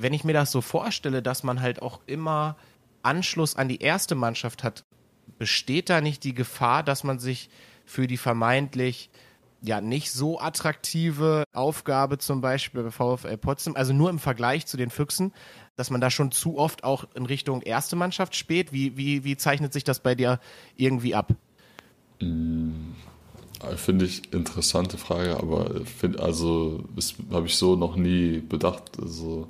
Wenn 0.00 0.14
ich 0.14 0.24
mir 0.24 0.32
das 0.32 0.50
so 0.50 0.62
vorstelle, 0.62 1.20
dass 1.20 1.42
man 1.42 1.60
halt 1.60 1.82
auch 1.82 2.00
immer 2.06 2.56
Anschluss 3.02 3.54
an 3.54 3.68
die 3.68 3.82
erste 3.82 4.14
Mannschaft 4.14 4.64
hat, 4.64 4.82
besteht 5.38 5.90
da 5.90 6.00
nicht 6.00 6.24
die 6.24 6.34
Gefahr, 6.34 6.82
dass 6.82 7.04
man 7.04 7.18
sich 7.18 7.50
für 7.84 8.06
die 8.06 8.16
vermeintlich 8.16 9.10
ja 9.60 9.82
nicht 9.82 10.10
so 10.10 10.40
attraktive 10.40 11.44
Aufgabe 11.52 12.16
zum 12.16 12.40
Beispiel 12.40 12.82
bei 12.82 12.90
VfL 12.90 13.36
Potsdam, 13.36 13.76
also 13.76 13.92
nur 13.92 14.08
im 14.08 14.18
Vergleich 14.18 14.64
zu 14.64 14.78
den 14.78 14.88
Füchsen, 14.88 15.34
dass 15.76 15.90
man 15.90 16.00
da 16.00 16.10
schon 16.10 16.32
zu 16.32 16.56
oft 16.56 16.82
auch 16.82 17.04
in 17.14 17.26
Richtung 17.26 17.60
erste 17.60 17.94
Mannschaft 17.94 18.34
spät. 18.34 18.72
Wie, 18.72 18.96
wie, 18.96 19.24
wie 19.24 19.36
zeichnet 19.36 19.74
sich 19.74 19.84
das 19.84 20.00
bei 20.00 20.14
dir 20.14 20.40
irgendwie 20.76 21.14
ab? 21.14 21.34
Mm, 22.20 22.92
finde 23.76 24.06
ich 24.06 24.32
interessante 24.32 24.96
Frage, 24.96 25.36
aber 25.36 25.84
find, 25.84 26.18
also 26.18 26.84
habe 27.30 27.48
ich 27.48 27.56
so 27.56 27.76
noch 27.76 27.96
nie 27.96 28.38
bedacht. 28.38 28.98
Also 28.98 29.46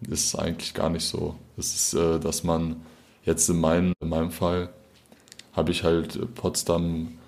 ist 0.00 0.34
eigentlich 0.36 0.74
gar 0.74 0.90
nicht 0.90 1.04
so. 1.04 1.36
Es 1.56 1.74
ist, 1.74 1.94
äh, 1.94 2.20
dass 2.20 2.44
man 2.44 2.76
jetzt 3.24 3.48
in, 3.48 3.60
mein, 3.60 3.92
in 4.00 4.08
meinem 4.08 4.30
Fall 4.30 4.70
habe 5.52 5.70
ich 5.70 5.84
halt 5.84 6.34
Potsdam 6.34 7.18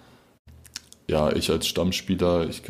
ja, 1.08 1.32
ich 1.32 1.50
als 1.50 1.66
Stammspieler, 1.66 2.48
ich, 2.48 2.62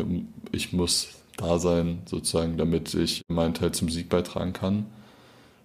ich 0.52 0.72
muss 0.72 1.08
da 1.36 1.58
sein, 1.58 2.02
sozusagen, 2.06 2.56
damit 2.56 2.94
ich 2.94 3.22
meinen 3.28 3.54
Teil 3.54 3.72
zum 3.72 3.88
Sieg 3.88 4.08
beitragen 4.08 4.52
kann 4.52 4.86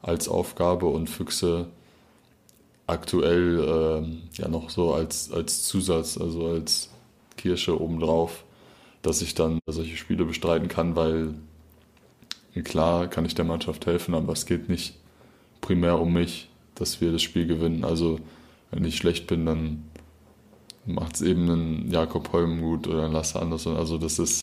als 0.02 0.28
Aufgabe 0.28 0.88
und 0.88 1.10
Füchse 1.10 1.68
aktuell 2.88 3.60
äh, 3.60 4.42
ja 4.42 4.48
noch 4.50 4.70
so 4.70 4.94
als, 4.94 5.32
als 5.32 5.64
Zusatz, 5.64 6.18
also 6.18 6.48
als 6.48 6.90
Kirsche 7.38 7.80
obendrauf, 7.80 8.44
dass 9.02 9.22
ich 9.22 9.34
dann 9.34 9.60
solche 9.66 9.96
Spiele 9.96 10.26
bestreiten 10.26 10.68
kann, 10.68 10.96
weil 10.96 11.36
klar 12.62 13.08
kann 13.08 13.26
ich 13.26 13.36
der 13.36 13.46
Mannschaft 13.46 13.86
helfen, 13.86 14.14
aber 14.14 14.34
es 14.34 14.46
geht 14.46 14.70
nicht 14.70 14.96
primär 15.62 16.00
um 16.00 16.14
mich, 16.14 16.50
dass 16.76 17.02
wir 17.02 17.12
das 17.12 17.22
Spiel 17.24 17.48
gewinnen. 17.48 17.84
Also 17.84 18.20
wenn 18.72 18.86
ich 18.86 18.98
schlecht 18.98 19.28
bin, 19.28 19.46
dann 19.46 19.84
macht 20.86 21.16
es 21.16 21.22
eben 21.22 21.50
einen 21.50 21.92
Jakob 21.92 22.32
Holm 22.34 22.62
gut 22.62 22.88
oder 22.88 23.06
einen 23.06 23.14
Lasse 23.14 23.42
Andersson. 23.42 23.76
Also 23.76 23.98
das 23.98 24.20
ist, 24.20 24.42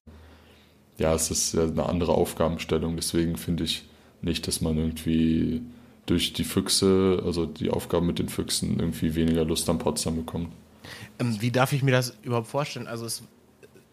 ja, 0.98 1.14
es 1.14 1.30
ist 1.30 1.56
eine 1.56 1.86
andere 1.86 2.12
Aufgabenstellung. 2.12 2.96
Deswegen 2.96 3.36
finde 3.36 3.64
ich 3.64 3.84
nicht, 4.22 4.46
dass 4.48 4.60
man 4.60 4.76
irgendwie 4.76 5.62
durch 6.06 6.32
die 6.32 6.44
Füchse, 6.44 7.22
also 7.24 7.46
die 7.46 7.70
Aufgaben 7.70 8.06
mit 8.06 8.18
den 8.18 8.28
Füchsen, 8.28 8.80
irgendwie 8.80 9.14
weniger 9.14 9.44
Lust 9.44 9.68
am 9.68 9.78
Potsdam 9.78 10.16
bekommt. 10.16 10.48
Ähm, 11.18 11.36
wie 11.40 11.50
darf 11.50 11.72
ich 11.72 11.82
mir 11.82 11.92
das 11.92 12.16
überhaupt 12.22 12.48
vorstellen? 12.48 12.86
Also 12.86 13.06
es 13.06 13.22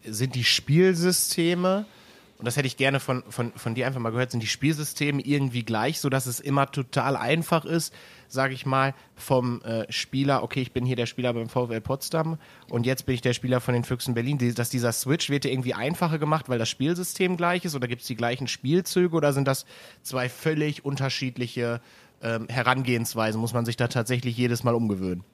sind 0.04 0.34
die 0.34 0.44
Spielsysteme 0.44 1.86
und 2.38 2.44
das 2.44 2.56
hätte 2.56 2.68
ich 2.68 2.76
gerne 2.76 3.00
von, 3.00 3.24
von, 3.28 3.52
von 3.56 3.74
dir 3.74 3.86
einfach 3.86 3.98
mal 3.98 4.10
gehört, 4.10 4.30
sind 4.30 4.42
die 4.42 4.46
Spielsysteme 4.46 5.20
irgendwie 5.22 5.64
gleich, 5.64 5.98
sodass 5.98 6.26
es 6.26 6.38
immer 6.38 6.70
total 6.70 7.16
einfach 7.16 7.64
ist, 7.64 7.92
sage 8.28 8.54
ich 8.54 8.64
mal, 8.64 8.94
vom 9.16 9.60
äh, 9.62 9.90
Spieler, 9.92 10.44
okay, 10.44 10.62
ich 10.62 10.72
bin 10.72 10.86
hier 10.86 10.94
der 10.94 11.06
Spieler 11.06 11.32
beim 11.34 11.48
VfL 11.48 11.80
Potsdam 11.80 12.38
und 12.70 12.86
jetzt 12.86 13.06
bin 13.06 13.16
ich 13.16 13.22
der 13.22 13.32
Spieler 13.32 13.60
von 13.60 13.74
den 13.74 13.82
Füchsen 13.82 14.14
Berlin, 14.14 14.38
die, 14.38 14.54
dass 14.54 14.70
dieser 14.70 14.92
Switch 14.92 15.30
wird 15.30 15.46
ja 15.46 15.50
irgendwie 15.50 15.74
einfacher 15.74 16.20
gemacht, 16.20 16.48
weil 16.48 16.60
das 16.60 16.68
Spielsystem 16.68 17.36
gleich 17.36 17.64
ist 17.64 17.74
oder 17.74 17.88
gibt 17.88 18.02
es 18.02 18.06
die 18.06 18.14
gleichen 18.14 18.46
Spielzüge 18.46 19.16
oder 19.16 19.32
sind 19.32 19.48
das 19.48 19.66
zwei 20.02 20.28
völlig 20.28 20.84
unterschiedliche 20.84 21.80
ähm, 22.22 22.46
Herangehensweisen? 22.48 23.40
Muss 23.40 23.52
man 23.52 23.64
sich 23.64 23.76
da 23.76 23.88
tatsächlich 23.88 24.36
jedes 24.36 24.62
Mal 24.62 24.76
umgewöhnen? 24.76 25.24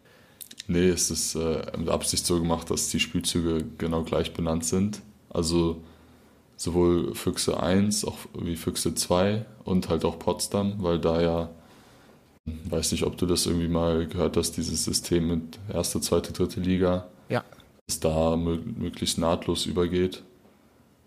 Nee, 0.69 0.89
es 0.89 1.11
ist 1.11 1.35
äh, 1.35 1.67
mit 1.77 1.91
Absicht 1.91 2.25
so 2.25 2.41
gemacht, 2.41 2.71
dass 2.71 2.89
die 2.89 3.01
Spielzüge 3.01 3.67
genau 3.77 4.05
gleich 4.05 4.33
benannt 4.33 4.65
sind. 4.65 5.03
Also 5.29 5.83
sowohl 6.65 7.15
Füchse 7.15 7.63
1 7.63 8.05
auch 8.07 8.19
wie 8.39 8.57
Füchse 8.57 8.95
2 8.95 9.45
und 9.65 9.89
halt 9.89 10.05
auch 10.05 10.19
Potsdam, 10.19 10.75
weil 10.79 10.99
da 10.99 11.21
ja, 11.21 11.51
weiß 12.47 12.93
nicht, 12.93 13.05
ob 13.05 13.17
du 13.19 13.27
das 13.27 13.47
irgendwie 13.47 13.69
mal 13.69 14.07
gehört 14.07 14.37
hast, 14.37 14.57
dieses 14.57 14.85
System 14.85 15.29
mit 15.29 15.59
erste, 15.73 16.01
zweite, 16.01 16.33
dritte 16.33 16.61
Liga, 16.61 17.07
ja. 17.29 17.45
dass 17.87 18.01
da 18.01 18.37
möglichst 18.37 19.19
nahtlos 19.19 19.67
übergeht. 19.67 20.23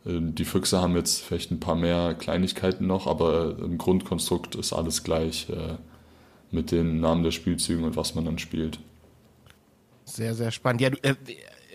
Ähm, 0.05 0.35
die 0.35 0.45
Füchse 0.45 0.79
haben 0.79 0.95
jetzt 0.95 1.23
vielleicht 1.23 1.51
ein 1.51 1.59
paar 1.59 1.75
mehr 1.75 2.13
Kleinigkeiten 2.13 2.85
noch, 2.85 3.07
aber 3.07 3.57
im 3.59 3.77
Grundkonstrukt 3.77 4.55
ist 4.55 4.73
alles 4.73 5.03
gleich 5.03 5.49
äh, 5.49 5.75
mit 6.51 6.71
den 6.71 6.99
Namen 6.99 7.23
der 7.23 7.31
Spielzügen 7.31 7.83
und 7.83 7.95
was 7.95 8.13
man 8.13 8.25
dann 8.25 8.37
spielt. 8.37 8.79
Sehr, 10.05 10.35
sehr 10.35 10.51
spannend. 10.51 10.81
Ja, 10.81 10.91
du, 10.91 10.97
äh, 11.03 11.15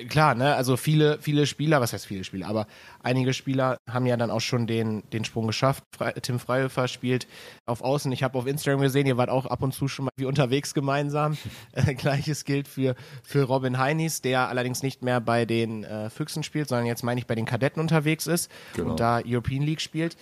klar, 0.09 0.35
ne, 0.35 0.55
also 0.55 0.77
viele, 0.77 1.19
viele 1.21 1.47
Spieler, 1.47 1.81
was 1.81 1.93
heißt 1.93 2.07
viele 2.07 2.25
Spieler, 2.25 2.49
aber 2.49 2.67
einige 3.03 3.33
Spieler 3.33 3.79
haben 3.89 4.07
ja 4.07 4.17
dann 4.17 4.31
auch 4.31 4.41
schon 4.41 4.67
den, 4.67 5.03
den 5.13 5.25
Sprung 5.25 5.47
geschafft. 5.47 5.85
Fre 5.97 6.15
Tim 6.21 6.39
Freihöfer 6.39 6.89
spielt 6.89 7.27
auf 7.67 7.83
Außen. 7.83 8.11
Ich 8.13 8.23
habe 8.23 8.39
auf 8.39 8.47
Instagram 8.47 8.81
gesehen, 8.81 9.07
ihr 9.07 9.17
wart 9.17 9.31
auch 9.31 9.47
ab 9.47 9.63
und 9.63 9.73
zu 9.73 9.89
schon 9.89 10.07
mal 10.07 10.11
wie 10.17 10.27
unterwegs 10.27 10.75
gemeinsam. 10.75 11.37
Äh, 11.73 11.95
Gleiches 11.95 12.45
gilt 12.45 12.69
für, 12.69 12.95
für 13.23 13.45
Robin 13.45 13.79
Heinis, 13.79 14.21
der 14.21 14.49
allerdings 14.49 14.83
nicht 14.83 15.03
mehr 15.03 15.21
bei 15.21 15.47
den 15.47 15.85
äh, 15.85 16.11
Füchsen 16.11 16.43
spielt, 16.43 16.69
sondern 16.69 16.87
jetzt 16.87 17.03
meine 17.03 17.19
ich 17.19 17.27
bei 17.27 17.35
den 17.35 17.47
Kadetten 17.47 17.81
unterwegs 17.81 18.27
ist 18.27 18.51
genau. 18.75 18.91
und 18.91 19.01
da 19.01 19.21
European 19.25 19.63
League 19.63 19.81
spielt. 19.81 20.17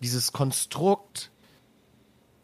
Dieses 0.00 0.32
Konstrukt 0.32 1.30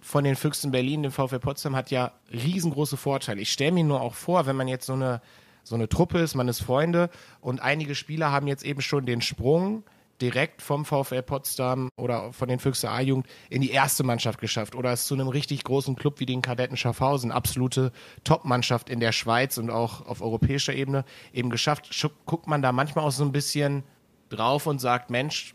von 0.05 0.23
den 0.23 0.37
Füchsen 0.37 0.71
Berlin, 0.71 1.03
dem 1.03 1.13
VfL 1.13 1.39
Potsdam, 1.39 1.75
hat 1.75 1.91
ja 1.91 2.13
riesengroße 2.31 2.99
Vorteile. 2.99 3.41
Ich 3.41 3.51
stelle 3.51 3.73
mir 3.73 3.85
nur 3.85 4.03
auch 4.03 4.15
vor, 4.15 4.45
wenn 4.45 4.55
man 4.55 4.69
jetzt 4.69 4.85
so 4.85 4.93
eine 4.93 5.23
so 5.65 5.75
eine 5.75 5.89
Truppe 5.89 6.21
ist, 6.21 6.35
man 6.35 6.47
ist 6.49 6.63
Freunde 6.63 7.11
und 7.41 7.61
einige 7.61 7.95
Spieler 7.95 8.31
haben 8.31 8.47
jetzt 8.47 8.65
eben 8.65 8.81
schon 8.81 9.07
den 9.07 9.21
Sprung 9.21 9.83
direkt 10.21 10.63
vom 10.63 10.85
VfL 10.85 11.23
Potsdam 11.23 11.89
oder 11.97 12.33
von 12.33 12.49
den 12.49 12.59
Füchse 12.59 12.89
A-Jugend 12.89 13.27
in 13.51 13.63
die 13.63 13.71
erste 13.71 14.05
Mannschaft 14.05 14.41
geschafft 14.41 14.75
oder 14.75 14.93
es 14.93 15.07
zu 15.07 15.15
einem 15.15 15.29
richtig 15.29 15.65
großen 15.65 15.97
Club 15.97 16.21
wie 16.21 16.27
den 16.27 16.43
Kadetten 16.43 16.77
Schaffhausen, 16.77 17.33
absolute 17.33 17.93
Top-Mannschaft 18.23 18.89
in 18.91 19.01
der 19.01 19.13
Schweiz 19.13 19.59
und 19.59 19.71
auch 19.71 20.07
auf 20.07 20.23
europäischer 20.23 20.75
Ebene 20.75 21.05
eben 21.33 21.51
geschafft. 21.51 21.91
Guckt 22.27 22.47
man 22.47 22.63
da 22.63 22.73
manchmal 22.73 23.05
auch 23.05 23.11
so 23.11 23.25
ein 23.25 23.33
bisschen 23.33 23.83
drauf 24.29 24.67
und 24.67 24.81
sagt, 24.81 25.11
Mensch, 25.11 25.55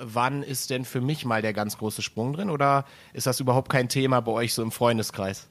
wann 0.00 0.42
ist 0.42 0.70
denn 0.70 0.84
für 0.84 1.00
mich 1.00 1.24
mal 1.24 1.42
der 1.42 1.52
ganz 1.52 1.78
große 1.78 2.02
Sprung 2.02 2.32
drin 2.32 2.50
oder 2.50 2.84
ist 3.12 3.26
das 3.26 3.40
überhaupt 3.40 3.70
kein 3.70 3.88
Thema 3.88 4.20
bei 4.20 4.32
euch 4.32 4.54
so 4.54 4.62
im 4.62 4.72
Freundeskreis? 4.72 5.48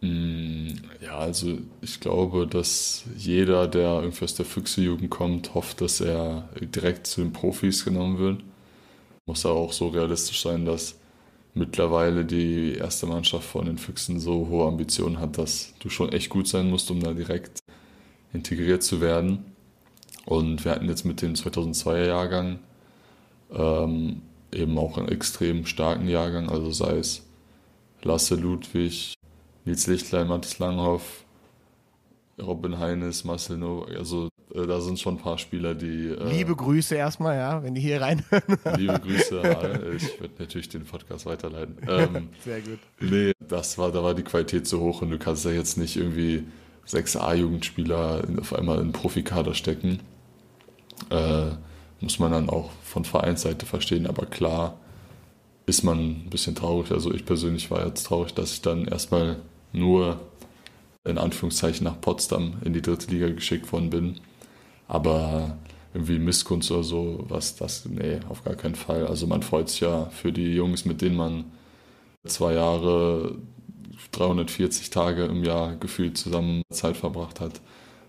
Mm, 0.00 0.68
ja, 1.00 1.18
also 1.18 1.58
ich 1.80 2.00
glaube, 2.00 2.46
dass 2.46 3.04
jeder, 3.16 3.66
der 3.66 4.00
irgendwie 4.02 4.24
aus 4.24 4.34
der 4.34 4.44
Füchsejugend 4.46 5.10
kommt, 5.10 5.54
hofft, 5.54 5.80
dass 5.80 6.00
er 6.00 6.48
direkt 6.60 7.06
zu 7.06 7.20
den 7.22 7.32
Profis 7.32 7.84
genommen 7.84 8.18
wird. 8.18 8.42
Muss 9.26 9.44
aber 9.44 9.56
auch 9.56 9.72
so 9.72 9.88
realistisch 9.88 10.42
sein, 10.42 10.64
dass 10.64 10.98
mittlerweile 11.54 12.24
die 12.24 12.74
erste 12.74 13.06
Mannschaft 13.06 13.48
von 13.48 13.66
den 13.66 13.78
Füchsen 13.78 14.20
so 14.20 14.48
hohe 14.48 14.66
Ambitionen 14.68 15.18
hat, 15.18 15.38
dass 15.38 15.74
du 15.80 15.90
schon 15.90 16.12
echt 16.12 16.30
gut 16.30 16.46
sein 16.48 16.70
musst, 16.70 16.90
um 16.90 17.00
da 17.02 17.12
direkt 17.12 17.60
integriert 18.32 18.82
zu 18.82 19.00
werden. 19.00 19.44
Und 20.26 20.64
wir 20.64 20.72
hatten 20.72 20.88
jetzt 20.88 21.04
mit 21.04 21.22
dem 21.22 21.34
2002er 21.34 22.06
Jahrgang 22.06 22.60
ähm, 23.52 24.22
eben 24.52 24.78
auch 24.78 24.98
einen 24.98 25.08
extrem 25.08 25.66
starken 25.66 26.08
Jahrgang, 26.08 26.48
also 26.50 26.70
sei 26.70 26.98
es 26.98 27.24
Lasse 28.02 28.36
Ludwig, 28.36 29.17
Nils 29.68 29.86
Lichtlein, 29.86 30.28
Mathis 30.28 30.58
Langhoff, 30.58 31.24
Robin 32.40 32.78
Heines, 32.78 33.24
Marcel 33.24 33.58
Novak, 33.58 33.94
also 33.96 34.28
äh, 34.54 34.66
da 34.66 34.80
sind 34.80 34.98
schon 34.98 35.16
ein 35.16 35.20
paar 35.20 35.36
Spieler, 35.36 35.74
die. 35.74 36.08
Äh, 36.08 36.30
Liebe 36.30 36.56
Grüße 36.56 36.94
erstmal, 36.94 37.36
ja, 37.36 37.62
wenn 37.62 37.74
die 37.74 37.82
hier 37.82 38.00
reinhören. 38.00 38.42
Liebe 38.78 38.98
Grüße, 39.04 39.40
ich 39.94 40.20
werde 40.20 40.34
natürlich 40.38 40.70
den 40.70 40.84
Podcast 40.84 41.26
weiterleiten. 41.26 41.76
Ähm, 41.86 42.28
Sehr 42.44 42.62
gut. 42.62 42.78
Nee, 43.00 43.32
das 43.40 43.76
war, 43.76 43.92
da 43.92 44.02
war 44.02 44.14
die 44.14 44.22
Qualität 44.22 44.66
zu 44.66 44.80
hoch 44.80 45.02
und 45.02 45.10
du 45.10 45.18
kannst 45.18 45.44
ja 45.44 45.50
jetzt 45.50 45.76
nicht 45.76 45.96
irgendwie 45.96 46.44
sechs 46.86 47.14
A-Jugendspieler 47.14 48.22
auf 48.40 48.54
einmal 48.54 48.80
in 48.80 48.92
Profikader 48.92 49.52
stecken. 49.52 50.00
Äh, 51.10 51.50
muss 52.00 52.18
man 52.18 52.32
dann 52.32 52.48
auch 52.48 52.70
von 52.84 53.04
Vereinsseite 53.04 53.66
verstehen, 53.66 54.06
aber 54.06 54.24
klar 54.24 54.78
ist 55.66 55.82
man 55.82 55.98
ein 55.98 56.30
bisschen 56.30 56.54
traurig. 56.54 56.90
Also 56.90 57.12
ich 57.12 57.26
persönlich 57.26 57.70
war 57.70 57.84
jetzt 57.86 58.04
traurig, 58.04 58.32
dass 58.32 58.52
ich 58.52 58.62
dann 58.62 58.86
erstmal 58.86 59.36
nur 59.72 60.20
in 61.04 61.18
Anführungszeichen 61.18 61.84
nach 61.84 62.00
Potsdam 62.00 62.54
in 62.64 62.72
die 62.72 62.82
dritte 62.82 63.10
Liga 63.10 63.28
geschickt 63.28 63.72
worden 63.72 63.90
bin. 63.90 64.20
Aber 64.86 65.56
irgendwie 65.94 66.18
Missgunst 66.18 66.70
oder 66.70 66.84
so, 66.84 67.24
was 67.28 67.56
das, 67.56 67.86
nee, 67.86 68.20
auf 68.28 68.44
gar 68.44 68.54
keinen 68.54 68.74
Fall. 68.74 69.06
Also 69.06 69.26
man 69.26 69.42
freut 69.42 69.68
sich 69.68 69.80
ja 69.80 70.06
für 70.06 70.32
die 70.32 70.54
Jungs, 70.54 70.84
mit 70.84 71.02
denen 71.02 71.16
man 71.16 71.44
zwei 72.26 72.54
Jahre 72.54 73.36
340 74.12 74.90
Tage 74.90 75.24
im 75.24 75.44
Jahr 75.44 75.76
gefühlt 75.76 76.16
zusammen 76.16 76.62
Zeit 76.70 76.96
verbracht 76.96 77.40
hat, 77.40 77.60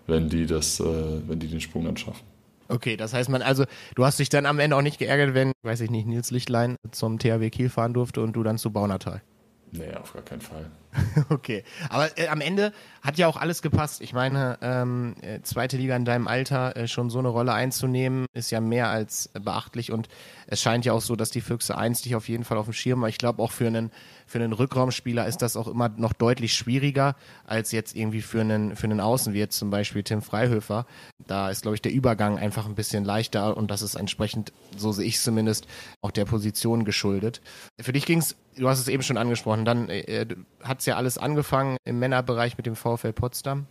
wenn 0.06 0.28
die 0.28 0.46
das, 0.46 0.80
äh, 0.80 0.84
wenn 1.26 1.40
die 1.40 1.48
den 1.48 1.60
Sprung 1.60 1.84
dann 1.84 1.96
schaffen. 1.96 2.24
Okay, 2.68 2.96
das 2.96 3.12
heißt 3.12 3.28
man, 3.28 3.42
also 3.42 3.64
du 3.96 4.04
hast 4.04 4.20
dich 4.20 4.28
dann 4.28 4.46
am 4.46 4.60
Ende 4.60 4.76
auch 4.76 4.82
nicht 4.82 4.98
geärgert, 4.98 5.34
wenn, 5.34 5.52
weiß 5.62 5.80
ich 5.80 5.90
nicht, 5.90 6.06
Nils 6.06 6.30
Lichtlein 6.30 6.76
zum 6.92 7.18
THW 7.18 7.50
Kiel 7.50 7.68
fahren 7.68 7.94
durfte 7.94 8.22
und 8.22 8.34
du 8.34 8.44
dann 8.44 8.58
zu 8.58 8.70
Baunatal. 8.70 9.22
Nee, 9.72 9.94
auf 9.94 10.12
gar 10.12 10.22
keinen 10.22 10.40
Fall. 10.40 10.70
okay, 11.28 11.62
aber 11.88 12.18
äh, 12.18 12.26
am 12.28 12.40
Ende 12.40 12.72
hat 13.02 13.16
ja 13.16 13.28
auch 13.28 13.36
alles 13.36 13.62
gepasst. 13.62 14.00
Ich 14.00 14.12
meine, 14.12 14.58
ähm, 14.60 15.14
äh, 15.22 15.40
zweite 15.42 15.76
Liga 15.76 15.94
in 15.94 16.04
deinem 16.04 16.26
Alter 16.26 16.76
äh, 16.76 16.88
schon 16.88 17.10
so 17.10 17.20
eine 17.20 17.28
Rolle 17.28 17.52
einzunehmen, 17.52 18.26
ist 18.32 18.50
ja 18.50 18.60
mehr 18.60 18.88
als 18.88 19.28
beachtlich 19.28 19.92
und 19.92 20.08
es 20.50 20.60
scheint 20.60 20.84
ja 20.84 20.92
auch 20.92 21.00
so, 21.00 21.16
dass 21.16 21.30
die 21.30 21.40
Füchse 21.40 21.78
eins 21.78 22.02
dich 22.02 22.16
auf 22.16 22.28
jeden 22.28 22.44
Fall 22.44 22.58
auf 22.58 22.66
dem 22.66 22.74
Schirm, 22.74 23.00
aber 23.00 23.08
ich 23.08 23.18
glaube 23.18 23.42
auch 23.42 23.52
für 23.52 23.68
einen 23.68 23.90
für 24.26 24.38
einen 24.38 24.52
Rückraumspieler 24.52 25.26
ist 25.26 25.42
das 25.42 25.56
auch 25.56 25.66
immer 25.66 25.88
noch 25.88 26.12
deutlich 26.12 26.54
schwieriger 26.54 27.16
als 27.46 27.72
jetzt 27.72 27.96
irgendwie 27.96 28.20
für 28.20 28.40
einen, 28.40 28.76
für 28.76 28.84
einen 28.84 29.00
Außenwirt, 29.00 29.52
zum 29.52 29.70
Beispiel 29.70 30.04
Tim 30.04 30.22
Freihöfer. 30.22 30.86
Da 31.26 31.50
ist, 31.50 31.62
glaube 31.62 31.74
ich, 31.74 31.82
der 31.82 31.92
Übergang 31.92 32.38
einfach 32.38 32.66
ein 32.66 32.76
bisschen 32.76 33.04
leichter 33.04 33.56
und 33.56 33.70
das 33.72 33.82
ist 33.82 33.96
entsprechend, 33.96 34.52
so 34.76 34.92
sehe 34.92 35.06
ich 35.06 35.16
es 35.16 35.24
zumindest, 35.24 35.66
auch 36.00 36.12
der 36.12 36.26
Position 36.26 36.84
geschuldet. 36.84 37.40
Für 37.80 37.92
dich 37.92 38.06
ging 38.06 38.18
es, 38.18 38.36
du 38.56 38.68
hast 38.68 38.78
es 38.78 38.88
eben 38.88 39.02
schon 39.02 39.16
angesprochen, 39.16 39.64
dann 39.64 39.88
äh, 39.88 40.26
hat 40.62 40.80
es 40.80 40.86
ja 40.86 40.96
alles 40.96 41.18
angefangen 41.18 41.76
im 41.84 41.98
Männerbereich 41.98 42.56
mit 42.56 42.66
dem 42.66 42.76
VfL 42.76 43.12
Potsdam. 43.12 43.66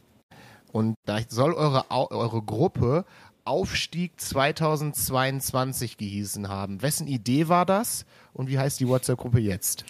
Und 0.71 0.95
da 1.05 1.19
soll 1.27 1.53
eure, 1.53 1.89
eure 1.89 2.41
Gruppe 2.43 3.05
Aufstieg 3.49 4.12
2022 4.21 5.97
gehießen 5.97 6.49
haben. 6.49 6.83
Wessen 6.83 7.07
Idee 7.07 7.47
war 7.47 7.65
das 7.65 8.05
und 8.31 8.47
wie 8.47 8.59
heißt 8.59 8.79
die 8.79 8.88
WhatsApp-Gruppe 8.88 9.39
jetzt? 9.39 9.85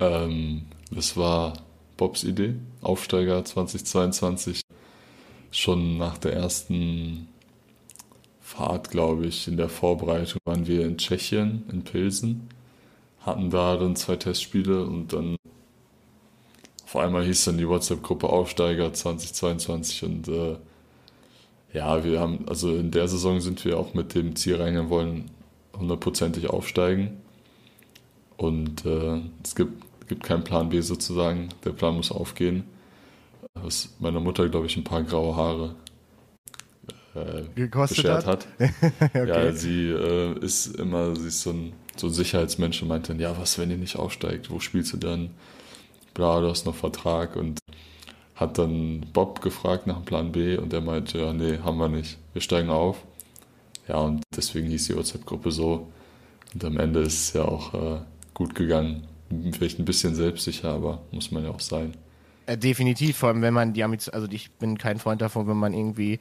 Ähm, 0.00 0.66
das 0.90 1.16
war 1.16 1.54
Bobs 1.96 2.24
Idee, 2.24 2.56
Aufsteiger 2.82 3.42
2022. 3.42 4.60
Schon 5.50 5.96
nach 5.96 6.18
der 6.18 6.34
ersten 6.34 7.28
Fahrt, 8.42 8.90
glaube 8.90 9.24
ich, 9.24 9.48
in 9.48 9.56
der 9.56 9.70
Vorbereitung 9.70 10.38
waren 10.44 10.66
wir 10.66 10.84
in 10.84 10.98
Tschechien, 10.98 11.64
in 11.72 11.84
Pilsen, 11.84 12.50
hatten 13.20 13.48
da 13.48 13.78
dann 13.78 13.96
zwei 13.96 14.16
Testspiele 14.16 14.84
und 14.84 15.14
dann 15.14 15.36
auf 16.84 16.96
einmal 16.96 17.24
hieß 17.24 17.46
dann 17.46 17.56
die 17.56 17.68
WhatsApp-Gruppe 17.68 18.28
Aufsteiger 18.28 18.92
2022 18.92 20.04
und 20.04 20.28
äh, 20.28 20.56
ja, 21.78 22.04
wir 22.04 22.20
haben, 22.20 22.46
also 22.48 22.74
in 22.74 22.90
der 22.90 23.08
Saison 23.08 23.40
sind 23.40 23.64
wir 23.64 23.78
auch 23.78 23.94
mit 23.94 24.14
dem 24.14 24.36
Ziel 24.36 24.56
reingegangen, 24.56 24.90
wollen 24.90 25.30
hundertprozentig 25.76 26.50
aufsteigen. 26.50 27.18
Und 28.36 28.84
äh, 28.84 29.20
es 29.42 29.54
gibt 29.54 29.82
gibt 30.08 30.24
keinen 30.24 30.42
Plan 30.42 30.70
B 30.70 30.80
sozusagen. 30.80 31.50
Der 31.64 31.70
Plan 31.70 31.94
muss 31.94 32.10
aufgehen. 32.10 32.64
Was 33.54 33.90
meiner 34.00 34.20
Mutter, 34.20 34.48
glaube 34.48 34.66
ich, 34.66 34.76
ein 34.76 34.84
paar 34.84 35.02
graue 35.02 35.36
Haare 35.36 35.74
äh, 37.14 37.42
Gekostet 37.54 37.98
beschert 37.98 38.26
hat. 38.26 38.46
hat. 38.58 38.70
okay. 39.00 39.28
Ja, 39.28 39.52
sie 39.52 39.88
äh, 39.88 40.38
ist 40.40 40.76
immer, 40.76 41.14
sie 41.14 41.28
ist 41.28 41.42
so 41.42 41.50
ein, 41.50 41.72
so 41.96 42.08
ein 42.08 42.12
Sicherheitsmensch 42.12 42.82
und 42.82 42.88
meint 42.88 43.08
dann, 43.08 43.20
ja, 43.20 43.38
was, 43.38 43.58
wenn 43.58 43.70
ihr 43.70 43.76
nicht 43.76 43.96
aufsteigt? 43.96 44.50
Wo 44.50 44.60
spielst 44.60 44.92
du 44.92 44.96
dann? 44.96 45.30
Bla, 46.14 46.40
du 46.40 46.48
hast 46.48 46.66
noch 46.66 46.74
Vertrag 46.74 47.36
und 47.36 47.58
hat 48.38 48.58
dann 48.58 49.06
Bob 49.12 49.40
gefragt 49.40 49.86
nach 49.86 49.96
dem 49.96 50.04
Plan 50.04 50.32
B 50.32 50.56
und 50.56 50.72
der 50.72 50.80
meinte, 50.80 51.18
ja, 51.18 51.32
nee, 51.32 51.58
haben 51.58 51.78
wir 51.78 51.88
nicht. 51.88 52.18
Wir 52.32 52.42
steigen 52.42 52.70
auf. 52.70 53.04
Ja, 53.88 53.98
und 53.98 54.22
deswegen 54.36 54.68
hieß 54.68 54.86
die 54.86 54.96
WhatsApp-Gruppe 54.96 55.50
so. 55.50 55.88
Und 56.54 56.64
am 56.64 56.78
Ende 56.78 57.00
ist 57.00 57.14
es 57.14 57.32
ja 57.32 57.44
auch 57.44 57.74
äh, 57.74 58.00
gut 58.34 58.54
gegangen 58.54 59.08
vielleicht 59.52 59.78
ein 59.78 59.84
bisschen 59.84 60.14
selbstsicher, 60.14 60.70
aber 60.70 61.02
muss 61.10 61.30
man 61.30 61.44
ja 61.44 61.50
auch 61.50 61.60
sein. 61.60 61.94
Äh, 62.46 62.56
definitiv, 62.56 63.18
vor 63.18 63.30
allem 63.30 63.42
wenn 63.42 63.54
man 63.54 63.72
die 63.72 63.84
Ambition, 63.84 64.14
also 64.14 64.26
ich 64.30 64.52
bin 64.52 64.78
kein 64.78 64.98
Freund 64.98 65.20
davon, 65.20 65.46
wenn 65.46 65.56
man 65.56 65.74
irgendwie 65.74 66.18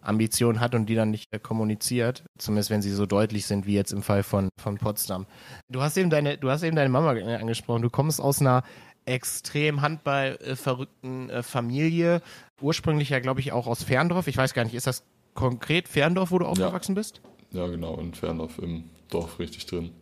Ambitionen 0.00 0.60
hat 0.60 0.74
und 0.74 0.86
die 0.86 0.94
dann 0.94 1.10
nicht 1.10 1.32
äh, 1.32 1.38
kommuniziert, 1.38 2.24
zumindest 2.38 2.70
wenn 2.70 2.82
sie 2.82 2.90
so 2.90 3.06
deutlich 3.06 3.46
sind 3.46 3.66
wie 3.66 3.74
jetzt 3.74 3.92
im 3.92 4.02
Fall 4.02 4.22
von, 4.22 4.50
von 4.60 4.78
Potsdam. 4.78 5.26
Du 5.68 5.82
hast 5.82 5.96
eben 5.96 6.10
deine, 6.10 6.38
du 6.38 6.50
hast 6.50 6.62
eben 6.62 6.76
deine 6.76 6.90
Mama 6.90 7.14
äh, 7.14 7.36
angesprochen, 7.36 7.82
du 7.82 7.90
kommst 7.90 8.20
aus 8.20 8.40
einer 8.40 8.62
extrem 9.06 9.82
handballverrückten 9.82 11.30
äh, 11.30 11.42
Familie, 11.42 12.22
ursprünglich 12.60 13.10
ja 13.10 13.20
glaube 13.20 13.40
ich 13.40 13.52
auch 13.52 13.66
aus 13.66 13.82
Ferndorf, 13.82 14.26
ich 14.26 14.36
weiß 14.36 14.54
gar 14.54 14.64
nicht, 14.64 14.74
ist 14.74 14.86
das 14.86 15.04
konkret 15.34 15.88
Ferndorf, 15.88 16.30
wo 16.30 16.38
du 16.38 16.46
aufgewachsen 16.46 16.92
ja. 16.92 17.00
bist? 17.00 17.20
Ja, 17.50 17.66
genau, 17.66 17.98
in 17.98 18.14
Ferndorf 18.14 18.58
im 18.58 18.84
Dorf 19.10 19.38
richtig 19.38 19.66
drin. 19.66 19.92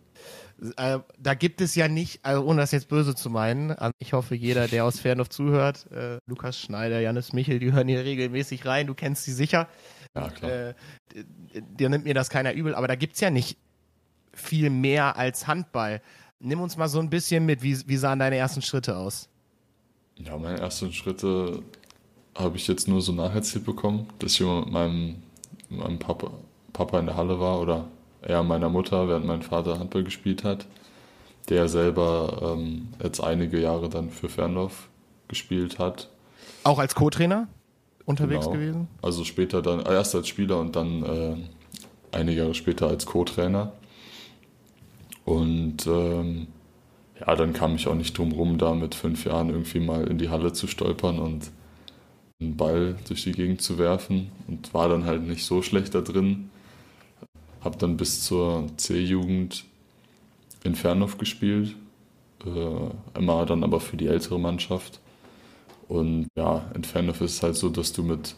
Äh, 0.77 1.01
da 1.19 1.35
gibt 1.35 1.61
es 1.61 1.75
ja 1.75 1.89
nicht, 1.89 2.25
also 2.25 2.45
ohne 2.45 2.61
das 2.61 2.71
jetzt 2.71 2.89
böse 2.89 3.15
zu 3.15 3.31
meinen, 3.31 3.73
also 3.73 3.93
ich 3.99 4.13
hoffe, 4.13 4.35
jeder, 4.35 4.69
der 4.69 4.85
aus 4.85 5.01
Ferndorf 5.01 5.29
zuhört, 5.29 5.91
äh, 5.91 6.19
Lukas 6.27 6.59
Schneider, 6.59 7.01
Janis 7.01 7.33
Michel, 7.33 7.59
die 7.59 7.73
hören 7.73 7.89
hier 7.89 8.05
regelmäßig 8.05 8.65
rein, 8.65 8.87
du 8.87 8.95
kennst 8.95 9.25
sie 9.25 9.33
sicher. 9.33 9.69
Ja, 10.15 10.31
klar. 10.31 10.51
Äh, 10.51 10.75
dir 11.15 11.89
nimmt 11.89 12.05
mir 12.05 12.15
das 12.15 12.31
keiner 12.31 12.53
übel, 12.53 12.75
aber 12.75 12.87
da 12.87 12.95
gibt 12.95 13.15
es 13.15 13.21
ja 13.21 13.31
nicht 13.31 13.59
viel 14.33 14.71
mehr 14.71 15.17
als 15.17 15.47
Handball. 15.47 16.01
Nimm 16.45 16.61
uns 16.61 16.77
mal 16.77 16.89
so 16.89 16.99
ein 16.99 17.09
bisschen 17.09 17.47
mit, 17.47 17.63
wie, 17.63 17.79
wie 17.87 17.97
sahen 17.97 18.19
deine 18.19 18.37
ersten 18.37 18.63
Schritte 18.63 18.97
aus? 18.97 19.29
Ja, 20.17 20.37
meine 20.37 20.59
ersten 20.59 20.93
Schritte 20.93 21.63
habe 22.35 22.57
ich 22.57 22.67
jetzt 22.67 22.89
nur 22.89 23.01
so 23.01 23.13
nacherzählt 23.13 23.65
bekommen, 23.65 24.09
dass 24.19 24.33
ich 24.33 24.41
immer 24.41 24.61
mit 24.63 24.73
meinem, 24.73 25.23
meinem 25.69 25.99
Papa, 26.01 26.33
Papa 26.73 26.99
in 26.99 27.07
der 27.07 27.17
Halle 27.17 27.39
war 27.39 27.61
oder 27.61 27.85
eher 28.23 28.43
meiner 28.43 28.69
Mutter, 28.69 29.09
während 29.09 29.25
mein 29.25 29.43
Vater 29.43 29.79
Handball 29.79 30.03
gespielt 30.03 30.43
hat, 30.43 30.67
der 31.49 31.69
selber 31.69 32.57
ähm, 32.57 32.89
jetzt 33.01 33.21
einige 33.21 33.61
Jahre 33.61 33.89
dann 33.89 34.11
für 34.11 34.29
Ferndorf 34.29 34.89
gespielt 35.29 35.79
hat. 35.79 36.09
Auch 36.65 36.81
als 36.81 36.97
Co-Trainer 36.97 37.47
unterwegs 38.05 38.47
genau. 38.47 38.59
gewesen? 38.59 38.89
Also 39.01 39.23
später 39.23 39.63
dann, 39.63 39.81
erst 39.81 40.17
als 40.17 40.27
Spieler 40.27 40.59
und 40.59 40.75
dann 40.75 41.05
äh, 41.05 41.37
einige 42.11 42.41
Jahre 42.41 42.55
später 42.55 42.89
als 42.89 43.07
Co-Trainer. 43.07 43.73
Und 45.25 45.87
ähm, 45.87 46.49
ja, 47.21 47.35
dann 47.37 47.53
kam 47.53 47.77
ich 47.77 47.87
auch 47.87 47.95
nicht 47.95 48.17
drum 48.17 48.33
rum, 48.33 48.59
da 48.59 48.75
mit 48.75 48.95
fünf 48.95 49.25
Jahren 49.25 49.51
irgendwie 49.51 49.81
mal 49.81 50.09
in 50.09 50.19
die 50.19 50.29
Halle 50.29 50.53
zu 50.53 50.67
stolpern 50.67 51.19
und 51.19 51.51
einen 52.41 52.57
Ball 52.57 52.97
durch 53.07 53.23
die 53.23 53.33
Gegend 53.33 53.63
zu 53.63 53.79
werfen 53.79 54.31
und 54.49 54.75
war 54.75 54.89
dann 54.89 55.05
halt 55.05 55.23
nicht 55.23 55.45
so 55.45 55.63
schlecht 55.63 55.95
da 55.95 56.01
drin. 56.01 56.51
Habe 57.61 57.79
dann 57.79 57.97
bis 57.97 58.25
zur 58.25 58.67
C-Jugend 58.77 59.65
in 60.65 60.75
Fernhof 60.75 61.19
gespielt, 61.19 61.77
äh, 62.45 63.19
immer 63.19 63.47
dann 63.47 63.63
aber 63.63 63.79
für 63.81 63.97
die 63.97 64.09
ältere 64.09 64.41
Mannschaft. 64.41 65.01
Und 65.89 66.27
ja, 66.37 66.71
in 66.75 66.85
Fernhof 66.85 67.21
ist 67.21 67.35
es 67.35 67.43
halt 67.43 67.55
so, 67.55 67.69
dass 67.69 67.93
du 67.93 68.03
mit 68.03 68.35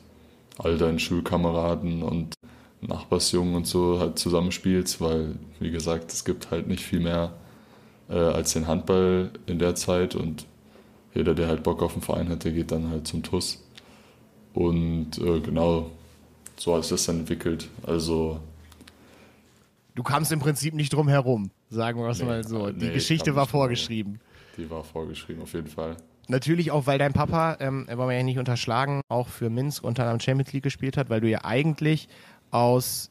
all 0.58 0.76
deinen 0.76 0.98
Schulkameraden 0.98 2.02
und 2.02 2.34
Nachbarsjungen 2.88 3.54
und 3.54 3.66
so 3.66 3.98
halt 4.00 4.18
zusammenspielst, 4.18 5.00
weil, 5.00 5.36
wie 5.60 5.70
gesagt, 5.70 6.12
es 6.12 6.24
gibt 6.24 6.50
halt 6.50 6.66
nicht 6.66 6.82
viel 6.82 7.00
mehr 7.00 7.32
äh, 8.08 8.14
als 8.14 8.52
den 8.52 8.66
Handball 8.66 9.30
in 9.46 9.58
der 9.58 9.74
Zeit 9.74 10.14
und 10.14 10.46
jeder, 11.14 11.34
der 11.34 11.48
halt 11.48 11.62
Bock 11.62 11.82
auf 11.82 11.92
den 11.92 12.02
Verein 12.02 12.28
hat, 12.28 12.44
der 12.44 12.52
geht 12.52 12.72
dann 12.72 12.90
halt 12.90 13.06
zum 13.06 13.22
TUS. 13.22 13.62
Und 14.52 15.18
äh, 15.18 15.40
genau, 15.40 15.90
so 16.56 16.74
hat 16.74 16.82
sich 16.82 16.90
das 16.90 17.06
dann 17.06 17.20
entwickelt. 17.20 17.68
Also 17.84 18.40
du 19.94 20.02
kamst 20.02 20.32
im 20.32 20.40
Prinzip 20.40 20.74
nicht 20.74 20.92
drum 20.92 21.08
herum, 21.08 21.50
sagen 21.70 22.00
wir 22.00 22.08
es 22.08 22.18
nee, 22.18 22.24
mal 22.24 22.44
so. 22.44 22.70
Die 22.70 22.86
nee, 22.86 22.94
Geschichte 22.94 23.34
war 23.34 23.46
vorgeschrieben. 23.46 24.20
Die 24.56 24.68
war 24.70 24.84
vorgeschrieben, 24.84 25.42
auf 25.42 25.52
jeden 25.52 25.68
Fall. 25.68 25.96
Natürlich 26.26 26.70
auch, 26.70 26.86
weil 26.86 26.98
dein 26.98 27.12
Papa, 27.12 27.58
ähm, 27.60 27.86
wollen 27.86 28.08
wir 28.08 28.16
ja 28.16 28.22
nicht 28.22 28.38
unterschlagen, 28.38 29.02
auch 29.08 29.28
für 29.28 29.50
Minsk 29.50 29.84
unter 29.84 30.04
anderem 30.04 30.20
Champions 30.20 30.52
League 30.52 30.62
gespielt 30.62 30.96
hat, 30.96 31.10
weil 31.10 31.20
du 31.20 31.28
ja 31.28 31.44
eigentlich 31.44 32.08
aus 32.54 33.10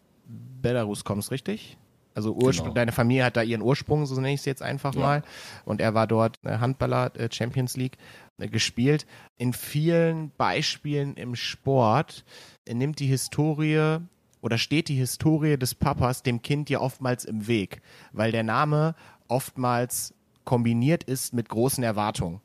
Belarus 0.61 1.03
kommst, 1.03 1.31
richtig? 1.31 1.77
Also 2.15 2.33
genau. 2.35 2.69
deine 2.69 2.91
Familie 2.91 3.25
hat 3.25 3.35
da 3.35 3.41
ihren 3.41 3.61
Ursprung, 3.61 4.05
so 4.05 4.15
nenne 4.15 4.33
ich 4.33 4.41
es 4.41 4.45
jetzt 4.45 4.61
einfach 4.61 4.93
ja. 4.93 5.01
mal. 5.01 5.23
Und 5.65 5.81
er 5.81 5.93
war 5.93 6.07
dort 6.07 6.39
äh, 6.43 6.59
Handballer 6.59 7.11
äh, 7.17 7.27
Champions 7.31 7.75
League 7.75 7.97
äh, 8.37 8.47
gespielt. 8.47 9.05
In 9.37 9.51
vielen 9.51 10.31
Beispielen 10.37 11.15
im 11.15 11.35
Sport 11.35 12.23
nimmt 12.71 12.99
die 12.99 13.07
Historie 13.07 13.97
oder 14.41 14.57
steht 14.57 14.89
die 14.89 14.95
Historie 14.95 15.57
des 15.57 15.75
Papas 15.75 16.23
dem 16.23 16.41
Kind 16.41 16.69
ja 16.69 16.79
oftmals 16.79 17.25
im 17.25 17.47
Weg, 17.47 17.81
weil 18.11 18.31
der 18.31 18.43
Name 18.43 18.95
oftmals 19.27 20.13
kombiniert 20.45 21.03
ist 21.03 21.33
mit 21.33 21.49
großen 21.49 21.83
Erwartungen. 21.83 22.41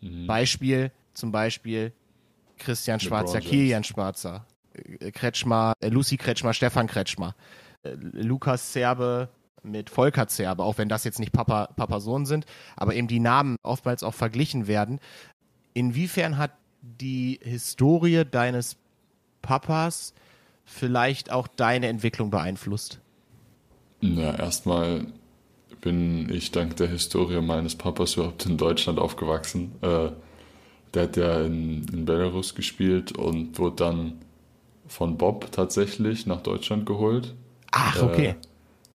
Mhm. 0.00 0.26
Beispiel 0.26 0.90
zum 1.14 1.30
Beispiel 1.30 1.92
Christian 2.58 3.00
Schwarzer, 3.00 3.40
Kilian 3.40 3.84
Schwarzer, 3.84 4.46
Kretschmer, 5.12 5.74
äh, 5.80 5.88
Lucy 5.88 6.16
Kretschmer, 6.16 6.54
Stefan 6.54 6.86
Kretschmer, 6.86 7.34
äh, 7.82 7.94
Lukas 8.12 8.72
Zerbe 8.72 9.28
mit 9.62 9.90
Volker 9.90 10.26
Zerbe, 10.26 10.64
auch 10.64 10.78
wenn 10.78 10.88
das 10.88 11.04
jetzt 11.04 11.20
nicht 11.20 11.32
Papa, 11.32 11.68
Papa 11.76 12.00
Sohn 12.00 12.26
sind, 12.26 12.46
aber 12.76 12.94
eben 12.94 13.08
die 13.08 13.20
Namen 13.20 13.56
oftmals 13.62 14.02
auch 14.02 14.14
verglichen 14.14 14.66
werden. 14.66 14.98
Inwiefern 15.74 16.36
hat 16.36 16.52
die 16.80 17.38
Historie 17.42 18.24
deines 18.28 18.76
Papas 19.40 20.14
vielleicht 20.64 21.30
auch 21.30 21.46
deine 21.46 21.88
Entwicklung 21.88 22.30
beeinflusst? 22.30 23.00
Ja, 24.00 24.34
erstmal 24.34 25.06
bin 25.80 26.32
ich 26.32 26.50
dank 26.50 26.76
der 26.76 26.88
Historie 26.88 27.40
meines 27.40 27.76
Papas 27.76 28.14
überhaupt 28.14 28.46
in 28.46 28.56
Deutschland 28.56 28.98
aufgewachsen. 28.98 29.72
Äh, 29.80 30.10
der 30.94 31.02
hat 31.04 31.16
ja 31.16 31.40
in, 31.42 31.86
in 31.92 32.04
Belarus 32.04 32.54
gespielt 32.54 33.12
und 33.12 33.58
wurde 33.58 33.76
dann 33.76 34.18
von 34.92 35.16
Bob 35.16 35.50
tatsächlich 35.52 36.26
nach 36.26 36.42
Deutschland 36.42 36.84
geholt. 36.84 37.34
Ach, 37.70 38.02
okay. 38.02 38.26
Äh, 38.26 38.34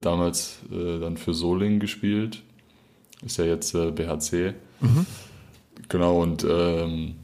damals 0.02 0.58
äh, 0.72 1.00
dann 1.00 1.18
für 1.18 1.36
Solingen 1.36 1.80
gespielt. 1.80 2.42
Ist 3.24 3.38
ja 3.38 3.46
jetzt 3.46 3.76
äh, 3.76 3.92
BHC. 3.92 4.56
Mhm. 4.82 5.06
Genau, 5.90 6.20
und 6.22 6.46
ähm, 6.50 7.16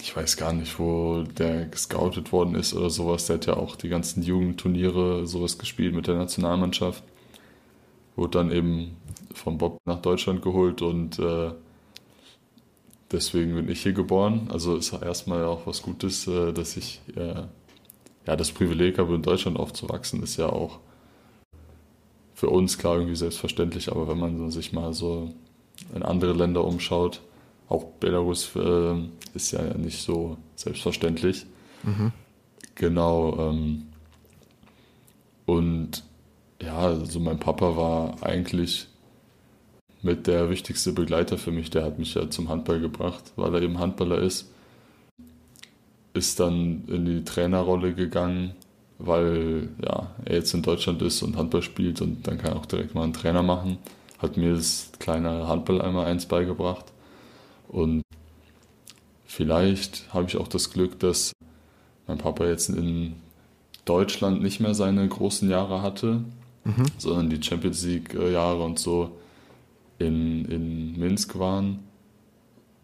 ich 0.00 0.14
weiß 0.14 0.36
gar 0.36 0.52
nicht, 0.52 0.78
wo 0.78 1.22
der 1.22 1.66
gescoutet 1.66 2.32
worden 2.32 2.54
ist 2.54 2.74
oder 2.74 2.90
sowas. 2.90 3.26
Der 3.26 3.36
hat 3.36 3.46
ja 3.46 3.56
auch 3.56 3.76
die 3.76 3.88
ganzen 3.88 4.22
Jugendturniere 4.22 5.26
sowas 5.26 5.56
gespielt 5.56 5.94
mit 5.94 6.06
der 6.06 6.16
Nationalmannschaft. 6.16 7.02
Wurde 8.14 8.38
dann 8.38 8.50
eben 8.50 8.96
von 9.32 9.56
Bob 9.56 9.78
nach 9.86 10.02
Deutschland 10.02 10.42
geholt 10.42 10.82
und 10.82 11.18
äh, 11.18 11.50
deswegen 13.10 13.54
bin 13.54 13.70
ich 13.70 13.82
hier 13.82 13.94
geboren. 13.94 14.48
Also 14.52 14.76
ist 14.76 14.92
erstmal 14.92 15.46
auch 15.46 15.66
was 15.66 15.80
Gutes, 15.80 16.26
äh, 16.26 16.52
dass 16.52 16.76
ich 16.76 17.00
äh, 17.16 17.44
ja 18.26 18.36
das 18.36 18.52
Privileg 18.52 18.98
habe, 18.98 19.14
in 19.14 19.22
Deutschland 19.22 19.58
aufzuwachsen, 19.58 20.22
ist 20.22 20.36
ja 20.36 20.48
auch 20.48 20.80
für 22.34 22.50
uns 22.50 22.76
klar 22.76 22.96
irgendwie 22.96 23.16
selbstverständlich, 23.16 23.90
aber 23.90 24.08
wenn 24.08 24.18
man 24.18 24.50
sich 24.50 24.72
mal 24.72 24.92
so 24.92 25.32
in 25.94 26.02
andere 26.02 26.32
Länder 26.32 26.64
umschaut, 26.64 27.22
auch 27.68 27.84
Belarus 27.98 28.54
äh, 28.56 28.94
ist 29.34 29.52
ja 29.52 29.62
nicht 29.74 30.02
so 30.02 30.36
selbstverständlich. 30.54 31.46
Mhm. 31.82 32.12
Genau. 32.74 33.36
Ähm, 33.38 33.86
und 35.46 36.04
ja, 36.60 36.78
also 36.78 37.20
mein 37.20 37.38
Papa 37.38 37.76
war 37.76 38.22
eigentlich 38.22 38.88
mit 40.02 40.26
der 40.26 40.50
wichtigste 40.50 40.92
Begleiter 40.92 41.38
für 41.38 41.50
mich. 41.50 41.70
Der 41.70 41.84
hat 41.84 41.98
mich 41.98 42.14
ja 42.14 42.30
zum 42.30 42.48
Handball 42.48 42.80
gebracht, 42.80 43.32
weil 43.36 43.54
er 43.54 43.62
eben 43.62 43.78
Handballer 43.78 44.18
ist. 44.18 44.52
Ist 46.16 46.40
dann 46.40 46.84
in 46.88 47.04
die 47.04 47.24
Trainerrolle 47.24 47.92
gegangen, 47.92 48.52
weil 48.98 49.68
ja, 49.84 50.10
er 50.24 50.36
jetzt 50.36 50.54
in 50.54 50.62
Deutschland 50.62 51.02
ist 51.02 51.22
und 51.22 51.36
Handball 51.36 51.62
spielt 51.62 52.00
und 52.00 52.26
dann 52.26 52.38
kann 52.38 52.52
er 52.52 52.56
auch 52.56 52.66
direkt 52.66 52.94
mal 52.94 53.02
einen 53.02 53.12
Trainer 53.12 53.42
machen. 53.42 53.78
Hat 54.18 54.38
mir 54.38 54.54
das 54.54 54.92
kleine 54.98 55.46
Handball 55.46 55.82
einmal 55.82 56.06
eins 56.06 56.24
beigebracht. 56.24 56.86
Und 57.68 58.02
vielleicht 59.26 60.12
habe 60.14 60.26
ich 60.26 60.38
auch 60.38 60.48
das 60.48 60.70
Glück, 60.70 60.98
dass 61.00 61.32
mein 62.06 62.16
Papa 62.16 62.46
jetzt 62.46 62.70
in 62.70 63.16
Deutschland 63.84 64.42
nicht 64.42 64.60
mehr 64.60 64.74
seine 64.74 65.06
großen 65.06 65.50
Jahre 65.50 65.82
hatte, 65.82 66.24
mhm. 66.64 66.86
sondern 66.96 67.28
die 67.28 67.42
Champions 67.42 67.84
League-Jahre 67.84 68.62
und 68.62 68.78
so 68.78 69.18
in, 69.98 70.46
in 70.46 70.98
Minsk 70.98 71.38
waren, 71.38 71.80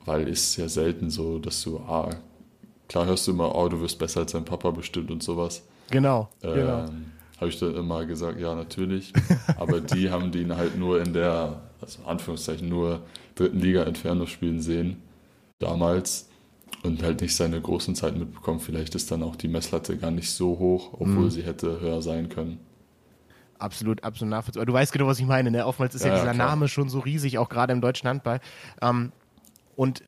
weil 0.04 0.28
es 0.28 0.56
ja 0.56 0.68
selten 0.68 1.08
so, 1.08 1.38
dass 1.38 1.62
du, 1.62 1.78
ah, 1.78 2.10
klar 2.92 3.06
hörst 3.06 3.26
du 3.26 3.32
immer, 3.32 3.54
oh, 3.54 3.68
du 3.68 3.80
wirst 3.80 3.98
besser 3.98 4.20
als 4.20 4.32
dein 4.32 4.44
Papa 4.44 4.70
bestimmt 4.70 5.10
und 5.10 5.22
sowas. 5.22 5.62
Genau, 5.90 6.28
ähm, 6.42 6.54
genau. 6.54 6.84
Habe 7.38 7.48
ich 7.48 7.58
dann 7.58 7.74
immer 7.74 8.04
gesagt, 8.04 8.38
ja, 8.38 8.54
natürlich. 8.54 9.12
Aber 9.56 9.80
die 9.80 10.10
haben 10.10 10.30
den 10.30 10.54
halt 10.54 10.78
nur 10.78 11.00
in 11.00 11.12
der, 11.12 11.62
also 11.80 12.04
Anführungszeichen, 12.04 12.68
nur 12.68 13.00
dritten 13.34 13.58
Liga 13.58 13.82
Inferno 13.84 14.26
spielen 14.26 14.60
sehen, 14.60 15.02
damals. 15.58 16.28
Und 16.82 17.02
halt 17.02 17.20
nicht 17.20 17.34
seine 17.34 17.60
großen 17.60 17.94
Zeiten 17.94 18.18
mitbekommen. 18.18 18.60
Vielleicht 18.60 18.94
ist 18.94 19.10
dann 19.10 19.22
auch 19.22 19.36
die 19.36 19.48
Messlatte 19.48 19.96
gar 19.96 20.10
nicht 20.10 20.30
so 20.30 20.58
hoch, 20.58 20.94
obwohl 20.94 21.24
mhm. 21.24 21.30
sie 21.30 21.42
hätte 21.42 21.80
höher 21.80 22.02
sein 22.02 22.28
können 22.28 22.58
absolut, 23.58 24.02
absolut 24.02 24.30
nachvollziehbar. 24.30 24.66
Du 24.66 24.72
weißt 24.72 24.92
genau, 24.92 25.06
was 25.06 25.20
ich 25.20 25.26
meine. 25.26 25.52
Ne? 25.52 25.64
Oftmals 25.64 25.94
ist 25.94 26.02
ja, 26.02 26.08
ja 26.08 26.14
dieser 26.16 26.34
klar. 26.34 26.48
Name 26.48 26.66
schon 26.66 26.88
so 26.88 26.98
riesig, 26.98 27.38
auch 27.38 27.48
gerade 27.48 27.72
im 27.72 27.80
deutschen 27.80 28.08
Handball. 28.08 28.40
Ähm, 28.80 29.12
und 29.76 30.02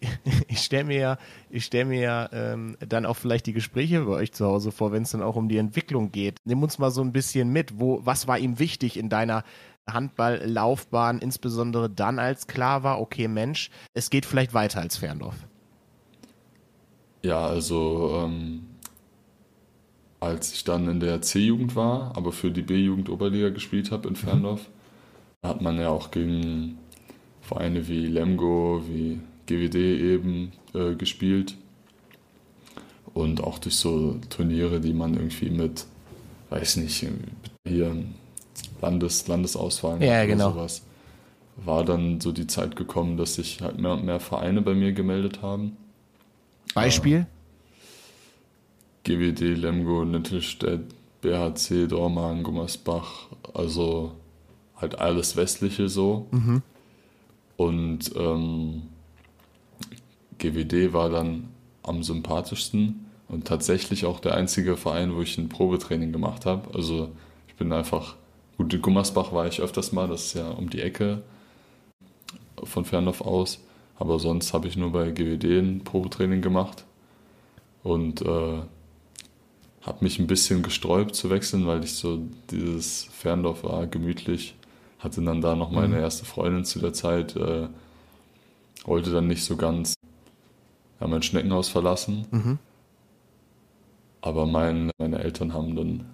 ich 0.48 0.58
stelle 0.58 0.84
mir 0.84 0.98
ja, 0.98 1.18
ich 1.50 1.64
stelle 1.64 1.86
mir 1.86 2.00
ja 2.00 2.28
ähm, 2.32 2.76
dann 2.80 3.06
auch 3.06 3.16
vielleicht 3.16 3.46
die 3.46 3.52
Gespräche 3.52 4.02
bei 4.02 4.12
euch 4.12 4.32
zu 4.32 4.46
Hause 4.46 4.72
vor, 4.72 4.92
wenn 4.92 5.02
es 5.02 5.10
dann 5.10 5.22
auch 5.22 5.36
um 5.36 5.48
die 5.48 5.58
Entwicklung 5.58 6.12
geht. 6.12 6.38
Nimm 6.44 6.62
uns 6.62 6.78
mal 6.78 6.90
so 6.90 7.02
ein 7.02 7.12
bisschen 7.12 7.50
mit. 7.50 7.78
Wo, 7.78 8.00
was 8.04 8.26
war 8.26 8.38
ihm 8.38 8.58
wichtig 8.58 8.96
in 8.96 9.08
deiner 9.08 9.44
Handballlaufbahn, 9.88 11.18
insbesondere 11.18 11.88
dann, 11.88 12.18
als 12.18 12.46
klar 12.46 12.82
war, 12.82 13.00
okay, 13.00 13.28
Mensch, 13.28 13.70
es 13.94 14.10
geht 14.10 14.26
vielleicht 14.26 14.52
weiter 14.52 14.80
als 14.80 14.96
Ferndorf? 14.96 15.36
Ja, 17.22 17.46
also 17.46 18.22
ähm, 18.24 18.66
als 20.20 20.52
ich 20.52 20.64
dann 20.64 20.88
in 20.88 21.00
der 21.00 21.22
C-Jugend 21.22 21.76
war, 21.76 22.16
aber 22.16 22.32
für 22.32 22.50
die 22.50 22.62
B-Jugend 22.62 23.08
Oberliga 23.08 23.50
gespielt 23.50 23.90
habe 23.90 24.08
in 24.08 24.14
mhm. 24.14 24.18
Ferndorf, 24.18 24.68
mhm. 25.42 25.48
hat 25.48 25.60
man 25.60 25.78
ja 25.78 25.88
auch 25.88 26.10
gegen 26.10 26.78
Vereine 27.40 27.86
wie 27.86 28.06
Lemgo, 28.06 28.82
wie 28.88 29.20
GWD 29.46 29.74
eben 29.74 30.52
äh, 30.74 30.94
gespielt. 30.94 31.56
Und 33.14 33.42
auch 33.42 33.58
durch 33.58 33.76
so 33.76 34.20
Turniere, 34.28 34.80
die 34.80 34.92
man 34.92 35.14
irgendwie 35.14 35.50
mit, 35.50 35.86
weiß 36.50 36.76
nicht, 36.76 37.06
hier 37.66 37.96
Landes, 38.82 39.26
Landesauswahl 39.26 40.02
ja, 40.02 40.18
oder 40.18 40.26
genau. 40.26 40.52
sowas, 40.52 40.82
war 41.56 41.84
dann 41.84 42.20
so 42.20 42.32
die 42.32 42.46
Zeit 42.46 42.76
gekommen, 42.76 43.16
dass 43.16 43.36
sich 43.36 43.62
halt 43.62 43.78
mehr 43.78 43.92
und 43.92 44.04
mehr 44.04 44.20
Vereine 44.20 44.60
bei 44.60 44.74
mir 44.74 44.92
gemeldet 44.92 45.40
haben. 45.40 45.76
Beispiel? 46.74 47.20
Äh, 47.20 47.24
GWD, 49.04 49.56
Lemgo, 49.56 50.04
Nettelstedt, 50.04 50.82
BHC, 51.22 51.86
Dormagen, 51.86 52.42
Gummersbach, 52.42 53.28
also 53.54 54.12
halt 54.76 54.98
alles 54.98 55.36
Westliche 55.36 55.88
so. 55.88 56.26
Mhm. 56.32 56.62
Und 57.56 58.12
ähm, 58.16 58.82
GWD 60.38 60.92
war 60.92 61.10
dann 61.10 61.48
am 61.82 62.02
sympathischsten 62.02 63.06
und 63.28 63.46
tatsächlich 63.46 64.04
auch 64.06 64.20
der 64.20 64.34
einzige 64.34 64.76
Verein, 64.76 65.14
wo 65.14 65.22
ich 65.22 65.38
ein 65.38 65.48
Probetraining 65.48 66.12
gemacht 66.12 66.46
habe. 66.46 66.74
Also 66.74 67.10
ich 67.48 67.54
bin 67.54 67.72
einfach, 67.72 68.16
gut, 68.56 68.72
in 68.72 68.82
Gummersbach 68.82 69.32
war 69.32 69.46
ich 69.46 69.60
öfters 69.60 69.92
mal, 69.92 70.08
das 70.08 70.26
ist 70.26 70.34
ja 70.34 70.50
um 70.50 70.70
die 70.70 70.80
Ecke 70.80 71.22
von 72.62 72.84
Fernhof 72.84 73.20
aus, 73.20 73.60
aber 73.98 74.18
sonst 74.18 74.52
habe 74.52 74.68
ich 74.68 74.76
nur 74.76 74.92
bei 74.92 75.10
GWD 75.10 75.44
ein 75.44 75.84
Probetraining 75.84 76.42
gemacht. 76.42 76.84
Und 77.82 78.22
äh, 78.22 78.62
habe 79.86 79.98
mich 80.04 80.18
ein 80.18 80.26
bisschen 80.26 80.62
gesträubt 80.64 81.14
zu 81.14 81.30
wechseln, 81.30 81.66
weil 81.66 81.84
ich 81.84 81.94
so 81.94 82.20
dieses 82.50 83.04
Ferndorf 83.04 83.62
war, 83.62 83.86
gemütlich. 83.86 84.56
Hatte 84.98 85.22
dann 85.22 85.40
da 85.40 85.54
noch 85.54 85.70
meine 85.70 85.94
mhm. 85.94 86.00
erste 86.00 86.24
Freundin 86.24 86.64
zu 86.64 86.80
der 86.80 86.92
Zeit, 86.92 87.36
äh, 87.36 87.68
wollte 88.84 89.12
dann 89.12 89.28
nicht 89.28 89.44
so 89.44 89.56
ganz 89.56 89.94
ja, 91.00 91.06
mein 91.06 91.22
Schneckenhaus 91.22 91.68
verlassen. 91.68 92.26
Mhm. 92.30 92.58
Aber 94.20 94.46
mein, 94.46 94.90
meine 94.98 95.18
Eltern 95.18 95.54
haben 95.54 95.76
dann 95.76 96.06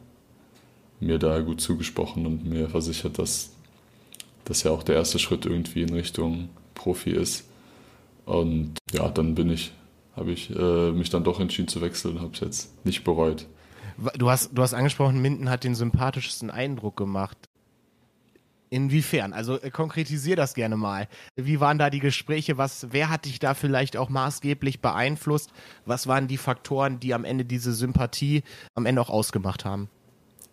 mir 1.00 1.18
da 1.18 1.40
gut 1.40 1.60
zugesprochen 1.60 2.26
und 2.26 2.44
mir 2.44 2.68
versichert, 2.68 3.18
dass 3.18 3.50
das 4.44 4.62
ja 4.62 4.70
auch 4.70 4.82
der 4.82 4.96
erste 4.96 5.18
Schritt 5.18 5.46
irgendwie 5.46 5.82
in 5.82 5.92
Richtung 5.92 6.48
Profi 6.74 7.10
ist. 7.10 7.48
Und 8.24 8.78
ja, 8.92 9.08
dann 9.08 9.34
bin 9.34 9.50
ich, 9.50 9.72
habe 10.14 10.32
ich 10.32 10.54
äh, 10.54 10.92
mich 10.92 11.10
dann 11.10 11.24
doch 11.24 11.40
entschieden 11.40 11.68
zu 11.68 11.80
wechseln 11.80 12.16
und 12.16 12.22
habe 12.22 12.32
es 12.34 12.40
jetzt 12.40 12.84
nicht 12.84 13.04
bereut. 13.04 13.46
Du 14.16 14.30
hast, 14.30 14.50
du 14.52 14.62
hast 14.62 14.74
angesprochen, 14.74 15.20
Minden 15.20 15.50
hat 15.50 15.64
den 15.64 15.74
sympathischsten 15.74 16.50
Eindruck 16.50 16.96
gemacht. 16.96 17.36
Inwiefern? 18.72 19.34
Also 19.34 19.60
äh, 19.60 19.70
konkretisier 19.70 20.34
das 20.34 20.54
gerne 20.54 20.78
mal. 20.78 21.06
Wie 21.36 21.60
waren 21.60 21.76
da 21.76 21.90
die 21.90 21.98
Gespräche? 21.98 22.56
Was, 22.56 22.86
wer 22.90 23.10
hat 23.10 23.26
dich 23.26 23.38
da 23.38 23.52
vielleicht 23.52 23.98
auch 23.98 24.08
maßgeblich 24.08 24.80
beeinflusst? 24.80 25.52
Was 25.84 26.06
waren 26.06 26.26
die 26.26 26.38
Faktoren, 26.38 26.98
die 26.98 27.12
am 27.12 27.26
Ende 27.26 27.44
diese 27.44 27.74
Sympathie 27.74 28.42
am 28.74 28.86
Ende 28.86 29.02
auch 29.02 29.10
ausgemacht 29.10 29.66
haben? 29.66 29.90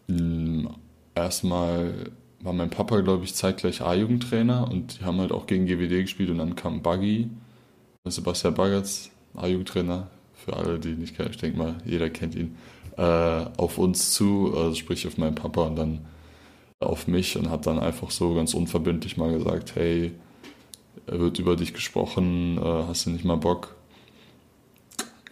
Hm, 0.09 0.69
erstmal 1.15 2.11
war 2.41 2.51
mein 2.51 2.69
Papa, 2.69 2.99
glaube 2.99 3.23
ich, 3.23 3.35
zeitgleich 3.35 3.81
A-Jugendtrainer 3.81 4.69
und 4.69 4.99
die 4.99 5.05
haben 5.05 5.21
halt 5.21 5.31
auch 5.31 5.47
gegen 5.47 5.65
GWD 5.65 6.01
gespielt 6.01 6.29
und 6.29 6.39
dann 6.39 6.57
kam 6.57 6.81
Buggy, 6.81 7.29
Sebastian 8.03 8.53
Baggertz, 8.53 9.11
A-Jugendtrainer, 9.35 10.07
für 10.33 10.57
alle, 10.57 10.77
die 10.77 10.89
nicht 10.89 11.15
kennen, 11.15 11.29
ich 11.31 11.37
denke 11.37 11.57
mal, 11.57 11.77
jeder 11.85 12.09
kennt 12.09 12.35
ihn 12.35 12.57
äh, 12.97 13.01
auf 13.01 13.77
uns 13.77 14.11
zu, 14.11 14.53
also 14.57 14.75
sprich 14.75 15.07
auf 15.07 15.17
meinen 15.17 15.35
Papa 15.35 15.63
und 15.63 15.77
dann 15.77 16.05
auf 16.79 17.07
mich 17.07 17.37
und 17.37 17.49
hat 17.49 17.67
dann 17.67 17.79
einfach 17.79 18.09
so 18.09 18.33
ganz 18.33 18.53
unverbindlich 18.53 19.17
mal 19.17 19.31
gesagt, 19.33 19.75
hey, 19.75 20.13
wird 21.07 21.39
über 21.39 21.55
dich 21.55 21.73
gesprochen, 21.73 22.57
äh, 22.57 22.83
hast 22.87 23.05
du 23.05 23.09
nicht 23.09 23.25
mal 23.25 23.35
Bock? 23.35 23.75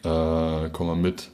Äh, 0.04 0.70
komm 0.74 0.88
mal 0.88 0.96
mit. 0.96 1.32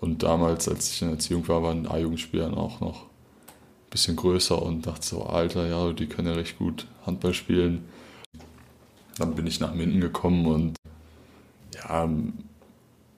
Und 0.00 0.22
damals, 0.22 0.68
als 0.68 0.90
ich 0.90 1.02
in 1.02 1.10
Erziehung 1.10 1.46
war, 1.48 1.62
waren 1.62 1.86
A-Jugendspieler 1.86 2.56
auch 2.56 2.80
noch 2.80 3.02
ein 3.04 3.90
bisschen 3.90 4.16
größer 4.16 4.60
und 4.60 4.86
dachte 4.86 5.06
so, 5.06 5.22
Alter, 5.22 5.66
ja, 5.68 5.92
die 5.92 6.06
können 6.06 6.28
ja 6.28 6.34
recht 6.34 6.58
gut 6.58 6.86
Handball 7.06 7.32
spielen. 7.32 7.84
Dann 9.18 9.34
bin 9.34 9.46
ich 9.46 9.60
nach 9.60 9.74
Minden 9.74 10.00
gekommen 10.00 10.46
und 10.46 10.76
ja, 11.74 12.08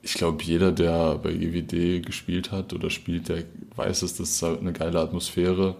ich 0.01 0.13
glaube, 0.13 0.43
jeder, 0.43 0.71
der 0.71 1.15
bei 1.15 1.33
GWD 1.33 2.05
gespielt 2.05 2.51
hat 2.51 2.71
oder 2.71 2.89
spielt, 2.89 3.29
der 3.29 3.43
weiß 3.75 4.03
es, 4.03 4.15
das 4.15 4.29
ist 4.29 4.41
halt 4.43 4.61
eine 4.61 4.73
geile 4.73 4.99
Atmosphäre. 4.99 5.75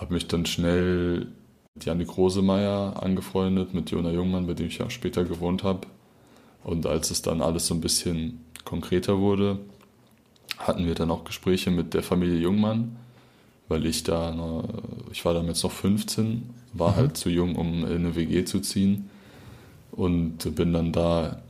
Habe 0.00 0.14
mich 0.14 0.26
dann 0.26 0.46
schnell 0.46 1.26
mit 1.74 1.84
Janik 1.84 2.16
Rosemeyer 2.16 3.02
angefreundet, 3.02 3.74
mit 3.74 3.90
Jona 3.90 4.10
Jungmann, 4.10 4.46
bei 4.46 4.54
dem 4.54 4.66
ich 4.66 4.82
auch 4.82 4.90
später 4.90 5.24
gewohnt 5.24 5.62
habe. 5.62 5.86
Und 6.64 6.86
als 6.86 7.10
es 7.10 7.22
dann 7.22 7.42
alles 7.42 7.66
so 7.66 7.74
ein 7.74 7.80
bisschen 7.80 8.44
konkreter 8.64 9.18
wurde, 9.18 9.58
hatten 10.58 10.86
wir 10.86 10.94
dann 10.94 11.10
auch 11.10 11.24
Gespräche 11.24 11.70
mit 11.70 11.94
der 11.94 12.02
Familie 12.02 12.38
Jungmann, 12.38 12.96
weil 13.68 13.86
ich 13.86 14.02
da, 14.02 14.64
ich 15.12 15.24
war 15.24 15.34
damals 15.34 15.62
noch 15.62 15.72
15, 15.72 16.50
war 16.72 16.92
mhm. 16.92 16.96
halt 16.96 17.16
zu 17.16 17.28
jung, 17.30 17.56
um 17.56 17.84
in 17.84 17.92
eine 17.92 18.16
WG 18.16 18.44
zu 18.44 18.60
ziehen 18.60 19.10
und 19.92 20.54
bin 20.54 20.72
dann 20.72 20.92
da 20.92 21.40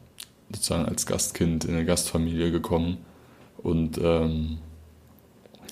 sozusagen 0.53 0.86
als 0.86 1.07
Gastkind 1.07 1.64
in 1.64 1.74
eine 1.74 1.84
Gastfamilie 1.84 2.51
gekommen 2.51 2.98
und 3.59 3.98
ähm, 4.03 4.59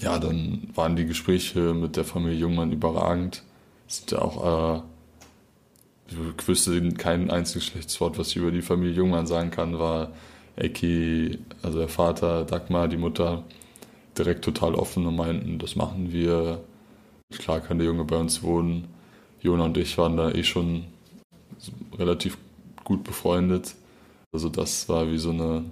ja, 0.01 0.18
dann 0.18 0.68
waren 0.74 0.96
die 0.96 1.07
Gespräche 1.07 1.74
mit 1.74 1.96
der 1.96 2.05
Familie 2.05 2.38
Jungmann 2.38 2.72
überragend. 2.72 3.42
Sind 3.86 4.11
ja 4.12 4.18
auch, 4.20 4.76
äh, 4.76 4.82
ich 6.36 6.49
wüsste 6.49 6.92
kein 6.94 7.30
einziges 7.30 7.66
schlechtes 7.66 8.01
Wort, 8.01 8.18
was 8.18 8.28
ich 8.28 8.36
über 8.36 8.51
die 8.51 8.62
Familie 8.62 8.94
Jungmann 8.94 9.26
sagen 9.26 9.51
kann, 9.51 9.78
war 9.78 10.12
Eki, 10.57 11.38
also 11.62 11.78
der 11.78 11.88
Vater, 11.88 12.44
Dagmar, 12.44 12.88
die 12.88 12.96
Mutter, 12.96 13.44
direkt 14.16 14.44
total 14.44 14.74
offen 14.74 15.07
und 15.07 15.16
meinten, 15.16 15.59
das 15.59 15.76
machen 15.76 16.12
wir. 16.12 16.62
Klar 17.38 17.61
kann 17.61 17.78
der 17.78 17.86
Junge 17.86 18.05
bei 18.05 18.16
uns 18.16 18.42
wohnen. 18.42 18.88
Jona 19.40 19.64
und 19.64 19.76
ich 19.76 19.96
waren 19.99 20.16
da 20.16 20.30
eh 20.30 20.42
schon 20.42 20.84
relativ 21.96 22.38
gut 22.84 23.05
befreundet. 23.05 23.74
Also 24.32 24.49
das 24.49 24.88
war 24.88 25.11
wie 25.11 25.18
so 25.18 25.30
eine, 25.30 25.64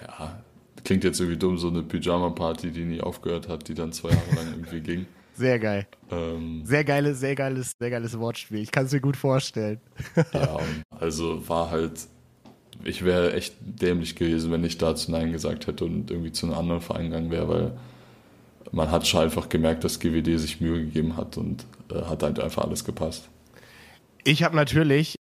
ja, 0.00 0.42
klingt 0.88 1.04
jetzt 1.04 1.20
irgendwie 1.20 1.38
dumm, 1.38 1.58
so 1.58 1.68
eine 1.68 1.82
Pyjama-Party, 1.82 2.70
die 2.70 2.86
nie 2.86 3.02
aufgehört 3.02 3.46
hat, 3.46 3.68
die 3.68 3.74
dann 3.74 3.92
zwei 3.92 4.08
Jahre 4.08 4.34
lang 4.36 4.46
irgendwie 4.52 4.80
ging. 4.80 5.06
Sehr 5.34 5.58
geil. 5.58 5.86
Ähm, 6.10 6.62
sehr 6.64 6.82
geiles, 6.82 7.20
sehr 7.20 7.34
geiles, 7.34 7.72
sehr 7.78 7.90
geiles 7.90 8.18
Wortspiel. 8.18 8.60
Ich 8.60 8.70
kann 8.72 8.86
es 8.86 8.92
mir 8.92 9.00
gut 9.02 9.18
vorstellen. 9.18 9.80
ja, 10.32 10.58
also 10.90 11.46
war 11.46 11.70
halt 11.70 12.08
ich 12.84 13.04
wäre 13.04 13.34
echt 13.34 13.54
dämlich 13.60 14.14
gewesen, 14.14 14.50
wenn 14.50 14.64
ich 14.64 14.78
dazu 14.78 15.10
Nein 15.10 15.32
gesagt 15.32 15.66
hätte 15.66 15.84
und 15.84 16.10
irgendwie 16.10 16.32
zu 16.32 16.46
einem 16.46 16.54
anderen 16.56 16.80
Verein 16.80 17.06
gegangen 17.06 17.30
wäre, 17.30 17.48
weil 17.48 17.72
man 18.70 18.90
hat 18.90 19.06
schon 19.06 19.20
einfach 19.20 19.48
gemerkt, 19.48 19.84
dass 19.84 19.98
GWD 20.00 20.38
sich 20.38 20.60
Mühe 20.60 20.84
gegeben 20.84 21.16
hat 21.16 21.36
und 21.36 21.66
äh, 21.90 22.02
hat 22.02 22.22
halt 22.22 22.40
einfach 22.40 22.64
alles 22.64 22.84
gepasst. 22.84 23.28
Ich 24.24 24.42
habe 24.42 24.56
natürlich 24.56 25.16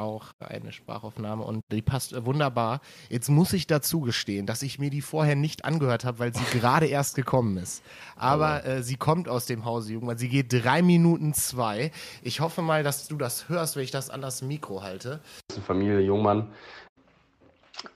auch 0.00 0.32
eine 0.40 0.72
Sprachaufnahme 0.72 1.44
und 1.44 1.62
die 1.70 1.82
passt 1.82 2.24
wunderbar. 2.24 2.80
Jetzt 3.08 3.28
muss 3.28 3.52
ich 3.52 3.66
dazu 3.66 4.00
gestehen, 4.00 4.46
dass 4.46 4.62
ich 4.62 4.78
mir 4.78 4.90
die 4.90 5.02
vorher 5.02 5.36
nicht 5.36 5.64
angehört 5.64 6.04
habe, 6.04 6.18
weil 6.18 6.34
sie 6.34 6.44
gerade 6.58 6.86
erst 6.86 7.14
gekommen 7.14 7.56
ist. 7.58 7.82
Aber 8.16 8.64
äh, 8.64 8.82
sie 8.82 8.96
kommt 8.96 9.28
aus 9.28 9.46
dem 9.46 9.64
Hause 9.64 9.92
Jungmann. 9.92 10.18
Sie 10.18 10.28
geht 10.28 10.52
drei 10.52 10.82
Minuten 10.82 11.34
zwei. 11.34 11.92
Ich 12.22 12.40
hoffe 12.40 12.62
mal, 12.62 12.82
dass 12.82 13.06
du 13.06 13.16
das 13.16 13.48
hörst, 13.48 13.76
wenn 13.76 13.84
ich 13.84 13.90
das 13.90 14.10
an 14.10 14.22
das 14.22 14.42
Mikro 14.42 14.82
halte. 14.82 15.20
Familie 15.66 16.00
Jungmann. 16.00 16.48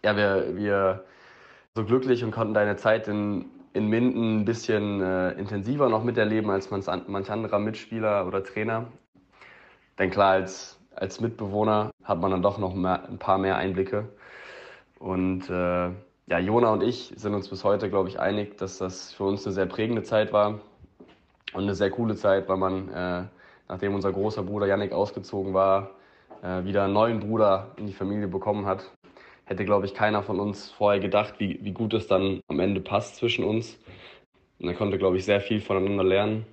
Ja, 0.03 0.17
wir, 0.17 0.57
wir 0.57 1.05
so 1.75 1.85
glücklich 1.85 2.23
und 2.23 2.31
konnten 2.31 2.55
deine 2.55 2.77
Zeit 2.77 3.09
in, 3.09 3.47
in 3.73 3.89
Minden 3.89 4.41
ein 4.41 4.45
bisschen 4.45 5.03
äh, 5.03 5.33
intensiver 5.33 5.89
noch 5.89 6.05
miterleben 6.05 6.51
als 6.51 6.71
manch 6.71 7.31
anderer 7.31 7.59
Mitspieler 7.59 8.27
oder 8.27 8.45
Trainer. 8.45 8.87
Denn 9.99 10.11
klar, 10.11 10.33
als 10.33 10.74
als 10.97 11.21
Mitbewohner 11.21 11.91
hat 12.03 12.21
man 12.21 12.31
dann 12.31 12.43
doch 12.43 12.59
noch 12.59 12.75
mehr, 12.75 13.09
ein 13.09 13.19
paar 13.19 13.39
mehr 13.39 13.57
Einblicke. 13.57 14.09
Und 14.99 15.49
äh, 15.51 15.91
ja, 16.27 16.39
Jona 16.39 16.73
und 16.73 16.83
ich 16.83 17.13
sind 17.17 17.35
uns 17.35 17.49
bis 17.49 17.65
heute, 17.65 17.91
glaube 17.91 18.09
ich, 18.09 18.19
einig, 18.19 18.57
dass 18.57 18.79
das 18.79 19.13
für 19.13 19.25
uns 19.25 19.45
eine 19.45 19.53
sehr 19.53 19.67
prägende 19.67 20.03
Zeit 20.03 20.33
war 20.33 20.61
und 21.53 21.63
eine 21.63 21.75
sehr 21.75 21.91
coole 21.91 22.17
Zeit, 22.17 22.49
weil 22.49 22.57
man, 22.57 22.89
äh, 22.89 23.25
nachdem 23.69 23.95
unser 23.95 24.13
großer 24.13 24.43
Bruder 24.43 24.67
Yannick 24.67 24.93
ausgezogen 24.93 25.53
war, 25.53 25.91
äh, 26.43 26.65
wieder 26.65 26.85
einen 26.85 26.95
neuen 26.95 27.21
Bruder 27.21 27.73
in 27.77 27.87
die 27.87 27.93
Familie 27.93 28.29
bekommen 28.29 28.67
hat. 28.67 28.91
Hätte, 29.47 29.65
glaube 29.65 29.85
ich, 29.87 29.95
keiner 29.95 30.23
von 30.23 30.41
uns 30.41 30.71
vorher 30.71 31.01
gedacht, 31.01 31.35
wie, 31.39 31.59
wie 31.63 31.73
gut 31.73 31.93
es 31.93 32.07
dann 32.07 32.41
am 32.49 32.61
Ende 32.61 32.81
passt 32.81 33.17
zwischen 33.17 33.45
uns. 33.45 33.79
Und 34.59 34.69
er 34.69 34.75
konnte, 34.75 34.97
glaube 34.97 35.19
ich, 35.19 35.25
sehr 35.25 35.41
viel 35.41 35.61
voneinander 35.61 36.05
lernen. 36.05 36.47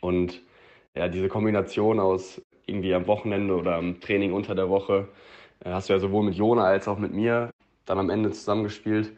Und 0.00 0.42
ja, 0.94 1.08
diese 1.08 1.28
Kombination 1.28 1.98
aus 1.98 2.42
irgendwie 2.66 2.94
am 2.94 3.06
Wochenende 3.06 3.54
oder 3.54 3.76
am 3.76 4.00
Training 4.00 4.32
unter 4.32 4.54
der 4.54 4.68
Woche 4.68 5.08
äh, 5.64 5.70
hast 5.70 5.88
du 5.88 5.92
ja 5.92 5.98
sowohl 5.98 6.24
mit 6.24 6.34
Jona 6.34 6.64
als 6.64 6.88
auch 6.88 6.98
mit 6.98 7.12
mir 7.12 7.50
dann 7.86 7.98
am 7.98 8.10
Ende 8.10 8.30
zusammengespielt 8.30 9.12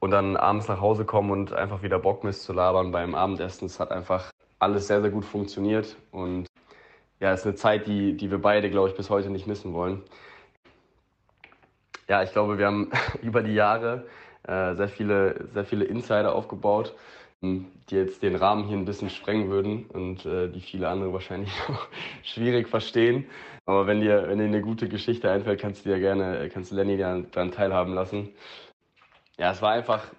und 0.00 0.10
dann 0.10 0.36
abends 0.36 0.68
nach 0.68 0.80
Hause 0.80 1.04
kommen 1.04 1.30
und 1.30 1.52
einfach 1.52 1.82
wieder 1.82 1.98
Bockmist 1.98 2.42
zu 2.42 2.52
labern 2.52 2.92
beim 2.92 3.14
Abendessen. 3.14 3.66
Es 3.66 3.80
hat 3.80 3.90
einfach 3.90 4.30
alles 4.58 4.86
sehr, 4.86 5.00
sehr 5.00 5.10
gut 5.10 5.24
funktioniert 5.24 5.96
und 6.10 6.46
ja, 7.20 7.32
es 7.32 7.40
ist 7.40 7.46
eine 7.46 7.54
Zeit, 7.54 7.86
die, 7.86 8.16
die 8.16 8.30
wir 8.30 8.38
beide, 8.38 8.68
glaube 8.68 8.88
ich, 8.88 8.96
bis 8.96 9.08
heute 9.08 9.30
nicht 9.30 9.46
missen 9.46 9.72
wollen. 9.74 10.02
Ja, 12.08 12.22
ich 12.22 12.32
glaube, 12.32 12.58
wir 12.58 12.66
haben 12.66 12.90
über 13.22 13.42
die 13.42 13.54
Jahre 13.54 14.06
äh, 14.42 14.74
sehr, 14.74 14.88
viele, 14.88 15.48
sehr 15.52 15.64
viele 15.64 15.84
Insider 15.84 16.34
aufgebaut 16.34 16.94
die 17.42 17.96
jetzt 17.96 18.22
den 18.22 18.36
Rahmen 18.36 18.68
hier 18.68 18.76
ein 18.76 18.84
bisschen 18.84 19.10
sprengen 19.10 19.50
würden 19.50 19.86
und 19.86 20.24
äh, 20.24 20.48
die 20.48 20.60
viele 20.60 20.88
andere 20.88 21.12
wahrscheinlich 21.12 21.50
auch 21.68 21.88
schwierig 22.22 22.68
verstehen. 22.68 23.26
Aber 23.66 23.86
wenn 23.86 24.00
dir, 24.00 24.28
wenn 24.28 24.38
dir 24.38 24.44
eine 24.44 24.62
gute 24.62 24.88
Geschichte 24.88 25.30
einfällt, 25.30 25.60
kannst 25.60 25.84
du 25.84 25.90
dir 25.90 25.98
gerne, 25.98 26.48
kannst 26.52 26.70
du 26.70 26.76
Lenny 26.76 26.96
daran 26.96 27.52
teilhaben 27.52 27.94
lassen. 27.94 28.30
Ja, 29.38 29.50
es 29.50 29.62
war 29.62 29.72
einfach 29.72 30.12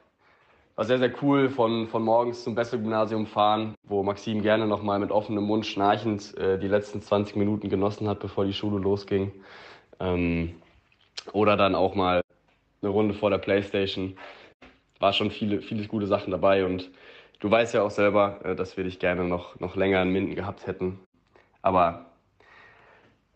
war 0.76 0.86
sehr, 0.86 0.97
sehr 0.97 1.13
cool 1.21 1.49
von, 1.49 1.88
von 1.88 2.03
morgens 2.03 2.43
zum 2.43 2.55
Bessel-Gymnasium 2.55 3.28
fahren, 3.28 3.76
wo 3.84 4.01
Maxim 4.01 4.41
gerne 4.41 4.65
nochmal 4.65 4.99
mit 4.99 5.11
offenem 5.11 5.43
Mund 5.43 5.67
schnarchend 5.67 6.36
äh, 6.38 6.57
die 6.57 6.67
letzten 6.67 7.01
20 7.01 7.36
Minuten 7.36 7.69
genossen 7.69 8.07
hat, 8.09 8.19
bevor 8.19 8.45
die 8.45 8.53
Schule 8.53 8.82
losging. 8.82 9.32
Ähm, 9.99 10.55
oder 11.32 11.57
dann 11.57 11.76
auch 11.76 11.93
mal 11.93 12.21
eine 12.82 12.91
Runde 12.91 13.13
vor 13.13 13.30
der 13.30 13.38
Playstation. 13.38 14.17
War 14.99 15.13
schon 15.13 15.31
viele, 15.31 15.61
viele 15.61 15.87
gute 15.87 16.07
Sachen 16.07 16.31
dabei 16.31 16.65
und 16.65 16.91
Du 17.43 17.51
weißt 17.51 17.73
ja 17.73 17.83
auch 17.83 17.91
selber, 17.91 18.39
äh, 18.45 18.55
dass 18.55 18.77
wir 18.77 18.85
dich 18.85 18.99
gerne 18.99 19.25
noch, 19.25 19.59
noch 19.59 19.75
länger 19.75 20.01
in 20.01 20.11
Minden 20.11 20.33
gehabt 20.33 20.65
hätten. 20.65 20.97
Aber 21.61 22.05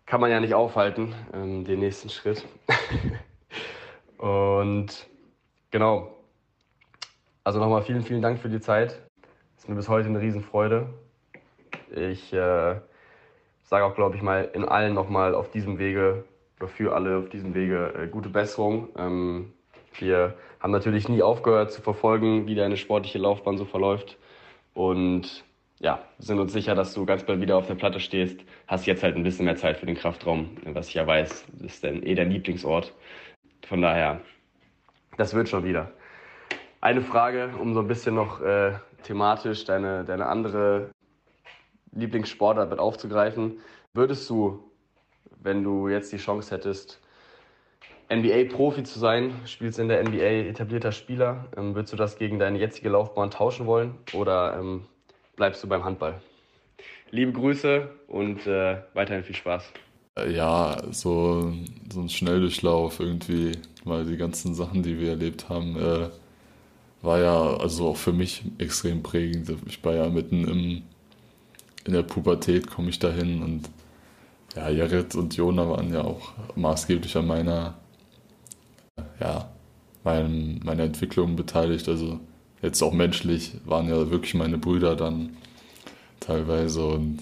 kann 0.06 0.22
man 0.22 0.32
ja 0.32 0.40
nicht 0.40 0.54
aufhalten, 0.54 1.14
ähm, 1.34 1.66
den 1.66 1.82
nächsten 1.82 2.08
Schritt. 2.08 2.46
Und 4.18 5.08
genau. 5.72 6.16
Also 7.44 7.60
nochmal 7.60 7.82
vielen, 7.82 8.02
vielen 8.02 8.22
Dank 8.22 8.40
für 8.40 8.48
die 8.48 8.62
Zeit. 8.62 8.98
Ist 9.58 9.68
mir 9.68 9.76
bis 9.76 9.90
heute 9.90 10.08
eine 10.08 10.22
Riesenfreude. 10.22 10.88
Ich 11.94 12.32
äh, 12.32 12.80
sage 13.64 13.84
auch, 13.84 13.96
glaube 13.96 14.16
ich, 14.16 14.22
mal 14.22 14.50
in 14.54 14.64
allen 14.64 14.94
nochmal 14.94 15.36
auf 15.36 15.52
diesem 15.52 15.80
Wege 15.80 16.24
oder 16.62 16.70
für 16.70 16.96
alle 16.96 17.18
auf 17.18 17.28
diesem 17.28 17.54
Wege 17.54 17.94
äh, 17.94 18.08
gute 18.08 18.30
Besserung. 18.30 18.88
Ähm, 18.98 19.52
wir 20.00 20.36
haben 20.60 20.72
natürlich 20.72 21.10
nie 21.10 21.22
aufgehört 21.22 21.72
zu 21.72 21.82
verfolgen, 21.82 22.48
wie 22.48 22.56
deine 22.56 22.78
sportliche 22.78 23.20
Laufbahn 23.20 23.58
so 23.58 23.66
verläuft. 23.66 24.18
Und 24.74 25.44
ja, 25.80 26.04
sind 26.18 26.40
uns 26.40 26.54
sicher, 26.54 26.76
dass 26.76 26.94
du 26.94 27.06
ganz 27.06 27.24
bald 27.24 27.40
wieder 27.42 27.58
auf 27.58 27.68
der 27.68 27.76
Platte 27.76 28.00
stehst. 28.00 28.40
Hast 28.68 28.88
jetzt 28.88 29.04
halt 29.04 29.16
ein 29.16 29.24
bisschen 29.24 29.46
mehr 29.46 29.56
Zeit 29.56 29.78
für 29.78 29.86
den 29.86 29.96
Kraftraum, 29.96 30.58
was 30.66 30.90
ich 30.90 30.96
ja 30.96 31.06
weiß, 31.06 31.46
ist 31.64 31.84
dann 31.84 32.04
eh 32.04 32.16
dein 32.16 32.32
Lieblingsort. 32.32 32.94
Von 33.68 33.82
daher, 33.82 34.22
das 35.18 35.34
wird 35.34 35.50
schon 35.50 35.64
wieder. 35.64 35.92
Eine 36.82 37.02
Frage, 37.02 37.52
um 37.60 37.74
so 37.74 37.82
ein 37.82 37.88
bisschen 37.88 38.16
noch 38.16 38.42
äh, 38.42 38.74
thematisch 39.04 39.66
deine, 39.66 40.04
deine 40.04 40.28
andere 40.28 40.92
Lieblingssportart 41.92 42.70
mit 42.70 42.80
aufzugreifen. 42.80 43.60
Würdest 43.94 44.30
du, 44.30 44.64
wenn 45.42 45.64
du 45.64 45.88
jetzt 45.88 46.12
die 46.12 46.18
Chance 46.18 46.54
hättest, 46.54 47.02
NBA-Profi 48.10 48.84
zu 48.84 49.00
sein, 49.00 49.34
spielst 49.46 49.80
in 49.80 49.90
der 49.90 50.02
NBA 50.04 50.50
etablierter 50.50 50.92
Spieler. 50.92 51.46
Ähm, 51.58 51.76
würdest 51.76 51.94
du 51.94 51.98
das 51.98 52.18
gegen 52.18 52.40
deine 52.40 52.58
jetzige 52.58 52.90
Laufbahn 52.90 53.32
tauschen 53.32 53.66
wollen 53.66 53.96
oder 54.14 54.58
ähm, 54.60 54.86
bleibst 55.36 55.64
du 55.64 55.68
beim 55.68 55.84
Handball? 55.84 56.22
Liebe 57.12 57.34
Grüße 57.34 57.90
und 58.08 58.48
äh, 58.48 58.78
weiterhin 58.94 59.24
viel 59.24 59.36
Spaß. 59.36 59.64
Äh, 60.18 60.32
ja, 60.32 60.82
so, 60.92 61.54
so 61.92 62.00
ein 62.00 62.10
Schnelldurchlauf 62.10 63.00
irgendwie, 63.00 63.54
weil 63.84 64.06
die 64.06 64.18
ganzen 64.18 64.54
Sachen, 64.54 64.84
die 64.84 65.00
wir 65.00 65.12
erlebt 65.12 65.50
haben, 65.50 65.78
äh, 65.78 66.10
war 67.02 67.20
ja 67.20 67.58
also 67.58 67.90
auch 67.90 67.98
für 67.98 68.14
mich 68.14 68.44
extrem 68.58 69.04
prägend. 69.04 69.54
Ich 69.68 69.84
war 69.84 69.94
ja 69.94 70.10
mitten 70.10 70.48
im, 70.48 70.84
in 71.86 71.94
der 71.94 72.04
Pubertät, 72.04 72.68
komme 72.68 72.90
ich 72.90 73.00
dahin 73.00 73.44
und 73.44 73.70
ja, 74.56 74.70
Jared 74.70 75.14
und 75.16 75.36
Jona 75.36 75.70
waren 75.70 75.94
ja 75.94 76.04
auch 76.04 76.32
maßgeblich 76.56 77.16
an 77.18 77.28
meiner 77.28 77.76
ja, 79.20 79.52
mein, 80.04 80.60
meiner 80.64 80.84
Entwicklung 80.84 81.36
beteiligt. 81.36 81.88
Also 81.90 82.20
jetzt 82.62 82.82
auch 82.82 82.94
menschlich 82.94 83.54
waren 83.66 83.88
ja 83.90 84.10
wirklich 84.10 84.34
meine 84.34 84.58
Brüder 84.58 84.96
dann 84.96 85.38
teilweise 86.20 86.86
und 86.86 87.20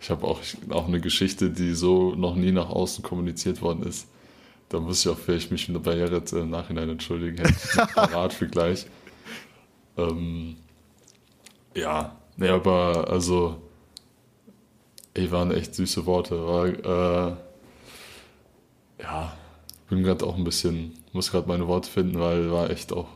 ich 0.00 0.10
habe 0.10 0.26
auch, 0.26 0.40
auch 0.70 0.88
eine 0.88 1.00
Geschichte, 1.00 1.50
die 1.50 1.74
so 1.74 2.14
noch 2.14 2.34
nie 2.34 2.52
nach 2.52 2.70
außen 2.70 3.04
kommuniziert 3.04 3.60
worden 3.60 3.82
ist. 3.82 4.08
Da 4.70 4.80
muss 4.80 5.04
ich 5.04 5.10
auch 5.10 5.18
vielleicht 5.18 5.50
mich 5.50 5.70
bei 5.82 5.96
Jared 5.96 6.32
im 6.32 6.50
Nachhinein 6.50 6.88
entschuldigen, 6.88 7.38
hätte 7.38 7.50
ich 7.50 7.94
parat 7.94 8.32
für 8.32 8.46
gleich. 8.46 8.86
Ähm, 9.98 10.56
ja, 11.74 12.16
Nee, 12.40 12.48
aber 12.48 13.06
also, 13.10 13.60
ey, 15.12 15.30
waren 15.30 15.50
echt 15.52 15.74
süße 15.74 16.06
Worte. 16.06 16.42
War, 16.46 16.66
äh, 16.68 17.36
ja, 19.02 19.36
bin 19.90 20.02
gerade 20.02 20.24
auch 20.24 20.36
ein 20.36 20.44
bisschen, 20.44 20.94
muss 21.12 21.30
gerade 21.30 21.48
meine 21.48 21.66
Worte 21.68 21.90
finden, 21.90 22.18
weil 22.20 22.50
war 22.50 22.70
echt 22.70 22.92
auch. 22.92 23.06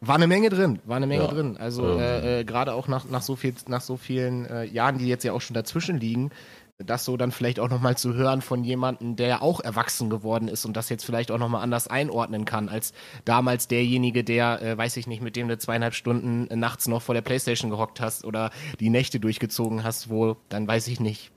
War 0.00 0.16
eine 0.16 0.26
Menge 0.26 0.50
drin, 0.50 0.80
war 0.84 0.96
eine 0.96 1.06
Menge 1.06 1.22
Ja. 1.24 1.30
drin. 1.30 1.56
Also 1.56 1.84
Ähm. 1.86 1.98
äh, 1.98 2.40
äh, 2.40 2.44
gerade 2.44 2.74
auch 2.74 2.88
nach, 2.88 3.06
nach, 3.08 3.22
so 3.22 3.36
viel, 3.36 3.54
nach 3.68 3.80
so 3.80 3.96
vielen 3.96 4.44
äh, 4.44 4.64
Jahren, 4.64 4.98
die 4.98 5.06
jetzt 5.08 5.24
ja 5.24 5.32
auch 5.32 5.40
schon 5.40 5.54
dazwischen 5.54 5.98
liegen, 5.98 6.30
das 6.78 7.04
so 7.04 7.16
dann 7.16 7.30
vielleicht 7.30 7.60
auch 7.60 7.70
nochmal 7.70 7.96
zu 7.96 8.14
hören 8.14 8.42
von 8.42 8.64
jemandem, 8.64 9.14
der 9.16 9.42
auch 9.42 9.60
erwachsen 9.60 10.10
geworden 10.10 10.48
ist 10.48 10.64
und 10.66 10.76
das 10.76 10.88
jetzt 10.88 11.04
vielleicht 11.04 11.30
auch 11.30 11.38
nochmal 11.38 11.62
anders 11.62 11.86
einordnen 11.88 12.44
kann, 12.44 12.68
als 12.68 12.92
damals 13.24 13.68
derjenige, 13.68 14.24
der, 14.24 14.60
äh, 14.60 14.76
weiß 14.76 14.96
ich 14.98 15.06
nicht, 15.06 15.22
mit 15.22 15.36
dem 15.36 15.48
du 15.48 15.56
zweieinhalb 15.56 15.94
Stunden 15.94 16.48
nachts 16.58 16.88
noch 16.88 17.00
vor 17.00 17.14
der 17.14 17.22
Playstation 17.22 17.70
gehockt 17.70 18.00
hast 18.00 18.24
oder 18.24 18.50
die 18.80 18.90
Nächte 18.90 19.20
durchgezogen 19.20 19.84
hast, 19.84 20.10
wo 20.10 20.36
dann, 20.48 20.66
weiß 20.68 20.88
ich 20.88 20.98
nicht, 21.00 21.30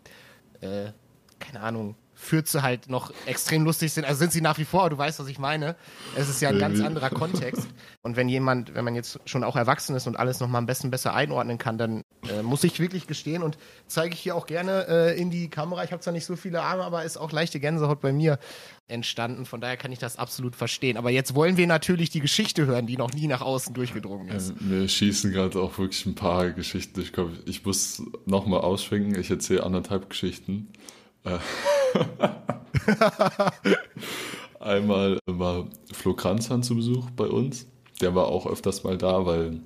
äh, 0.61 0.87
keine 1.39 1.61
Ahnung, 1.61 1.95
Fürze 2.19 2.63
halt 2.63 2.89
noch 2.89 3.13
extrem 3.27 3.63
lustig 3.63 3.93
sind. 3.93 4.03
Also 4.03 4.17
sind 4.19 4.31
sie 4.31 4.41
nach 4.41 4.57
wie 4.57 4.65
vor, 4.65 4.89
du 4.89 4.97
weißt, 4.97 5.19
was 5.19 5.27
ich 5.27 5.37
meine. 5.37 5.75
Es 6.15 6.27
ist 6.27 6.41
ja 6.41 6.49
ein 6.49 6.57
ganz 6.57 6.79
Irgendwie. 6.79 6.87
anderer 6.87 7.09
Kontext. 7.11 7.67
Und 8.01 8.15
wenn 8.15 8.27
jemand, 8.27 8.73
wenn 8.73 8.83
man 8.83 8.95
jetzt 8.95 9.19
schon 9.25 9.43
auch 9.43 9.55
erwachsen 9.55 9.95
ist 9.95 10.07
und 10.07 10.17
alles 10.17 10.39
nochmal 10.39 10.59
am 10.59 10.65
besten 10.65 10.89
besser 10.89 11.13
einordnen 11.13 11.59
kann, 11.59 11.77
dann 11.77 12.01
äh, 12.27 12.41
muss 12.41 12.63
ich 12.63 12.79
wirklich 12.79 13.05
gestehen 13.05 13.43
und 13.43 13.57
zeige 13.85 14.15
ich 14.15 14.19
hier 14.19 14.35
auch 14.35 14.47
gerne 14.47 14.87
äh, 14.87 15.21
in 15.21 15.29
die 15.29 15.49
Kamera. 15.49 15.83
Ich 15.83 15.91
habe 15.91 16.01
zwar 16.01 16.11
nicht 16.11 16.25
so 16.25 16.35
viele 16.35 16.63
Arme, 16.63 16.83
aber 16.83 17.03
ist 17.03 17.17
auch 17.17 17.31
leichte 17.31 17.59
Gänsehaut 17.59 18.01
bei 18.01 18.11
mir 18.11 18.39
entstanden. 18.87 19.45
Von 19.45 19.61
daher 19.61 19.77
kann 19.77 19.91
ich 19.91 19.99
das 19.99 20.17
absolut 20.17 20.55
verstehen. 20.55 20.97
Aber 20.97 21.11
jetzt 21.11 21.35
wollen 21.35 21.55
wir 21.55 21.67
natürlich 21.67 22.09
die 22.09 22.21
Geschichte 22.21 22.65
hören, 22.65 22.87
die 22.87 22.97
noch 22.97 23.13
nie 23.13 23.27
nach 23.27 23.41
außen 23.41 23.75
durchgedrungen 23.75 24.29
ist. 24.29 24.49
Äh, 24.49 24.63
mir 24.63 24.89
schießen 24.89 25.31
gerade 25.31 25.59
auch 25.59 25.77
wirklich 25.77 26.05
ein 26.07 26.15
paar 26.15 26.49
Geschichten 26.49 26.95
durch. 26.95 27.11
den 27.11 27.15
Kopf. 27.15 27.31
Ich 27.45 27.63
muss 27.63 28.01
nochmal 28.25 28.61
ausschwenken. 28.61 29.19
Ich 29.19 29.29
erzähle 29.29 29.63
anderthalb 29.63 30.09
Geschichten. 30.09 30.69
Einmal 34.59 35.19
war 35.25 35.67
Flo 35.91 36.13
Kranzhahn 36.13 36.63
zu 36.63 36.75
Besuch 36.75 37.09
bei 37.11 37.27
uns. 37.27 37.67
Der 38.01 38.15
war 38.15 38.27
auch 38.27 38.47
öfters 38.47 38.83
mal 38.83 38.97
da, 38.97 39.25
weil 39.25 39.59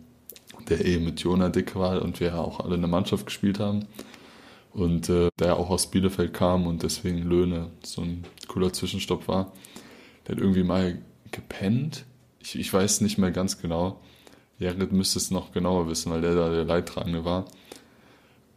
der 0.69 0.85
eh 0.85 0.99
mit 0.99 1.19
Jona 1.21 1.49
dick 1.49 1.75
war 1.75 2.01
und 2.01 2.19
wir 2.19 2.27
ja 2.27 2.39
auch 2.39 2.59
alle 2.59 2.75
in 2.75 2.81
der 2.81 2.89
Mannschaft 2.89 3.25
gespielt 3.25 3.59
haben. 3.59 3.87
Und 4.73 5.09
äh, 5.09 5.29
der 5.39 5.57
auch 5.57 5.69
aus 5.69 5.91
Bielefeld 5.91 6.33
kam 6.33 6.65
und 6.65 6.83
deswegen 6.83 7.23
Löhne 7.23 7.71
so 7.83 8.01
ein 8.01 8.23
cooler 8.47 8.71
Zwischenstopp 8.71 9.27
war. 9.27 9.51
Der 10.25 10.35
hat 10.35 10.41
irgendwie 10.41 10.63
mal 10.63 10.99
gepennt. 11.31 12.05
Ich, 12.39 12.57
ich 12.57 12.71
weiß 12.71 13.01
nicht 13.01 13.17
mehr 13.17 13.31
ganz 13.31 13.59
genau. 13.59 13.99
Jared 14.59 14.91
müsste 14.91 15.19
es 15.19 15.31
noch 15.31 15.51
genauer 15.51 15.89
wissen, 15.89 16.11
weil 16.11 16.21
der 16.21 16.35
da 16.35 16.49
der 16.49 16.63
Leidtragende 16.63 17.25
war. 17.25 17.45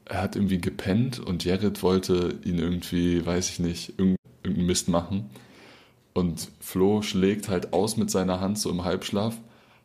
Er 0.07 0.22
hat 0.22 0.36
irgendwie 0.36 0.61
gepennt 0.61 1.18
und 1.18 1.44
Jared 1.44 1.82
wollte 1.82 2.38
ihn 2.44 2.59
irgendwie, 2.59 3.24
weiß 3.24 3.50
ich 3.50 3.59
nicht, 3.59 3.98
irgend- 3.98 4.18
irgendeinen 4.42 4.66
Mist 4.66 4.88
machen. 4.88 5.30
Und 6.12 6.50
Flo 6.61 7.02
schlägt 7.02 7.48
halt 7.48 7.72
aus 7.72 7.96
mit 7.96 8.11
seiner 8.11 8.40
Hand 8.40 8.59
so 8.59 8.70
im 8.70 8.84
Halbschlaf, 8.84 9.34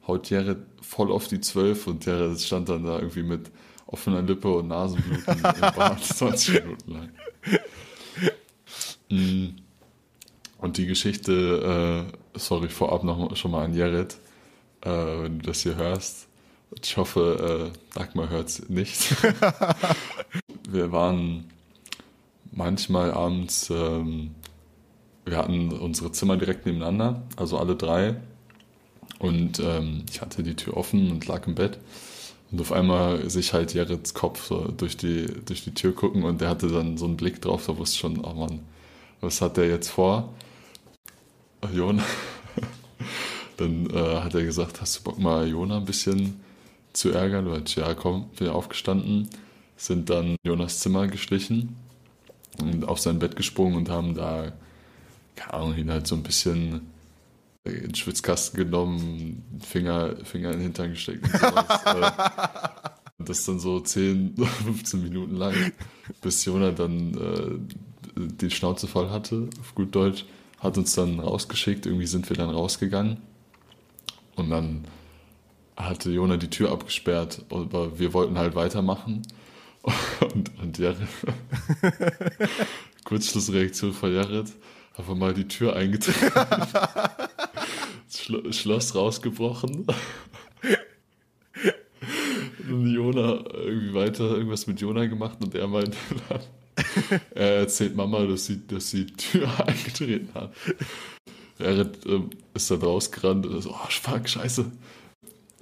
haut 0.08 0.30
Jared 0.30 0.58
voll 0.82 1.12
auf 1.12 1.28
die 1.28 1.40
Zwölf 1.40 1.88
und 1.88 2.06
Jared 2.06 2.40
stand 2.40 2.70
dann 2.70 2.84
da 2.84 3.00
irgendwie 3.00 3.24
mit 3.24 3.50
offener 3.88 4.22
Lippe 4.22 4.54
und 4.54 4.68
Nasenbluten 4.68 5.36
im 5.36 5.42
Bad 5.42 6.04
20 6.04 6.64
Minuten 6.64 6.92
lang. 6.92 7.10
Mm. 9.10 9.48
Und 10.60 10.78
die 10.78 10.86
Geschichte, 10.86 12.06
äh, 12.36 12.38
sorry, 12.38 12.68
vorab 12.70 13.04
noch 13.04 13.36
schon 13.36 13.52
mal 13.52 13.64
an 13.64 13.74
Jared, 13.74 14.18
äh, 14.82 14.90
wenn 14.90 15.40
du 15.40 15.46
das 15.48 15.62
hier 15.62 15.76
hörst. 15.78 16.28
Ich 16.82 16.98
hoffe, 16.98 17.72
äh, 17.74 17.98
Dagmar 17.98 18.30
hört 18.30 18.50
es 18.50 18.70
nicht. 18.70 19.16
Wir 20.70 20.92
waren 20.92 21.46
manchmal 22.52 23.12
abends, 23.12 23.70
ähm, 23.70 24.36
wir 25.26 25.38
hatten 25.38 25.72
unsere 25.72 26.12
Zimmer 26.12 26.38
direkt 26.38 26.66
nebeneinander, 26.66 27.22
also 27.36 27.58
alle 27.58 27.76
drei. 27.76 28.16
Und 29.20 29.60
ähm, 29.60 30.06
ich 30.10 30.22
hatte 30.22 30.44
die 30.44 30.56
Tür 30.56 30.78
offen 30.78 31.12
und 31.12 31.28
lag 31.28 31.46
im 31.48 31.56
Bett. 31.56 31.80
Und 32.52 32.62
auf 32.62 32.72
einmal 32.72 33.30
sich 33.30 33.54
halt 33.54 33.74
Jareds 33.74 34.14
Kopf 34.14 34.48
so 34.48 34.68
durch 34.70 34.98
die, 34.98 35.28
durch 35.46 35.64
die 35.64 35.74
Tür 35.74 35.94
gucken 35.94 36.24
und 36.24 36.42
der 36.42 36.50
hatte 36.50 36.68
dann 36.68 36.98
so 36.98 37.06
einen 37.06 37.18
Blick 37.18 37.42
drauf, 37.42 37.66
da 37.68 37.78
wusste 37.78 37.96
ich 37.96 38.00
schon, 38.00 38.24
oh 38.24 38.34
Mann, 38.34 38.60
was 39.22 39.42
hat 39.42 39.58
der 39.58 39.68
jetzt 39.68 39.90
vor? 39.90 40.34
Äh, 41.62 41.76
Jona. 41.76 42.04
Dann 43.58 43.90
äh, 43.90 44.22
hat 44.22 44.34
er 44.34 44.44
gesagt, 44.44 44.80
hast 44.82 45.00
du 45.00 45.04
Bock 45.04 45.20
mal 45.20 45.48
Jona 45.48 45.78
ein 45.78 45.86
bisschen 45.86 46.40
zu 46.94 47.12
ärgern? 47.12 47.46
Du 47.46 47.80
ja 47.80 47.94
komm, 47.94 48.30
bin 48.38 48.50
aufgestanden, 48.50 49.30
sind 49.78 50.10
dann 50.10 50.36
Jonas 50.44 50.80
Zimmer 50.80 51.08
geschlichen 51.08 51.76
und 52.60 52.88
auf 52.88 53.00
sein 53.00 53.20
Bett 53.20 53.36
gesprungen 53.36 53.78
und 53.78 53.90
haben 53.90 54.16
da, 54.16 54.52
keine 55.36 55.54
Ahnung, 55.54 55.78
ihn 55.78 55.92
halt 55.92 56.08
so 56.08 56.16
ein 56.16 56.24
bisschen 56.24 56.82
in 57.64 57.82
den 57.82 57.96
Schwitzkasten 57.96 58.58
genommen, 58.58 59.44
Finger, 59.62 60.16
Finger 60.24 60.52
in 60.52 60.58
den 60.58 60.64
Hintern 60.64 60.92
gesteckt 60.92 61.24
und 61.24 61.32
sowas. 61.32 61.84
äh, 61.86 62.12
und 63.20 63.28
das 63.28 63.46
dann 63.46 63.60
so 63.60 63.80
10, 63.80 64.36
15 64.38 65.04
Minuten 65.04 65.36
lang, 65.36 65.54
bis 66.22 66.46
Jonah 66.46 66.72
dann 66.72 67.14
äh, 67.14 68.20
die 68.42 68.50
Schnauze 68.50 68.88
voll 68.88 69.10
hatte, 69.10 69.50
auf 69.60 69.76
gut 69.76 69.94
Deutsch, 69.94 70.26
hat 70.60 70.78
uns 70.78 70.96
dann 70.96 71.20
rausgeschickt, 71.20 71.86
irgendwie 71.86 72.08
sind 72.08 72.30
wir 72.30 72.38
dann 72.38 72.50
rausgegangen 72.50 73.18
und 74.36 74.50
dann 74.50 74.86
hatte 75.80 76.12
Jonah 76.12 76.38
die 76.38 76.50
Tür 76.50 76.72
abgesperrt, 76.72 77.46
aber 77.50 77.98
wir 77.98 78.14
wollten 78.14 78.38
halt 78.38 78.54
weitermachen 78.56 79.24
und, 79.82 80.52
und 80.62 80.78
Jared, 80.78 80.98
Kurzschlussreaktion 83.06 83.94
von 83.94 84.14
Jared, 84.14 84.52
einfach 84.96 85.16
mal 85.16 85.34
die 85.34 85.48
Tür 85.48 85.76
eingetreten, 85.76 86.32
Schlo 88.10 88.52
Schloss 88.52 88.94
rausgebrochen. 88.94 89.88
Und 92.70 92.94
Jona 92.94 93.44
irgendwie 93.54 93.94
weiter 93.94 94.26
irgendwas 94.26 94.68
mit 94.68 94.82
Jona 94.82 95.06
gemacht 95.06 95.38
und 95.42 95.56
er 95.56 95.68
meinte 95.68 95.98
dann, 96.28 96.42
er 97.32 97.56
erzählt 97.60 97.96
Mama, 97.96 98.26
dass 98.26 98.46
sie, 98.46 98.68
dass 98.68 98.90
sie 98.90 99.06
die 99.06 99.16
Tür 99.16 99.50
eingetreten 99.66 100.30
hat. 100.34 100.54
Jared 101.58 102.06
ähm, 102.06 102.30
ist 102.54 102.70
dann 102.70 102.82
rausgerannt 102.82 103.46
und 103.46 103.62
so, 103.62 103.72
oh 103.72 103.88
fuck, 103.90 104.28
scheiße. 104.28 104.72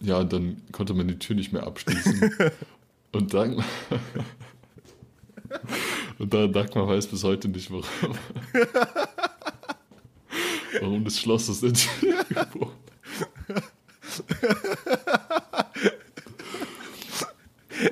Ja, 0.01 0.19
und 0.19 0.31
dann 0.31 0.61
konnte 0.71 0.93
man 0.93 1.07
die 1.07 1.17
Tür 1.17 1.35
nicht 1.35 1.51
mehr 1.53 1.65
abschließen. 1.65 2.31
und 3.11 3.33
dann 3.33 3.55
und 6.19 6.33
dann 6.33 6.53
Dagmar 6.53 6.87
weiß 6.87 7.07
bis 7.07 7.23
heute 7.23 7.47
nicht, 7.49 7.71
warum. 7.71 7.85
warum 10.81 11.03
das 11.03 11.19
Schloss 11.19 11.49
aus 11.49 11.61
der 11.61 11.73
Tür 11.73 12.23
gebrochen 12.29 12.75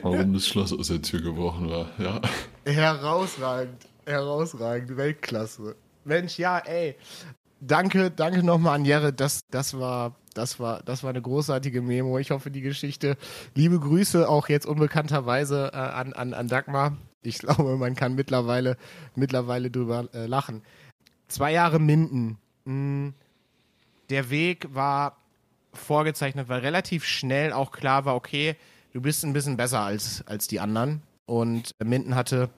Warum 0.01 0.33
das 0.33 0.47
Schloss 0.47 0.73
aus 0.73 0.87
der 0.87 1.01
Tür 1.01 1.21
gebrochen 1.21 1.69
war, 1.69 1.89
ja. 1.97 2.21
Herausragend, 2.65 3.85
herausragend, 4.05 4.97
Weltklasse. 4.97 5.75
Mensch, 6.03 6.37
ja, 6.37 6.59
ey. 6.59 6.95
Danke, 7.59 8.11
danke 8.11 8.43
nochmal 8.43 8.75
an 8.75 8.85
Jared. 8.85 9.19
Das, 9.19 9.41
das 9.49 9.77
war, 9.77 10.15
das 10.35 10.59
war, 10.59 10.83
das 10.83 11.01
war 11.01 11.09
eine 11.09 11.21
großartige 11.21 11.81
Memo. 11.81 12.19
Ich 12.19 12.31
hoffe, 12.31 12.51
die 12.51 12.61
Geschichte. 12.61 13.17
Liebe 13.55 13.79
Grüße 13.79 14.29
auch 14.29 14.49
jetzt 14.49 14.65
unbekannterweise 14.67 15.71
äh, 15.73 15.77
an, 15.77 16.13
an, 16.13 16.33
an 16.33 16.47
Dagmar. 16.47 16.97
Ich 17.23 17.39
glaube, 17.39 17.77
man 17.77 17.95
kann 17.95 18.13
mittlerweile, 18.15 18.77
mittlerweile 19.15 19.71
drüber 19.71 20.09
äh, 20.13 20.27
lachen. 20.27 20.61
Zwei 21.27 21.53
Jahre 21.53 21.79
Minden. 21.79 22.37
Mm, 22.65 23.09
Der 24.09 24.29
Weg 24.29 24.67
war 24.75 25.17
vorgezeichnet, 25.73 26.49
weil 26.49 26.59
relativ 26.59 27.05
schnell 27.05 27.51
auch 27.51 27.71
klar 27.71 28.05
war, 28.05 28.15
okay, 28.15 28.55
du 28.93 29.01
bist 29.01 29.23
ein 29.23 29.33
bisschen 29.33 29.57
besser 29.57 29.79
als, 29.79 30.23
als 30.27 30.47
die 30.47 30.59
anderen. 30.59 31.01
Und 31.25 31.71
Minden 31.83 32.15
hatte 32.15 32.49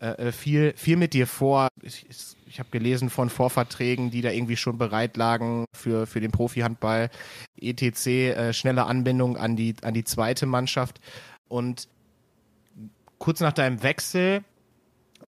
äh, 0.00 0.32
viel, 0.32 0.74
viel 0.76 0.96
mit 0.96 1.14
dir 1.14 1.26
vor. 1.26 1.68
Ich, 1.82 2.06
ich, 2.08 2.36
ich 2.52 2.58
habe 2.58 2.68
gelesen 2.68 3.08
von 3.08 3.30
Vorverträgen, 3.30 4.10
die 4.10 4.20
da 4.20 4.30
irgendwie 4.30 4.58
schon 4.58 4.76
bereit 4.76 5.16
lagen 5.16 5.64
für, 5.74 6.06
für 6.06 6.20
den 6.20 6.32
Profi-Handball, 6.32 7.08
etc., 7.58 8.06
äh, 8.06 8.52
schnelle 8.52 8.84
Anbindung 8.84 9.38
an 9.38 9.56
die, 9.56 9.74
an 9.80 9.94
die 9.94 10.04
zweite 10.04 10.44
Mannschaft. 10.44 11.00
Und 11.48 11.88
kurz 13.18 13.40
nach 13.40 13.54
deinem 13.54 13.82
Wechsel 13.82 14.44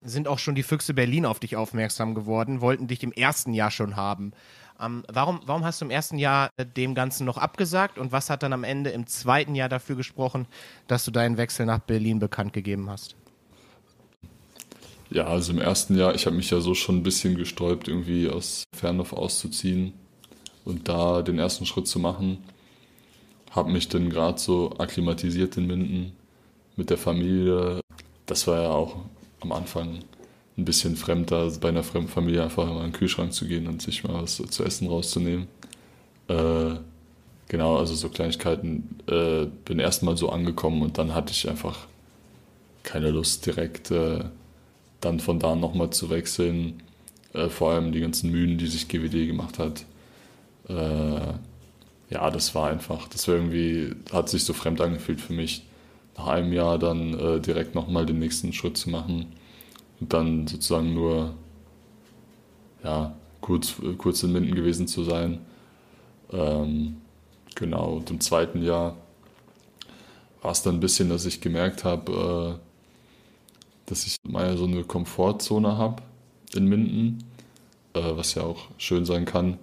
sind 0.00 0.28
auch 0.28 0.38
schon 0.38 0.54
die 0.54 0.62
Füchse 0.62 0.94
Berlin 0.94 1.26
auf 1.26 1.40
dich 1.40 1.56
aufmerksam 1.56 2.14
geworden, 2.14 2.62
wollten 2.62 2.86
dich 2.86 3.02
im 3.02 3.12
ersten 3.12 3.52
Jahr 3.52 3.70
schon 3.70 3.96
haben. 3.96 4.32
Ähm, 4.80 5.04
warum, 5.12 5.40
warum 5.44 5.62
hast 5.62 5.82
du 5.82 5.84
im 5.84 5.90
ersten 5.90 6.16
Jahr 6.16 6.48
äh, 6.56 6.64
dem 6.64 6.94
Ganzen 6.94 7.26
noch 7.26 7.36
abgesagt 7.36 7.98
und 7.98 8.12
was 8.12 8.30
hat 8.30 8.42
dann 8.42 8.54
am 8.54 8.64
Ende 8.64 8.90
im 8.90 9.06
zweiten 9.06 9.54
Jahr 9.54 9.68
dafür 9.68 9.96
gesprochen, 9.96 10.46
dass 10.86 11.04
du 11.04 11.10
deinen 11.10 11.36
Wechsel 11.36 11.66
nach 11.66 11.80
Berlin 11.80 12.18
bekannt 12.18 12.54
gegeben 12.54 12.88
hast? 12.88 13.14
Ja, 15.10 15.24
also 15.26 15.52
im 15.52 15.58
ersten 15.58 15.96
Jahr, 15.98 16.14
ich 16.14 16.26
habe 16.26 16.36
mich 16.36 16.50
ja 16.50 16.60
so 16.60 16.74
schon 16.74 16.98
ein 16.98 17.02
bisschen 17.02 17.36
gesträubt, 17.36 17.88
irgendwie 17.88 18.28
aus 18.28 18.64
Fernhof 18.76 19.12
auszuziehen 19.12 19.92
und 20.64 20.88
da 20.88 21.22
den 21.22 21.38
ersten 21.38 21.66
Schritt 21.66 21.88
zu 21.88 21.98
machen. 21.98 22.38
Habe 23.50 23.72
mich 23.72 23.88
dann 23.88 24.10
gerade 24.10 24.38
so 24.38 24.72
akklimatisiert 24.78 25.56
in 25.56 25.66
Minden 25.66 26.12
mit 26.76 26.90
der 26.90 26.98
Familie. 26.98 27.80
Das 28.26 28.46
war 28.46 28.62
ja 28.62 28.70
auch 28.70 28.96
am 29.40 29.52
Anfang 29.52 30.00
ein 30.58 30.64
bisschen 30.64 30.96
fremder, 30.96 31.50
bei 31.60 31.70
einer 31.70 31.82
fremden 31.84 32.08
Familie 32.08 32.44
einfach 32.44 32.66
mal 32.66 32.78
in 32.84 32.92
den 32.92 32.92
Kühlschrank 32.92 33.32
zu 33.32 33.46
gehen 33.46 33.66
und 33.66 33.82
sich 33.82 34.04
mal 34.04 34.22
was 34.22 34.36
zu 34.36 34.64
essen 34.64 34.88
rauszunehmen. 34.88 35.48
Äh, 36.28 36.76
genau, 37.48 37.76
also 37.78 37.94
so 37.94 38.08
Kleinigkeiten. 38.10 38.98
Äh, 39.08 39.46
bin 39.64 39.80
erstmal 39.80 40.16
so 40.16 40.30
angekommen 40.30 40.82
und 40.82 40.98
dann 40.98 41.14
hatte 41.14 41.32
ich 41.32 41.48
einfach 41.48 41.88
keine 42.84 43.10
Lust 43.10 43.46
direkt 43.46 43.90
äh, 43.90 44.24
dann 45.00 45.20
von 45.20 45.38
da 45.38 45.54
nochmal 45.54 45.90
zu 45.90 46.10
wechseln. 46.10 46.82
Äh, 47.32 47.48
vor 47.48 47.72
allem 47.72 47.92
die 47.92 48.00
ganzen 48.00 48.30
Mühen, 48.30 48.58
die 48.58 48.66
sich 48.66 48.88
GWD 48.88 49.26
gemacht 49.26 49.58
hat. 49.58 49.84
Äh, 50.68 51.34
ja, 52.10 52.30
das 52.30 52.54
war 52.54 52.68
einfach, 52.68 53.08
das 53.08 53.28
war 53.28 53.36
irgendwie, 53.36 53.94
hat 54.12 54.28
sich 54.28 54.44
so 54.44 54.52
fremd 54.52 54.80
angefühlt 54.80 55.20
für 55.20 55.32
mich, 55.32 55.64
nach 56.16 56.26
einem 56.26 56.52
Jahr 56.52 56.78
dann 56.78 57.18
äh, 57.18 57.40
direkt 57.40 57.74
nochmal 57.74 58.04
den 58.04 58.18
nächsten 58.18 58.52
Schritt 58.52 58.76
zu 58.76 58.90
machen 58.90 59.26
und 60.00 60.12
dann 60.12 60.46
sozusagen 60.46 60.92
nur, 60.92 61.34
ja, 62.82 63.14
kurz, 63.40 63.76
kurz 63.98 64.22
in 64.22 64.32
Minden 64.32 64.54
gewesen 64.54 64.88
zu 64.88 65.04
sein. 65.04 65.38
Ähm, 66.32 66.96
genau, 67.54 67.94
und 67.94 68.10
im 68.10 68.20
zweiten 68.20 68.62
Jahr 68.62 68.96
war 70.42 70.50
es 70.50 70.62
dann 70.62 70.76
ein 70.76 70.80
bisschen, 70.80 71.08
dass 71.10 71.26
ich 71.26 71.40
gemerkt 71.40 71.84
habe, 71.84 72.58
äh, 72.58 72.69
dass 73.90 74.06
ich 74.06 74.16
mal 74.28 74.56
so 74.56 74.64
eine 74.64 74.84
Komfortzone 74.84 75.76
habe 75.76 76.02
in 76.54 76.66
Minden, 76.66 77.24
äh, 77.94 78.00
was 78.00 78.34
ja 78.34 78.42
auch 78.42 78.68
schön 78.78 79.04
sein 79.04 79.24
kann. 79.24 79.58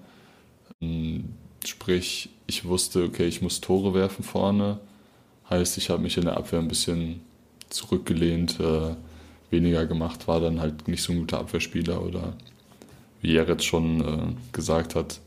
Ähm, 0.81 1.33
sprich, 1.65 2.29
ich 2.45 2.65
wusste, 2.65 3.03
okay, 3.03 3.25
ich 3.25 3.41
muss 3.41 3.61
Tore 3.61 3.93
werfen 3.93 4.23
vorne. 4.23 4.79
Heißt, 5.49 5.77
ich 5.77 5.89
habe 5.89 6.01
mich 6.01 6.17
in 6.17 6.25
der 6.25 6.37
Abwehr 6.37 6.59
ein 6.59 6.67
bisschen 6.67 7.21
zurückgelehnt, 7.69 8.59
äh, 8.59 8.95
weniger 9.49 9.85
gemacht, 9.85 10.27
war 10.27 10.39
dann 10.39 10.59
halt 10.59 10.87
nicht 10.87 11.03
so 11.03 11.13
ein 11.13 11.19
guter 11.19 11.39
Abwehrspieler 11.39 12.01
oder 12.01 12.33
wie 13.21 13.33
jetzt 13.33 13.65
schon 13.65 14.01
äh, 14.01 14.35
gesagt 14.51 14.95
hat, 14.95 15.19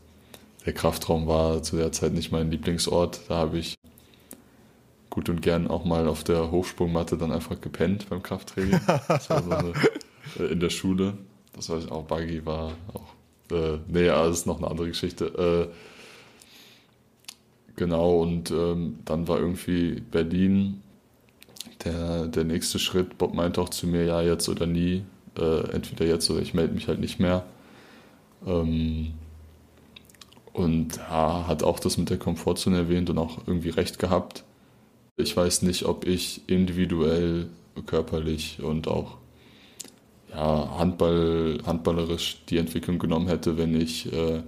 der 0.65 0.73
Kraftraum 0.73 1.27
war 1.27 1.63
zu 1.63 1.75
der 1.75 1.91
Zeit 1.91 2.13
nicht 2.13 2.31
mein 2.31 2.51
Lieblingsort. 2.51 3.21
Da 3.27 3.37
habe 3.37 3.57
ich 3.57 3.75
gut 5.11 5.29
und 5.29 5.41
gern 5.43 5.67
auch 5.67 5.85
mal 5.85 6.07
auf 6.07 6.23
der 6.23 6.49
Hochsprungmatte 6.49 7.17
dann 7.17 7.31
einfach 7.31 7.61
gepennt 7.61 8.09
beim 8.09 8.23
Krafttraining. 8.23 8.79
Das 9.07 9.29
war 9.29 9.43
so 9.43 9.51
eine, 9.51 9.73
äh, 10.39 10.51
in 10.51 10.59
der 10.59 10.71
Schule. 10.71 11.17
Das 11.53 11.69
weiß 11.69 11.83
ich 11.83 11.91
auch, 11.91 12.05
Buggy 12.05 12.43
war 12.45 12.71
auch. 12.93 13.53
Äh, 13.55 13.79
nee, 13.87 14.07
das 14.07 14.39
ist 14.39 14.47
noch 14.47 14.57
eine 14.57 14.71
andere 14.71 14.87
Geschichte. 14.87 15.69
Äh, 15.69 15.75
genau, 17.75 18.21
und 18.21 18.49
ähm, 18.49 18.99
dann 19.05 19.27
war 19.27 19.37
irgendwie 19.37 19.99
Berlin 19.99 20.81
der, 21.83 22.27
der 22.27 22.45
nächste 22.45 22.79
Schritt. 22.79 23.17
Bob 23.17 23.33
meinte 23.33 23.61
auch 23.61 23.69
zu 23.69 23.87
mir, 23.87 24.05
ja, 24.05 24.21
jetzt 24.21 24.47
oder 24.47 24.65
nie. 24.65 25.03
Äh, 25.37 25.71
entweder 25.71 26.05
jetzt 26.05 26.29
oder 26.29 26.41
ich 26.41 26.53
melde 26.53 26.73
mich 26.73 26.87
halt 26.87 26.99
nicht 26.99 27.19
mehr. 27.19 27.43
Ähm, 28.47 29.13
und 30.53 30.97
ja, 30.97 31.47
hat 31.47 31.63
auch 31.63 31.79
das 31.79 31.97
mit 31.97 32.09
der 32.09 32.17
Komfortzone 32.17 32.77
erwähnt 32.77 33.09
und 33.09 33.17
auch 33.17 33.39
irgendwie 33.45 33.69
recht 33.69 33.99
gehabt. 33.99 34.45
Ich 35.17 35.35
weiß 35.35 35.61
nicht, 35.63 35.85
ob 35.85 36.07
ich 36.07 36.41
individuell, 36.47 37.47
körperlich 37.85 38.61
und 38.61 38.87
auch 38.87 39.17
ja, 40.29 40.77
Handball, 40.77 41.59
handballerisch 41.65 42.37
die 42.49 42.57
Entwicklung 42.57 42.99
genommen 42.99 43.27
hätte, 43.27 43.57
wenn 43.57 43.79
ich 43.79 44.11
äh, 44.11 44.43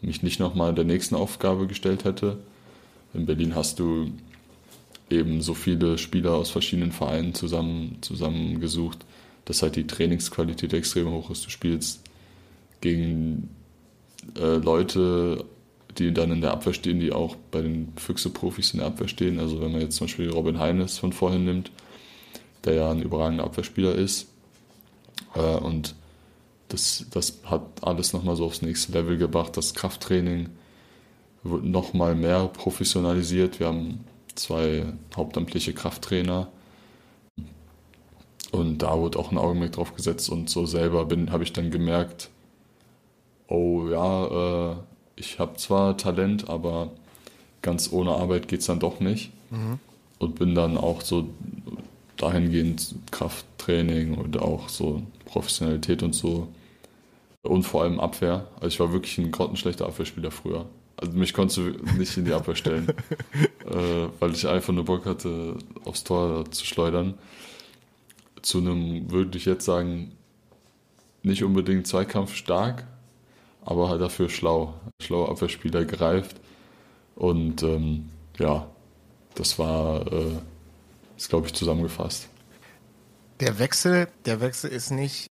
mich 0.00 0.22
nicht 0.22 0.40
nochmal 0.40 0.74
der 0.74 0.84
nächsten 0.84 1.14
Aufgabe 1.14 1.66
gestellt 1.66 2.04
hätte. 2.04 2.38
In 3.14 3.26
Berlin 3.26 3.54
hast 3.54 3.78
du 3.78 4.12
eben 5.10 5.40
so 5.40 5.54
viele 5.54 5.98
Spieler 5.98 6.34
aus 6.34 6.50
verschiedenen 6.50 6.92
Vereinen 6.92 7.34
zusammen, 7.34 7.98
zusammengesucht, 8.00 9.04
dass 9.44 9.62
halt 9.62 9.76
die 9.76 9.86
Trainingsqualität 9.86 10.72
extrem 10.72 11.10
hoch 11.10 11.30
ist. 11.30 11.46
Du 11.46 11.50
spielst 11.50 12.00
gegen 12.80 13.48
äh, 14.38 14.56
Leute 14.56 15.44
die 15.98 16.12
dann 16.12 16.30
in 16.30 16.40
der 16.40 16.52
Abwehr 16.52 16.74
stehen, 16.74 17.00
die 17.00 17.12
auch 17.12 17.36
bei 17.50 17.60
den 17.60 17.92
Füchse-Profis 17.96 18.72
in 18.72 18.78
der 18.78 18.88
Abwehr 18.88 19.08
stehen. 19.08 19.38
Also 19.38 19.60
wenn 19.60 19.72
man 19.72 19.80
jetzt 19.80 19.96
zum 19.96 20.06
Beispiel 20.06 20.30
Robin 20.30 20.58
Heines 20.58 20.98
von 20.98 21.12
vorhin 21.12 21.44
nimmt, 21.44 21.70
der 22.64 22.74
ja 22.74 22.90
ein 22.90 23.02
überragender 23.02 23.44
Abwehrspieler 23.44 23.94
ist. 23.94 24.28
Äh, 25.34 25.40
und 25.40 25.94
das, 26.68 27.06
das 27.10 27.40
hat 27.44 27.62
alles 27.82 28.12
nochmal 28.12 28.36
so 28.36 28.44
aufs 28.44 28.62
nächste 28.62 28.92
Level 28.92 29.16
gebracht. 29.16 29.56
Das 29.56 29.74
Krafttraining 29.74 30.50
wird 31.42 31.64
nochmal 31.64 32.14
mehr 32.14 32.46
professionalisiert. 32.48 33.58
Wir 33.58 33.68
haben 33.68 34.04
zwei 34.34 34.84
hauptamtliche 35.16 35.72
Krafttrainer. 35.72 36.48
Und 38.50 38.78
da 38.78 38.98
wurde 38.98 39.18
auch 39.18 39.30
ein 39.30 39.38
Augenmerk 39.38 39.72
drauf 39.72 39.94
gesetzt 39.94 40.30
und 40.30 40.48
so 40.48 40.64
selber 40.64 41.06
habe 41.30 41.44
ich 41.44 41.52
dann 41.52 41.70
gemerkt, 41.70 42.30
oh 43.46 43.88
ja, 43.90 44.72
äh, 44.72 44.76
ich 45.18 45.38
habe 45.38 45.56
zwar 45.56 45.96
Talent, 45.96 46.48
aber 46.48 46.90
ganz 47.62 47.92
ohne 47.92 48.12
Arbeit 48.12 48.48
geht 48.48 48.60
es 48.60 48.66
dann 48.66 48.80
doch 48.80 49.00
nicht. 49.00 49.30
Mhm. 49.50 49.78
Und 50.18 50.34
bin 50.36 50.54
dann 50.54 50.76
auch 50.76 51.00
so 51.00 51.28
dahingehend 52.16 52.94
Krafttraining 53.10 54.14
und 54.14 54.40
auch 54.40 54.68
so 54.68 55.02
Professionalität 55.24 56.02
und 56.02 56.14
so. 56.14 56.48
Und 57.42 57.62
vor 57.62 57.82
allem 57.82 58.00
Abwehr. 58.00 58.48
Also 58.56 58.66
ich 58.66 58.80
war 58.80 58.92
wirklich 58.92 59.18
ein 59.18 59.30
grottenschlechter 59.30 59.86
Abwehrspieler 59.86 60.30
früher. 60.30 60.66
Also 60.96 61.12
mich 61.12 61.32
konntest 61.32 61.58
du 61.58 61.62
nicht 61.96 62.16
in 62.16 62.24
die 62.24 62.32
Abwehr 62.32 62.56
stellen, 62.56 62.88
äh, 63.66 64.08
weil 64.18 64.32
ich 64.32 64.48
einfach 64.48 64.72
nur 64.72 64.84
Bock 64.84 65.06
hatte, 65.06 65.56
aufs 65.84 66.02
Tor 66.02 66.50
zu 66.50 66.66
schleudern. 66.66 67.14
Zu 68.42 68.58
einem, 68.58 69.10
würde 69.10 69.38
ich 69.38 69.44
jetzt 69.44 69.64
sagen, 69.64 70.12
nicht 71.22 71.44
unbedingt 71.44 71.86
Zweikampf 71.86 72.34
stark, 72.34 72.84
aber 73.68 73.90
halt 73.90 74.00
dafür 74.00 74.30
schlau. 74.30 74.72
Schlauer 74.98 75.28
Abwehrspieler 75.28 75.84
greift. 75.84 76.40
Und 77.14 77.62
ähm, 77.62 78.08
ja, 78.38 78.66
das 79.34 79.58
war, 79.58 80.10
äh, 80.10 80.38
ist 81.18 81.28
glaube 81.28 81.48
ich 81.48 81.54
zusammengefasst. 81.54 82.30
Der 83.40 83.58
Wechsel, 83.58 84.08
der 84.24 84.40
Wechsel 84.40 84.70
ist 84.70 84.90
nicht 84.90 85.27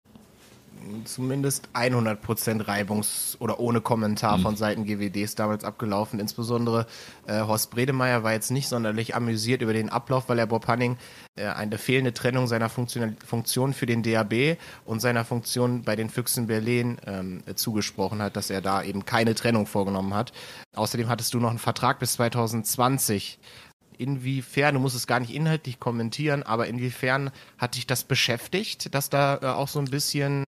zumindest 1.05 1.69
100% 1.73 2.65
reibungs- 2.65 3.37
oder 3.39 3.59
ohne 3.59 3.81
Kommentar 3.81 4.37
mhm. 4.37 4.41
von 4.41 4.55
Seiten 4.55 4.85
GWDs 4.85 5.35
damals 5.35 5.63
abgelaufen. 5.63 6.19
Insbesondere 6.19 6.85
äh, 7.25 7.41
Horst 7.41 7.71
Bredemeier 7.71 8.23
war 8.23 8.33
jetzt 8.33 8.51
nicht 8.51 8.67
sonderlich 8.67 9.15
amüsiert 9.15 9.61
über 9.61 9.73
den 9.73 9.89
Ablauf, 9.89 10.29
weil 10.29 10.39
er 10.39 10.47
Bob 10.47 10.67
Hanning 10.67 10.97
äh, 11.35 11.47
eine 11.47 11.77
fehlende 11.77 12.13
Trennung 12.13 12.47
seiner 12.47 12.69
Funktion, 12.69 13.17
Funktion 13.25 13.73
für 13.73 13.85
den 13.85 14.03
DAB 14.03 14.57
und 14.85 14.99
seiner 14.99 15.25
Funktion 15.25 15.83
bei 15.83 15.95
den 15.95 16.09
Füchsen 16.09 16.47
Berlin 16.47 16.97
ähm, 17.05 17.43
zugesprochen 17.55 18.21
hat, 18.21 18.35
dass 18.35 18.49
er 18.49 18.61
da 18.61 18.83
eben 18.83 19.05
keine 19.05 19.35
Trennung 19.35 19.65
vorgenommen 19.65 20.13
hat. 20.13 20.33
Außerdem 20.75 21.09
hattest 21.09 21.33
du 21.33 21.39
noch 21.39 21.49
einen 21.49 21.59
Vertrag 21.59 21.99
bis 21.99 22.13
2020 22.13 23.39
inwiefern, 23.97 24.75
du 24.75 24.79
musst 24.79 24.95
es 24.95 25.07
gar 25.07 25.19
nicht 25.19 25.33
inhaltlich 25.33 25.79
kommentieren, 25.79 26.43
aber 26.43 26.67
inwiefern 26.67 27.31
hat 27.57 27.75
dich 27.75 27.87
das 27.87 28.03
beschäftigt, 28.03 28.93
dass 28.93 29.09
da 29.09 29.39
äh, 29.41 29.45
auch 29.47 29.67
so 29.67 29.79
ein 29.79 29.85
bisschen, 29.85 30.43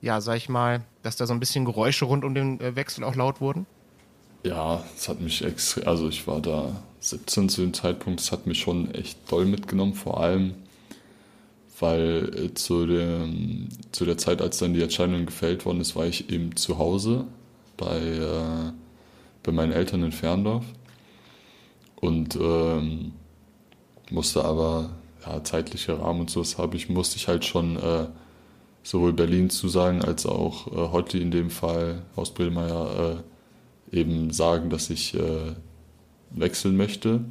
ja, 0.00 0.20
sag 0.20 0.36
ich 0.36 0.48
mal, 0.48 0.82
dass 1.02 1.16
da 1.16 1.26
so 1.26 1.32
ein 1.32 1.40
bisschen 1.40 1.64
Geräusche 1.64 2.04
rund 2.04 2.24
um 2.24 2.34
den 2.34 2.60
äh, 2.60 2.76
Wechsel 2.76 3.04
auch 3.04 3.14
laut 3.14 3.40
wurden? 3.40 3.66
Ja, 4.44 4.82
es 4.96 5.08
hat 5.08 5.20
mich 5.20 5.44
extrem, 5.44 5.86
also 5.86 6.08
ich 6.08 6.26
war 6.26 6.40
da 6.40 6.82
17 7.00 7.48
zu 7.48 7.60
dem 7.62 7.74
Zeitpunkt, 7.74 8.20
es 8.20 8.32
hat 8.32 8.46
mich 8.46 8.60
schon 8.60 8.94
echt 8.94 9.18
doll 9.30 9.44
mitgenommen, 9.44 9.94
vor 9.94 10.20
allem, 10.20 10.54
weil 11.78 12.30
äh, 12.34 12.54
zu, 12.54 12.86
dem, 12.86 13.68
zu 13.92 14.04
der 14.04 14.18
Zeit, 14.18 14.40
als 14.40 14.58
dann 14.58 14.74
die 14.74 14.82
Entscheidung 14.82 15.26
gefällt 15.26 15.64
worden 15.64 15.80
ist, 15.80 15.96
war 15.96 16.06
ich 16.06 16.30
eben 16.30 16.56
zu 16.56 16.78
Hause 16.78 17.26
bei, 17.76 17.98
äh, 17.98 18.72
bei 19.42 19.52
meinen 19.52 19.72
Eltern 19.72 20.04
in 20.04 20.12
Ferndorf 20.12 20.64
und 22.00 22.36
ähm, 22.36 23.12
musste 24.10 24.44
aber, 24.44 24.90
ja, 25.24 25.42
zeitlicher 25.44 26.00
Rahmen 26.00 26.20
und 26.20 26.30
sowas 26.30 26.58
habe 26.58 26.76
ich, 26.76 26.88
musste 26.88 27.16
ich 27.16 27.28
halt 27.28 27.44
schon 27.44 27.76
äh, 27.76 28.06
sowohl 28.82 29.12
Berlin 29.12 29.50
zusagen 29.50 30.02
als 30.02 30.26
auch 30.26 30.66
äh, 30.68 30.92
heute 30.92 31.18
in 31.18 31.30
dem 31.30 31.50
Fall 31.50 32.02
Haus 32.16 32.32
Bredemeier 32.32 33.22
äh, 33.92 33.96
eben 33.98 34.30
sagen, 34.30 34.70
dass 34.70 34.90
ich 34.90 35.14
äh, 35.14 35.52
wechseln 36.30 36.76
möchte. 36.76 37.24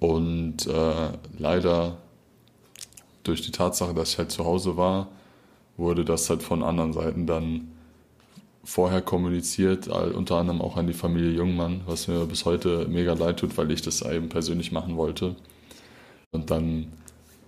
Und 0.00 0.66
äh, 0.66 1.12
leider 1.38 1.98
durch 3.22 3.42
die 3.42 3.52
Tatsache, 3.52 3.94
dass 3.94 4.12
ich 4.12 4.18
halt 4.18 4.30
zu 4.30 4.44
Hause 4.44 4.76
war, 4.76 5.08
wurde 5.76 6.04
das 6.04 6.28
halt 6.30 6.42
von 6.42 6.62
anderen 6.62 6.92
Seiten 6.92 7.26
dann 7.26 7.68
vorher 8.64 9.02
kommuniziert, 9.02 9.88
unter 9.88 10.36
anderem 10.36 10.60
auch 10.60 10.76
an 10.76 10.86
die 10.86 10.94
Familie 10.94 11.30
Jungmann, 11.30 11.82
was 11.86 12.08
mir 12.08 12.24
bis 12.26 12.44
heute 12.44 12.86
mega 12.88 13.12
leid 13.12 13.38
tut, 13.38 13.56
weil 13.58 13.70
ich 13.70 13.82
das 13.82 14.02
eben 14.02 14.28
persönlich 14.28 14.72
machen 14.72 14.96
wollte. 14.96 15.36
Und 16.32 16.50
dann 16.50 16.92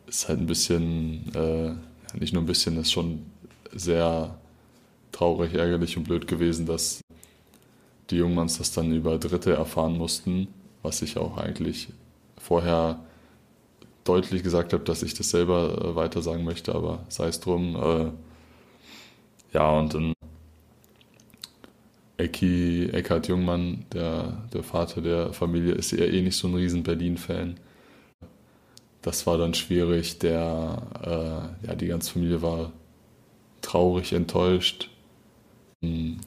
ist 0.07 0.29
halt 0.29 0.41
ein 0.41 0.47
bisschen, 0.47 1.35
äh, 1.35 2.19
nicht 2.19 2.33
nur 2.33 2.43
ein 2.43 2.47
bisschen, 2.47 2.79
ist 2.79 2.93
schon 2.93 3.27
sehr 3.73 4.39
traurig, 5.13 5.55
ärgerlich 5.55 5.97
und 5.97 6.05
blöd 6.05 6.27
gewesen, 6.27 6.67
dass 6.67 7.01
die 8.11 8.17
Jungmanns 8.17 8.59
das 8.59 8.73
dann 8.73 8.93
über 8.93 9.19
Dritte 9.19 9.53
erfahren 9.53 9.97
mussten, 9.97 10.49
was 10.83 11.03
ich 11.03 11.17
auch 11.19 11.39
eigentlich 11.39 11.89
vorher 12.39 13.01
deutlich 14.05 14.43
gesagt 14.43 14.73
habe, 14.73 14.85
dass 14.85 15.03
ich 15.03 15.15
das 15.15 15.31
selber 15.31 15.85
äh, 15.85 15.97
weiter 15.97 16.23
sagen 16.23 16.45
möchte, 16.45 16.75
aber 16.75 17.05
sei 17.09 17.27
es 17.27 17.41
drum. 17.41 17.75
Äh, 17.77 18.11
ja, 19.53 19.71
und 19.71 19.95
dann 19.95 20.13
Ecki, 22.19 22.89
Eckhard 22.93 23.29
Jungmann, 23.29 23.85
der, 23.93 24.49
der 24.53 24.63
Vater 24.63 25.03
der 25.03 25.33
Familie, 25.33 25.75
ist 25.75 25.93
ja 25.93 26.05
eh 26.07 26.23
nicht 26.23 26.37
so 26.37 26.49
ein 26.49 26.55
riesen 26.55 26.83
Berlin-Fan. 26.83 27.59
Das 29.03 29.27
war 29.27 29.39
dann 29.39 29.55
schwierig. 29.55 30.19
Der, 30.19 30.83
äh, 31.63 31.67
ja, 31.67 31.75
die 31.75 31.87
ganze 31.89 32.13
Familie 32.13 32.43
war 32.43 32.73
traurig, 33.63 34.13
enttäuscht. 34.13 34.91
Hm, 35.83 36.19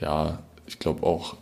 ja, 0.00 0.42
ich 0.66 0.78
glaube 0.78 1.04
auch 1.04 1.36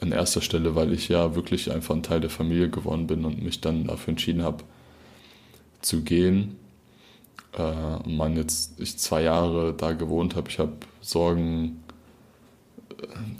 an 0.00 0.12
erster 0.12 0.40
Stelle, 0.42 0.74
weil 0.74 0.92
ich 0.92 1.08
ja 1.08 1.34
wirklich 1.34 1.72
einfach 1.72 1.94
ein 1.94 2.02
Teil 2.02 2.20
der 2.20 2.30
Familie 2.30 2.70
geworden 2.70 3.06
bin 3.06 3.24
und 3.24 3.42
mich 3.42 3.60
dann 3.60 3.86
dafür 3.86 4.12
entschieden 4.12 4.42
habe, 4.42 4.64
zu 5.80 6.02
gehen. 6.02 6.56
Äh, 7.56 8.08
man 8.08 8.36
jetzt 8.36 8.80
ich 8.80 8.98
zwei 8.98 9.22
Jahre 9.22 9.74
da 9.74 9.92
gewohnt 9.92 10.36
habe, 10.36 10.50
ich 10.50 10.58
habe 10.58 10.74
Sorgen, 11.00 11.82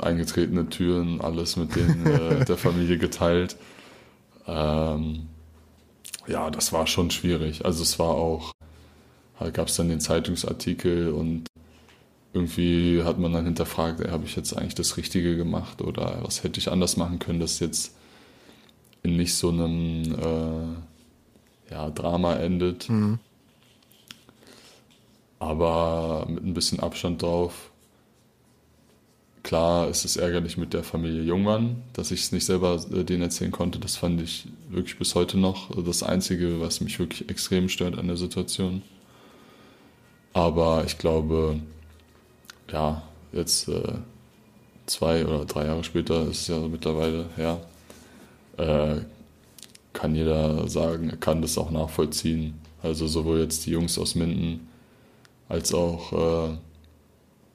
eingetretene 0.00 0.68
Türen, 0.68 1.20
alles 1.20 1.56
mit 1.56 1.74
denen 1.74 2.06
äh, 2.06 2.44
der 2.46 2.56
Familie 2.56 2.98
geteilt. 2.98 3.56
Ähm, 4.46 5.28
ja, 6.26 6.50
das 6.50 6.72
war 6.72 6.86
schon 6.86 7.10
schwierig. 7.10 7.64
Also 7.64 7.82
es 7.82 7.98
war 7.98 8.14
auch, 8.14 8.52
halt 9.38 9.54
gab 9.54 9.68
es 9.68 9.76
dann 9.76 9.88
den 9.88 10.00
Zeitungsartikel 10.00 11.10
und 11.10 11.46
irgendwie 12.32 13.02
hat 13.02 13.18
man 13.18 13.32
dann 13.32 13.46
hinterfragt, 13.46 14.06
habe 14.10 14.24
ich 14.26 14.36
jetzt 14.36 14.56
eigentlich 14.56 14.74
das 14.74 14.96
Richtige 14.96 15.36
gemacht 15.36 15.80
oder 15.80 16.18
was 16.22 16.42
hätte 16.42 16.60
ich 16.60 16.70
anders 16.70 16.96
machen 16.96 17.18
können, 17.18 17.40
dass 17.40 17.60
jetzt 17.60 17.94
in 19.02 19.16
nicht 19.16 19.34
so 19.34 19.48
einem 19.48 20.14
äh, 20.14 21.72
ja, 21.72 21.90
Drama 21.90 22.34
endet. 22.34 22.88
Mhm. 22.88 23.18
Aber 25.38 26.26
mit 26.28 26.44
ein 26.44 26.54
bisschen 26.54 26.80
Abstand 26.80 27.22
drauf. 27.22 27.70
Klar 29.46 29.88
ist 29.88 30.04
es 30.04 30.16
ärgerlich 30.16 30.56
mit 30.56 30.74
der 30.74 30.82
Familie 30.82 31.22
Jungmann, 31.22 31.84
dass 31.92 32.10
ich 32.10 32.22
es 32.22 32.32
nicht 32.32 32.44
selber 32.44 32.84
äh, 32.92 33.04
denen 33.04 33.22
erzählen 33.22 33.52
konnte. 33.52 33.78
Das 33.78 33.94
fand 33.94 34.20
ich 34.20 34.48
wirklich 34.70 34.98
bis 34.98 35.14
heute 35.14 35.38
noch 35.38 35.70
das 35.84 36.02
Einzige, 36.02 36.60
was 36.60 36.80
mich 36.80 36.98
wirklich 36.98 37.30
extrem 37.30 37.68
stört 37.68 37.96
an 37.96 38.08
der 38.08 38.16
Situation. 38.16 38.82
Aber 40.32 40.82
ich 40.84 40.98
glaube, 40.98 41.60
ja, 42.72 43.04
jetzt 43.30 43.68
äh, 43.68 43.92
zwei 44.86 45.24
oder 45.24 45.44
drei 45.44 45.66
Jahre 45.66 45.84
später 45.84 46.22
ist 46.22 46.40
es 46.40 46.48
ja 46.48 46.58
mittlerweile 46.58 47.26
her, 47.36 47.60
äh, 48.56 48.96
kann 49.92 50.16
jeder 50.16 50.66
sagen, 50.68 51.10
er 51.10 51.18
kann 51.18 51.40
das 51.40 51.56
auch 51.56 51.70
nachvollziehen. 51.70 52.54
Also 52.82 53.06
sowohl 53.06 53.38
jetzt 53.38 53.64
die 53.66 53.70
Jungs 53.70 53.96
aus 53.96 54.16
Minden 54.16 54.66
als 55.48 55.72
auch 55.72 56.12
äh, 56.12 56.56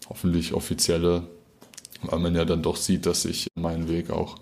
hoffentlich 0.07 0.53
offizielle, 0.53 1.27
weil 2.03 2.19
man 2.19 2.35
ja 2.35 2.45
dann 2.45 2.61
doch 2.61 2.75
sieht, 2.75 3.05
dass 3.05 3.25
ich 3.25 3.47
meinen 3.55 3.89
Weg 3.89 4.09
auch 4.09 4.37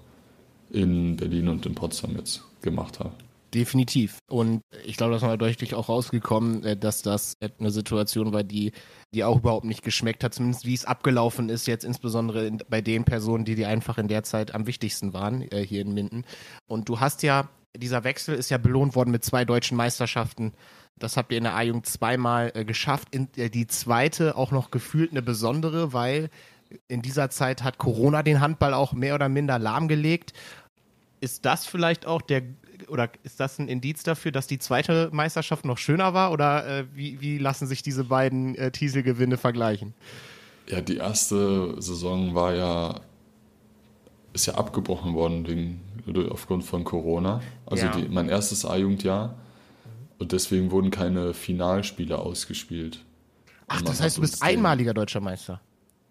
in 0.71 1.17
Berlin 1.17 1.49
und 1.49 1.65
in 1.65 1.75
Potsdam 1.75 2.15
jetzt 2.15 2.43
gemacht 2.61 2.99
habe. 2.99 3.13
Definitiv. 3.53 4.19
Und 4.29 4.61
ich 4.85 4.95
glaube, 4.95 5.13
das 5.13 5.23
war 5.23 5.35
deutlich 5.35 5.73
auch 5.73 5.89
rausgekommen, 5.89 6.63
äh, 6.63 6.77
dass 6.77 7.01
das 7.01 7.33
eine 7.59 7.71
Situation 7.71 8.31
war, 8.31 8.43
die, 8.43 8.73
die 9.13 9.23
auch 9.23 9.37
überhaupt 9.37 9.65
nicht 9.65 9.81
geschmeckt 9.81 10.23
hat, 10.23 10.35
zumindest 10.35 10.65
wie 10.65 10.75
es 10.75 10.85
abgelaufen 10.85 11.49
ist, 11.49 11.65
jetzt 11.65 11.83
insbesondere 11.83 12.51
bei 12.69 12.81
den 12.81 13.05
Personen, 13.05 13.45
die 13.45 13.55
dir 13.55 13.67
einfach 13.67 13.97
in 13.97 14.07
der 14.07 14.23
Zeit 14.23 14.53
am 14.53 14.67
wichtigsten 14.67 15.13
waren, 15.13 15.41
äh, 15.51 15.65
hier 15.65 15.81
in 15.81 15.93
Minden. 15.93 16.25
Und 16.67 16.89
du 16.89 16.99
hast 16.99 17.23
ja, 17.23 17.49
dieser 17.75 18.03
Wechsel 18.03 18.35
ist 18.35 18.51
ja 18.51 18.59
belohnt 18.59 18.95
worden 18.95 19.09
mit 19.09 19.25
zwei 19.25 19.45
deutschen 19.45 19.77
Meisterschaften. 19.77 20.53
Das 20.99 21.17
habt 21.17 21.31
ihr 21.31 21.39
in 21.39 21.45
der 21.45 21.55
A-Jugend 21.55 21.87
zweimal 21.87 22.51
äh, 22.53 22.65
geschafft. 22.65 23.09
Die 23.13 23.67
zweite 23.67 24.35
auch 24.35 24.51
noch 24.51 24.69
gefühlt 24.69 25.09
eine 25.09 25.23
besondere, 25.23 25.91
weil 25.91 26.29
in 26.87 27.01
dieser 27.01 27.29
Zeit 27.29 27.63
hat 27.63 27.77
Corona 27.77 28.23
den 28.23 28.41
Handball 28.41 28.73
auch 28.73 28.93
mehr 28.93 29.15
oder 29.15 29.29
minder 29.29 29.59
lahmgelegt. 29.59 30.33
Ist 31.21 31.45
das 31.45 31.65
vielleicht 31.65 32.05
auch 32.05 32.21
der 32.21 32.43
oder 32.87 33.09
ist 33.23 33.39
das 33.39 33.59
ein 33.59 33.67
Indiz 33.67 34.03
dafür, 34.03 34.31
dass 34.31 34.47
die 34.47 34.57
zweite 34.57 35.09
Meisterschaft 35.11 35.65
noch 35.65 35.77
schöner 35.77 36.13
war? 36.13 36.31
Oder 36.31 36.79
äh, 36.79 36.85
wie, 36.93 37.19
wie 37.21 37.37
lassen 37.37 37.67
sich 37.67 37.83
diese 37.83 38.05
beiden 38.05 38.55
äh, 38.55 38.71
Tiesel-Gewinne 38.71 39.37
vergleichen? 39.37 39.93
Ja, 40.67 40.81
die 40.81 40.97
erste 40.97 41.81
Saison 41.81 42.35
war 42.35 42.53
ja, 42.53 43.01
ist 44.33 44.45
ja 44.45 44.55
abgebrochen 44.55 45.13
worden 45.13 45.47
wegen, 45.47 45.81
aufgrund 46.29 46.63
von 46.63 46.83
Corona. 46.83 47.41
Also 47.65 47.87
ja. 47.87 47.91
die, 47.91 48.07
mein 48.07 48.29
erstes 48.29 48.65
A-Jugendjahr. 48.65 49.35
Und 50.17 50.31
deswegen 50.31 50.71
wurden 50.71 50.91
keine 50.91 51.33
Finalspiele 51.33 52.17
ausgespielt. 52.17 53.03
Ach, 53.67 53.81
das 53.81 54.01
heißt, 54.01 54.17
du 54.17 54.21
bist 54.21 54.41
einmaliger 54.41 54.93
deutscher 54.93 55.21
Meister? 55.21 55.61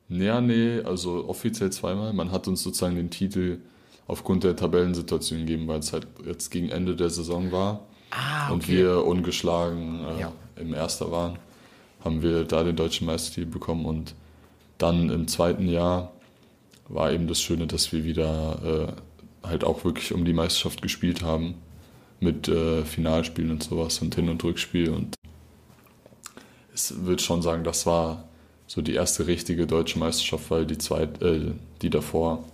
Ja, 0.08 0.40
nee, 0.40 0.80
also 0.80 1.28
offiziell 1.28 1.70
zweimal. 1.70 2.12
Man 2.12 2.32
hat 2.32 2.48
uns 2.48 2.62
sozusagen 2.62 2.96
den 2.96 3.10
Titel 3.10 3.58
aufgrund 4.06 4.42
der 4.42 4.56
Tabellensituation 4.56 5.40
gegeben, 5.40 5.68
weil 5.68 5.80
es 5.80 5.92
halt 5.92 6.06
jetzt 6.24 6.50
gegen 6.50 6.70
Ende 6.70 6.96
der 6.96 7.10
Saison 7.10 7.52
war 7.52 7.86
ah, 8.10 8.46
okay. 8.46 8.52
und 8.52 8.68
wir 8.68 9.04
ungeschlagen 9.04 10.04
äh, 10.16 10.20
ja. 10.20 10.32
im 10.56 10.72
Erster 10.72 11.12
waren, 11.12 11.38
haben 12.02 12.22
wir 12.22 12.44
da 12.44 12.64
den 12.64 12.74
deutschen 12.74 13.06
Meistertitel 13.06 13.50
bekommen 13.50 13.84
und 13.84 14.14
dann 14.78 15.10
im 15.10 15.28
zweiten 15.28 15.68
Jahr 15.68 16.12
war 16.88 17.12
eben 17.12 17.28
das 17.28 17.42
Schöne, 17.42 17.66
dass 17.66 17.92
wir 17.92 18.04
wieder 18.04 18.96
äh, 19.44 19.46
halt 19.46 19.62
auch 19.62 19.84
wirklich 19.84 20.14
um 20.14 20.24
die 20.24 20.32
Meisterschaft 20.32 20.80
gespielt 20.80 21.22
haben 21.22 21.56
mit 22.18 22.48
äh, 22.48 22.84
Finalspielen 22.84 23.50
und 23.50 23.62
sowas 23.62 23.98
und 23.98 24.14
Hin- 24.14 24.30
und 24.30 24.42
Rückspiel 24.42 24.88
und 24.90 25.14
es 26.72 27.04
würde 27.04 27.22
schon 27.22 27.42
sagen, 27.42 27.64
das 27.64 27.84
war 27.86 28.27
so 28.68 28.82
die 28.82 28.94
erste 28.94 29.26
richtige 29.26 29.66
deutsche 29.66 29.98
Meisterschaft, 29.98 30.50
weil 30.50 30.66
die 30.66 30.78
zweite, 30.78 31.26
äh, 31.26 31.52
die 31.82 31.90
davor 31.90 32.44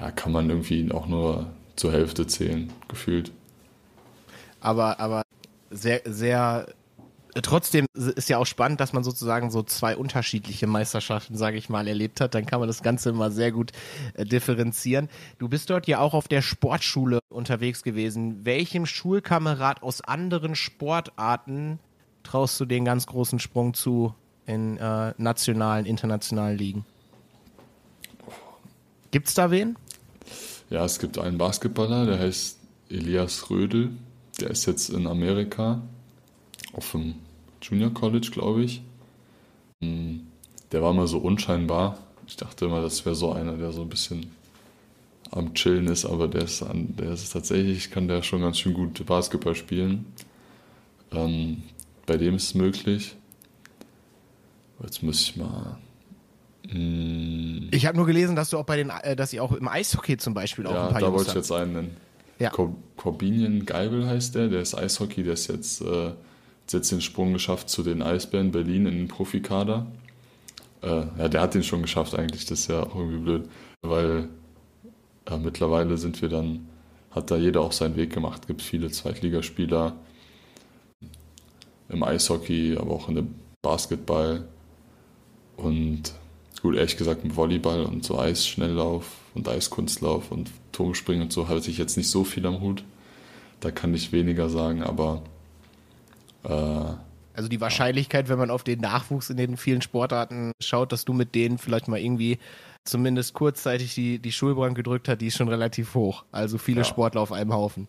ja, 0.00 0.10
kann 0.10 0.32
man 0.32 0.48
irgendwie 0.48 0.90
auch 0.90 1.06
nur 1.06 1.46
zur 1.76 1.92
Hälfte 1.92 2.26
zählen, 2.26 2.72
gefühlt. 2.88 3.30
Aber, 4.60 4.98
aber 4.98 5.22
sehr, 5.70 6.00
sehr, 6.06 6.66
trotzdem 7.42 7.86
ist 7.94 8.30
ja 8.30 8.38
auch 8.38 8.46
spannend, 8.46 8.80
dass 8.80 8.94
man 8.94 9.04
sozusagen 9.04 9.50
so 9.50 9.62
zwei 9.62 9.96
unterschiedliche 9.98 10.66
Meisterschaften, 10.66 11.36
sage 11.36 11.58
ich 11.58 11.68
mal, 11.68 11.86
erlebt 11.86 12.22
hat. 12.22 12.34
Dann 12.34 12.46
kann 12.46 12.60
man 12.60 12.66
das 12.66 12.82
Ganze 12.82 13.10
immer 13.10 13.30
sehr 13.30 13.52
gut 13.52 13.72
äh, 14.14 14.24
differenzieren. 14.24 15.10
Du 15.38 15.48
bist 15.48 15.68
dort 15.68 15.86
ja 15.86 15.98
auch 15.98 16.14
auf 16.14 16.26
der 16.26 16.40
Sportschule 16.40 17.20
unterwegs 17.28 17.82
gewesen. 17.82 18.46
Welchem 18.46 18.86
Schulkamerad 18.86 19.82
aus 19.82 20.00
anderen 20.00 20.54
Sportarten 20.54 21.80
traust 22.22 22.58
du 22.60 22.64
den 22.64 22.86
ganz 22.86 23.06
großen 23.06 23.38
Sprung 23.38 23.74
zu 23.74 24.14
in 24.48 24.78
äh, 24.78 25.12
nationalen, 25.18 25.86
internationalen 25.86 26.58
Ligen? 26.58 26.84
Gibt's 29.10 29.34
da 29.34 29.50
wen? 29.50 29.76
Ja, 30.70 30.84
es 30.84 30.98
gibt 30.98 31.18
einen 31.18 31.38
Basketballer, 31.38 32.06
der 32.06 32.18
heißt 32.18 32.58
Elias 32.88 33.50
Rödel. 33.50 33.90
Der 34.40 34.50
ist 34.50 34.66
jetzt 34.66 34.88
in 34.90 35.06
Amerika 35.06 35.82
auf 36.72 36.92
dem 36.92 37.14
Junior 37.62 37.92
College, 37.92 38.30
glaube 38.32 38.64
ich. 38.64 38.82
Hm, 39.82 40.26
der 40.72 40.82
war 40.82 40.92
mal 40.92 41.06
so 41.06 41.18
unscheinbar. 41.18 41.98
Ich 42.26 42.36
dachte 42.36 42.66
immer, 42.66 42.80
das 42.82 43.04
wäre 43.04 43.14
so 43.14 43.32
einer, 43.32 43.56
der 43.56 43.72
so 43.72 43.82
ein 43.82 43.88
bisschen 43.88 44.30
am 45.30 45.52
Chillen 45.54 45.88
ist, 45.88 46.06
aber 46.06 46.26
der 46.28 46.42
ist, 46.42 46.62
an, 46.62 46.94
der 46.96 47.12
ist 47.12 47.30
tatsächlich, 47.32 47.90
kann 47.90 48.08
der 48.08 48.22
schon 48.22 48.40
ganz 48.40 48.58
schön 48.58 48.72
gut 48.74 49.04
Basketball 49.04 49.54
spielen. 49.54 50.06
Ähm, 51.12 51.62
bei 52.06 52.16
dem 52.16 52.36
ist 52.36 52.44
es 52.44 52.54
möglich. 52.54 53.17
Jetzt 54.82 55.02
muss 55.02 55.20
ich 55.22 55.36
mal 55.36 55.78
Mm. 56.72 57.68
Ich 57.70 57.86
habe 57.86 57.96
nur 57.96 58.06
gelesen, 58.06 58.36
dass 58.36 58.50
du 58.50 58.58
auch 58.58 58.64
bei 58.64 58.76
den, 58.76 58.90
äh, 58.90 59.16
dass 59.16 59.30
sie 59.30 59.40
auch 59.40 59.52
im 59.52 59.68
Eishockey 59.68 60.16
zum 60.16 60.34
Beispiel 60.34 60.66
auch 60.66 60.74
ja, 60.74 60.86
ein 60.86 60.92
paar 60.92 61.00
da 61.00 61.06
Jungs 61.06 61.18
wollte 61.18 61.30
ich 61.30 61.36
jetzt 61.36 61.52
einen 61.52 61.72
nennen. 61.72 61.96
Ja. 62.38 62.52
Corbinian 62.96 63.66
Geibel 63.66 64.06
heißt 64.06 64.34
der, 64.34 64.48
der 64.48 64.60
ist 64.60 64.74
Eishockey, 64.74 65.24
der 65.24 65.32
ist 65.32 65.48
jetzt, 65.48 65.80
äh, 65.80 66.12
jetzt 66.70 66.92
den 66.92 67.00
Sprung 67.00 67.32
geschafft 67.32 67.68
zu 67.68 67.82
den 67.82 68.00
Eisbären 68.02 68.52
Berlin 68.52 68.86
in 68.86 68.96
den 68.96 69.08
Profikader. 69.08 69.86
Äh, 70.82 71.06
ja, 71.18 71.28
der 71.28 71.40
hat 71.40 71.54
den 71.54 71.64
schon 71.64 71.82
geschafft 71.82 72.14
eigentlich, 72.14 72.44
das 72.44 72.60
ist 72.60 72.68
ja 72.68 72.82
auch 72.82 72.94
irgendwie 72.94 73.18
blöd, 73.18 73.48
weil 73.82 74.28
äh, 75.26 75.36
mittlerweile 75.36 75.96
sind 75.98 76.22
wir 76.22 76.28
dann, 76.28 76.68
hat 77.10 77.30
da 77.32 77.36
jeder 77.36 77.62
auch 77.62 77.72
seinen 77.72 77.96
Weg 77.96 78.12
gemacht, 78.12 78.46
gibt 78.46 78.62
viele 78.62 78.88
Zweitligaspieler 78.90 79.96
im 81.88 82.02
Eishockey, 82.04 82.76
aber 82.78 82.92
auch 82.92 83.08
in 83.08 83.16
dem 83.16 83.34
Basketball 83.62 84.44
und 85.58 86.14
Gut, 86.62 86.74
ehrlich 86.74 86.96
gesagt, 86.96 87.24
mit 87.24 87.36
Volleyball 87.36 87.84
und 87.84 88.04
so 88.04 88.18
Eisschnelllauf 88.18 89.06
und 89.34 89.48
Eiskunstlauf 89.48 90.32
und 90.32 90.50
Turmspringen 90.72 91.22
und 91.22 91.32
so 91.32 91.48
habe 91.48 91.60
ich 91.60 91.78
jetzt 91.78 91.96
nicht 91.96 92.10
so 92.10 92.24
viel 92.24 92.44
am 92.46 92.60
Hut. 92.60 92.82
Da 93.60 93.70
kann 93.70 93.94
ich 93.94 94.12
weniger 94.12 94.48
sagen, 94.48 94.82
aber. 94.82 95.22
Äh, 96.44 96.94
also 97.34 97.48
die 97.48 97.60
Wahrscheinlichkeit, 97.60 98.28
wenn 98.28 98.38
man 98.38 98.50
auf 98.50 98.64
den 98.64 98.80
Nachwuchs 98.80 99.30
in 99.30 99.36
den 99.36 99.56
vielen 99.56 99.82
Sportarten 99.82 100.52
schaut, 100.60 100.90
dass 100.90 101.04
du 101.04 101.12
mit 101.12 101.36
denen 101.36 101.58
vielleicht 101.58 101.86
mal 101.86 102.00
irgendwie 102.00 102.38
zumindest 102.84 103.34
kurzzeitig 103.34 103.94
die, 103.94 104.18
die 104.18 104.32
Schulbank 104.32 104.76
gedrückt 104.76 105.08
hast, 105.08 105.18
die 105.18 105.28
ist 105.28 105.36
schon 105.36 105.48
relativ 105.48 105.94
hoch. 105.94 106.24
Also 106.32 106.58
viele 106.58 106.78
ja. 106.78 106.84
Sportler 106.84 107.20
auf 107.20 107.30
einem 107.30 107.52
Haufen. 107.52 107.86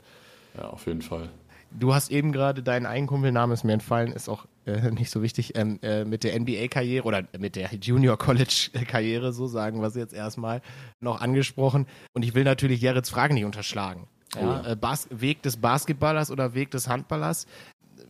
Ja, 0.55 0.69
auf 0.69 0.85
jeden 0.85 1.01
Fall. 1.01 1.29
Du 1.71 1.93
hast 1.93 2.11
eben 2.11 2.31
gerade 2.31 2.61
deinen 2.61 2.85
Eigenkumpelnamen 2.85 3.53
ist 3.53 3.63
mir 3.63 3.73
entfallen, 3.73 4.11
ist 4.11 4.29
auch 4.29 4.45
äh, 4.69 4.91
nicht 4.91 5.09
so 5.09 5.21
wichtig, 5.21 5.53
ähm, 5.55 5.79
äh, 5.81 6.05
mit 6.05 6.23
der 6.23 6.39
NBA-Karriere 6.39 7.05
oder 7.05 7.23
mit 7.37 7.55
der 7.55 7.69
Junior 7.75 8.17
College-Karriere, 8.17 9.33
so 9.33 9.47
sagen 9.47 9.81
wir 9.81 9.87
es 9.87 9.95
jetzt 9.95 10.13
erstmal, 10.13 10.61
noch 10.99 11.21
angesprochen. 11.21 11.87
Und 12.13 12.23
ich 12.23 12.35
will 12.35 12.43
natürlich 12.43 12.81
Jerits 12.81 13.09
Frage 13.09 13.33
nicht 13.33 13.45
unterschlagen. 13.45 14.07
Ja, 14.35 14.41
oh 14.41 14.67
ja. 14.67 14.93
Äh, 14.93 15.21
Weg 15.21 15.41
des 15.41 15.57
Basketballers 15.57 16.31
oder 16.31 16.53
Weg 16.53 16.71
des 16.71 16.87
Handballers? 16.87 17.47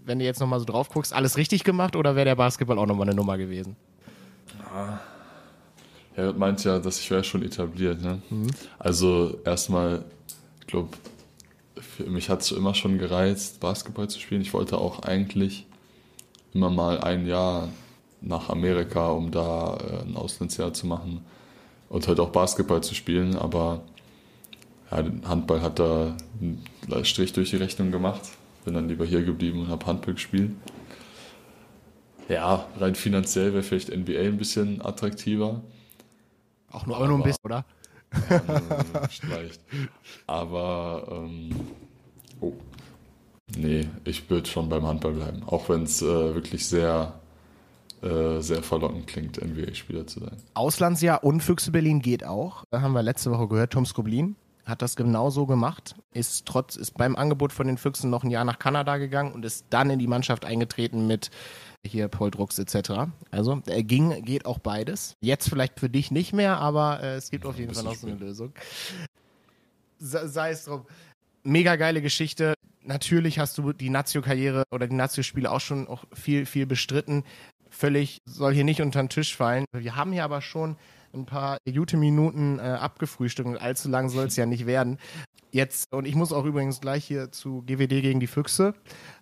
Wenn 0.03 0.19
du 0.19 0.25
jetzt 0.25 0.39
nochmal 0.39 0.59
so 0.59 0.65
drauf 0.65 0.89
guckst, 0.89 1.13
alles 1.13 1.37
richtig 1.37 1.63
gemacht 1.63 1.95
oder 1.95 2.15
wäre 2.15 2.25
der 2.25 2.35
Basketball 2.35 2.77
auch 2.77 2.85
nochmal 2.85 3.07
eine 3.07 3.15
Nummer 3.15 3.37
gewesen? 3.37 3.75
Ah. 4.73 4.99
Er 6.15 6.33
meint 6.33 6.63
ja, 6.63 6.79
dass 6.79 6.99
ich 6.99 7.09
wäre 7.11 7.23
schon 7.23 7.43
etabliert. 7.43 8.01
Ne? 8.01 8.21
Mhm. 8.29 8.47
Also 8.77 9.39
erstmal, 9.45 10.03
ich 10.59 10.67
glaube, 10.67 10.89
mich 12.05 12.29
hat 12.29 12.41
es 12.41 12.51
immer 12.51 12.75
schon 12.75 12.97
gereizt, 12.97 13.59
Basketball 13.59 14.09
zu 14.09 14.19
spielen. 14.19 14.41
Ich 14.41 14.53
wollte 14.53 14.77
auch 14.77 15.03
eigentlich 15.03 15.65
immer 16.53 16.69
mal 16.69 16.99
ein 16.99 17.25
Jahr 17.25 17.69
nach 18.21 18.49
Amerika, 18.49 19.09
um 19.09 19.31
da 19.31 19.77
äh, 19.77 20.07
ein 20.07 20.15
Auslandsjahr 20.15 20.73
zu 20.73 20.87
machen 20.87 21.23
und 21.89 22.07
halt 22.07 22.19
auch 22.19 22.29
Basketball 22.29 22.81
zu 22.81 22.95
spielen. 22.95 23.35
Aber 23.35 23.81
ja, 24.91 25.03
Handball 25.27 25.61
hat 25.61 25.79
da 25.79 26.15
einen 26.41 27.05
Strich 27.05 27.33
durch 27.33 27.51
die 27.51 27.57
Rechnung 27.57 27.91
gemacht. 27.91 28.21
Bin 28.65 28.73
dann 28.73 28.87
lieber 28.87 29.05
hier 29.05 29.23
geblieben 29.23 29.61
und 29.61 29.67
habe 29.69 29.85
Handball 29.85 30.15
gespielt. 30.15 30.51
Ja, 32.27 32.67
rein 32.77 32.93
finanziell 32.95 33.53
wäre 33.53 33.63
vielleicht 33.63 33.89
NBA 33.89 34.19
ein 34.19 34.37
bisschen 34.37 34.85
attraktiver. 34.85 35.61
Auch 36.71 36.85
nur, 36.85 36.97
aber, 36.97 37.07
nur 37.07 37.17
ein 37.17 37.23
bisschen, 37.23 37.43
oder? 37.43 37.65
Ja, 38.29 39.07
vielleicht. 39.09 39.61
Aber, 40.27 41.07
ähm, 41.11 41.49
oh. 42.39 42.53
Nee, 43.57 43.87
ich 44.05 44.29
würde 44.29 44.47
schon 44.47 44.69
beim 44.69 44.85
Handball 44.85 45.13
bleiben. 45.13 45.43
Auch 45.45 45.69
wenn 45.69 45.83
es 45.83 46.01
äh, 46.01 46.05
wirklich 46.05 46.67
sehr, 46.67 47.13
äh, 48.01 48.39
sehr 48.39 48.63
verlockend 48.63 49.07
klingt, 49.07 49.41
NBA-Spieler 49.41 50.07
zu 50.07 50.19
sein. 50.19 50.37
Auslandsjahr 50.53 51.23
und 51.23 51.41
Füchse 51.41 51.71
Berlin 51.71 52.01
geht 52.01 52.23
auch. 52.23 52.65
Da 52.69 52.81
haben 52.81 52.93
wir 52.93 53.03
letzte 53.03 53.31
Woche 53.31 53.47
gehört, 53.47 53.73
Tom 53.73 53.85
Skoblin 53.85 54.35
hat 54.69 54.81
das 54.81 54.95
genauso 54.95 55.45
gemacht, 55.45 55.95
ist 56.13 56.45
trotz, 56.45 56.75
ist 56.75 56.95
beim 56.95 57.15
Angebot 57.15 57.51
von 57.51 57.67
den 57.67 57.77
Füchsen 57.77 58.09
noch 58.09 58.23
ein 58.23 58.29
Jahr 58.29 58.45
nach 58.45 58.59
Kanada 58.59 58.97
gegangen 58.97 59.33
und 59.33 59.43
ist 59.43 59.65
dann 59.71 59.89
in 59.89 59.99
die 59.99 60.07
Mannschaft 60.07 60.45
eingetreten 60.45 61.07
mit 61.07 61.31
hier 61.85 62.07
Paul 62.07 62.29
Drucks 62.29 62.59
etc. 62.59 63.09
Also 63.31 63.61
er 63.65 63.83
ging, 63.83 64.23
geht 64.23 64.45
auch 64.45 64.59
beides. 64.59 65.15
Jetzt 65.21 65.49
vielleicht 65.49 65.79
für 65.79 65.89
dich 65.89 66.11
nicht 66.11 66.33
mehr, 66.33 66.59
aber 66.59 67.01
äh, 67.01 67.15
es 67.15 67.31
gibt 67.31 67.45
auf 67.45 67.57
jeden 67.57 67.73
Fall 67.73 67.83
noch 67.83 67.95
so 67.95 68.07
eine 68.07 68.17
Lösung. 68.17 68.53
Sei 69.97 70.51
es 70.51 70.65
drum. 70.65 70.85
Mega 71.43 71.75
geile 71.75 72.01
Geschichte. 72.01 72.53
Natürlich 72.89 73.37
hast 73.37 73.55
du 73.59 73.71
die 73.71 73.91
Nazio-Karriere 73.91 74.63
oder 74.71 74.87
die 74.87 74.95
Nazio-Spiele 74.95 75.51
auch 75.51 75.61
schon 75.61 75.87
auch 75.87 76.05
viel, 76.11 76.47
viel 76.47 76.65
bestritten. 76.65 77.23
Völlig 77.69 78.23
soll 78.25 78.51
hier 78.55 78.63
nicht 78.63 78.81
unter 78.81 78.99
den 79.03 79.09
Tisch 79.09 79.35
fallen. 79.35 79.65
Wir 79.71 79.95
haben 79.95 80.11
hier 80.11 80.23
aber 80.23 80.41
schon 80.41 80.75
ein 81.13 81.25
paar 81.25 81.57
gute 81.65 81.97
Minuten 81.97 82.59
äh, 82.59 82.61
abgefrühstückt 82.61 83.47
und 83.47 83.57
allzu 83.57 83.89
lang 83.89 84.09
soll 84.09 84.27
es 84.27 84.35
ja 84.35 84.45
nicht 84.45 84.65
werden. 84.65 84.97
Jetzt, 85.51 85.91
und 85.91 86.05
ich 86.05 86.13
muss 86.13 86.31
auch 86.31 86.45
übrigens 86.45 86.79
gleich 86.79 87.05
hier 87.05 87.31
zu 87.31 87.63
GWD 87.63 88.01
gegen 88.01 88.19
die 88.19 88.27
Füchse. 88.27 88.75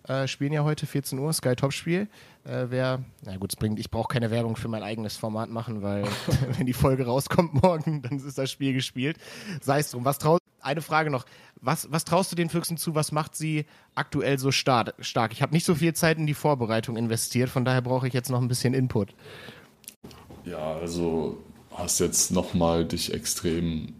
Äh, 0.06 0.28
spielen 0.28 0.52
ja 0.52 0.62
heute 0.62 0.86
14 0.86 1.18
Uhr, 1.18 1.32
Sky 1.32 1.56
Topspiel. 1.56 2.08
Äh, 2.44 2.66
wer, 2.68 3.02
na 3.24 3.36
gut, 3.38 3.52
es 3.52 3.56
bringt, 3.56 3.78
ich 3.80 3.90
brauche 3.90 4.08
keine 4.08 4.30
Werbung 4.30 4.56
für 4.56 4.68
mein 4.68 4.82
eigenes 4.82 5.16
Format 5.16 5.48
machen, 5.48 5.82
weil 5.82 6.04
wenn 6.58 6.66
die 6.66 6.74
Folge 6.74 7.06
rauskommt 7.06 7.54
morgen, 7.54 8.02
dann 8.02 8.18
ist 8.18 8.36
das 8.36 8.50
Spiel 8.50 8.74
gespielt. 8.74 9.16
Sei 9.62 9.78
es 9.78 9.90
drum. 9.90 10.04
Was 10.04 10.18
traut, 10.18 10.40
eine 10.60 10.82
Frage 10.82 11.10
noch. 11.10 11.24
Was, 11.60 11.90
was 11.90 12.04
traust 12.04 12.30
du 12.30 12.36
den 12.36 12.50
Füchsen 12.50 12.76
zu? 12.76 12.94
Was 12.94 13.10
macht 13.10 13.34
sie 13.34 13.64
aktuell 13.94 14.38
so 14.38 14.52
stark? 14.52 14.92
Ich 15.32 15.42
habe 15.42 15.52
nicht 15.52 15.64
so 15.64 15.74
viel 15.74 15.94
Zeit 15.94 16.18
in 16.18 16.26
die 16.26 16.34
Vorbereitung 16.34 16.96
investiert, 16.96 17.48
von 17.48 17.64
daher 17.64 17.80
brauche 17.80 18.06
ich 18.06 18.12
jetzt 18.12 18.30
noch 18.30 18.40
ein 18.40 18.48
bisschen 18.48 18.74
Input. 18.74 19.14
Ja, 20.44 20.74
also 20.74 21.38
hast 21.78 22.00
jetzt 22.00 22.32
nochmal 22.32 22.84
dich 22.84 23.14
extrem 23.14 23.94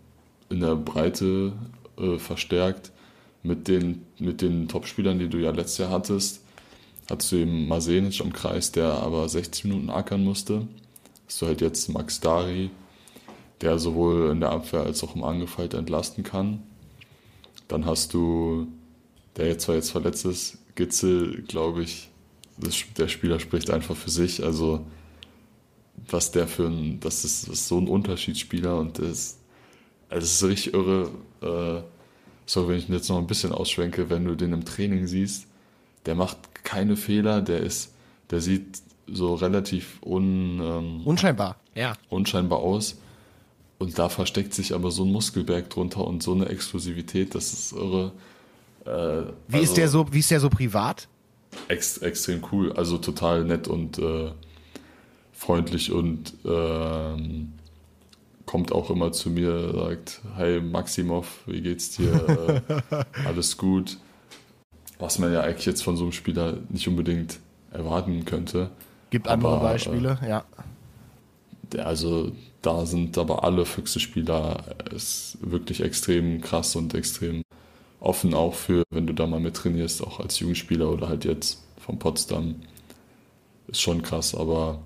in 0.51 0.61
der 0.61 0.75
Breite 0.75 1.53
äh, 1.97 2.19
verstärkt 2.19 2.91
mit 3.43 3.69
den, 3.69 4.05
mit 4.19 4.43
den 4.43 4.69
Topspielern, 4.69 5.19
die 5.19 5.29
du 5.29 5.39
ja 5.39 5.51
letztes 5.51 5.79
Jahr 5.79 5.91
hattest. 5.91 6.43
Hattest 7.09 7.33
du 7.33 7.37
eben 7.37 7.69
Masenic 7.69 8.21
am 8.21 8.33
Kreis, 8.33 8.73
der 8.73 8.93
aber 8.93 9.29
60 9.29 9.65
Minuten 9.65 9.91
ackern 9.91 10.25
musste. 10.25 10.67
Hast 11.27 11.41
du 11.41 11.47
halt 11.47 11.61
jetzt 11.61 11.89
Max 11.89 12.21
Dari, 12.21 12.71
der 13.61 13.79
sowohl 13.79 14.31
in 14.33 14.41
der 14.41 14.51
Abwehr 14.51 14.81
als 14.81 15.03
auch 15.05 15.15
im 15.15 15.25
Angefall 15.25 15.73
entlasten 15.73 16.25
kann. 16.25 16.63
Dann 17.69 17.87
hast 17.87 18.13
du, 18.13 18.67
der 19.37 19.47
jetzt 19.47 19.65
zwar 19.65 19.77
jetzt 19.77 19.91
verletzt 19.91 20.25
ist, 20.25 20.59
Gitzel, 20.75 21.43
glaube 21.43 21.83
ich, 21.83 22.09
das, 22.59 22.77
der 22.97 23.09
Spieler 23.09 23.41
spricht 23.41 23.71
einfach 23.71 23.97
für 23.97 24.11
sich. 24.11 24.43
Also 24.43 24.85
was 26.09 26.31
der 26.31 26.47
für 26.47 26.67
ein, 26.67 27.01
das 27.01 27.25
ist, 27.25 27.49
das 27.49 27.61
ist 27.61 27.69
so 27.69 27.79
ein 27.79 27.89
Unterschiedsspieler 27.89 28.79
und 28.79 28.99
das, 28.99 29.39
also 30.09 30.21
das 30.21 30.33
ist 30.33 30.45
richtig 30.45 30.75
irre. 30.75 31.11
Äh, 31.43 31.83
so, 32.47 32.69
wenn 32.69 32.79
ich 32.79 32.89
jetzt 32.89 33.09
noch 33.11 33.19
ein 33.19 33.27
bisschen 33.27 33.53
ausschwenke, 33.53 34.09
wenn 34.09 34.25
du 34.25 34.35
den 34.35 34.53
im 34.53 34.65
Training 34.65 35.07
siehst, 35.07 35.47
der 36.07 36.15
macht 36.15 36.39
keine 36.65 36.97
Fehler, 36.97 37.43
der 37.43 37.61
ist, 37.61 37.93
der 38.31 38.41
sieht 38.41 38.81
so 39.07 39.35
relativ 39.35 39.99
un, 40.03 40.61
ähm, 40.63 41.01
unscheinbar, 41.05 41.57
ja. 41.75 41.95
unscheinbar 42.09 42.61
aus. 42.61 42.99
Und 43.79 43.99
da 43.99 44.09
versteckt 44.09 44.55
sich 44.55 44.75
aber 44.75 44.91
so 44.91 45.05
ein 45.05 45.13
Muskelberg 45.13 45.71
drunter 45.71 46.05
und 46.07 46.23
so 46.23 46.33
eine 46.33 46.47
Exklusivität, 46.49 47.35
das 47.35 47.53
ist 47.53 47.73
irre. 47.73 48.13
Äh, 48.85 48.89
wie, 49.49 49.57
also 49.57 49.65
ist 49.65 49.77
der 49.77 49.89
so, 49.89 50.13
wie 50.13 50.19
ist 50.19 50.31
der 50.31 50.41
so 50.41 50.49
privat? 50.49 51.09
Ex, 51.69 51.99
extrem 51.99 52.43
cool, 52.51 52.73
also 52.73 52.99
total 52.99 53.45
nett 53.45 53.69
und 53.69 53.99
äh, 53.99 54.33
freundlich 55.39 55.93
und 55.93 56.35
ähm, 56.45 57.53
kommt 58.45 58.73
auch 58.73 58.91
immer 58.91 59.13
zu 59.13 59.31
mir, 59.31 59.73
sagt, 59.73 60.21
hey 60.37 60.61
Maximov, 60.61 61.43
wie 61.47 61.61
geht's 61.61 61.97
dir? 61.97 62.63
äh, 62.91 63.05
alles 63.25 63.57
gut. 63.57 63.99
Was 64.99 65.21
man 65.21 65.33
ja 65.33 65.43
eigentlich 65.43 65.67
jetzt 65.67 65.85
von 65.85 65.97
so 65.97 66.03
einem 66.03 66.13
Spieler 66.13 66.59
nicht 66.71 66.89
unbedingt 66.89 67.39
erwarten 67.71 68.25
könnte. 68.25 68.71
Gibt 69.11 69.29
andere 69.29 69.57
aber, 69.57 69.69
Beispiele, 69.69 70.19
äh, 70.23 70.29
ja. 70.29 70.45
Also 71.77 72.33
da 72.61 72.85
sind 72.85 73.17
aber 73.17 73.45
alle 73.45 73.65
Füchse-Spieler 73.65 74.65
ist 74.93 75.39
wirklich 75.41 75.83
extrem 75.83 76.41
krass 76.41 76.75
und 76.75 76.95
extrem 76.95 77.43
offen 78.01 78.35
auch 78.35 78.55
für, 78.55 78.83
wenn 78.91 79.07
du 79.07 79.13
da 79.13 79.27
mal 79.27 79.39
mit 79.41 79.55
trainierst, 79.55 80.03
auch 80.03 80.19
als 80.19 80.41
Jugendspieler 80.41 80.91
oder 80.91 81.09
halt 81.09 81.25
jetzt 81.25 81.63
von 81.79 81.99
Potsdam. 81.99 82.57
Ist 83.69 83.83
schon 83.83 84.03
krass, 84.03 84.35
aber 84.35 84.81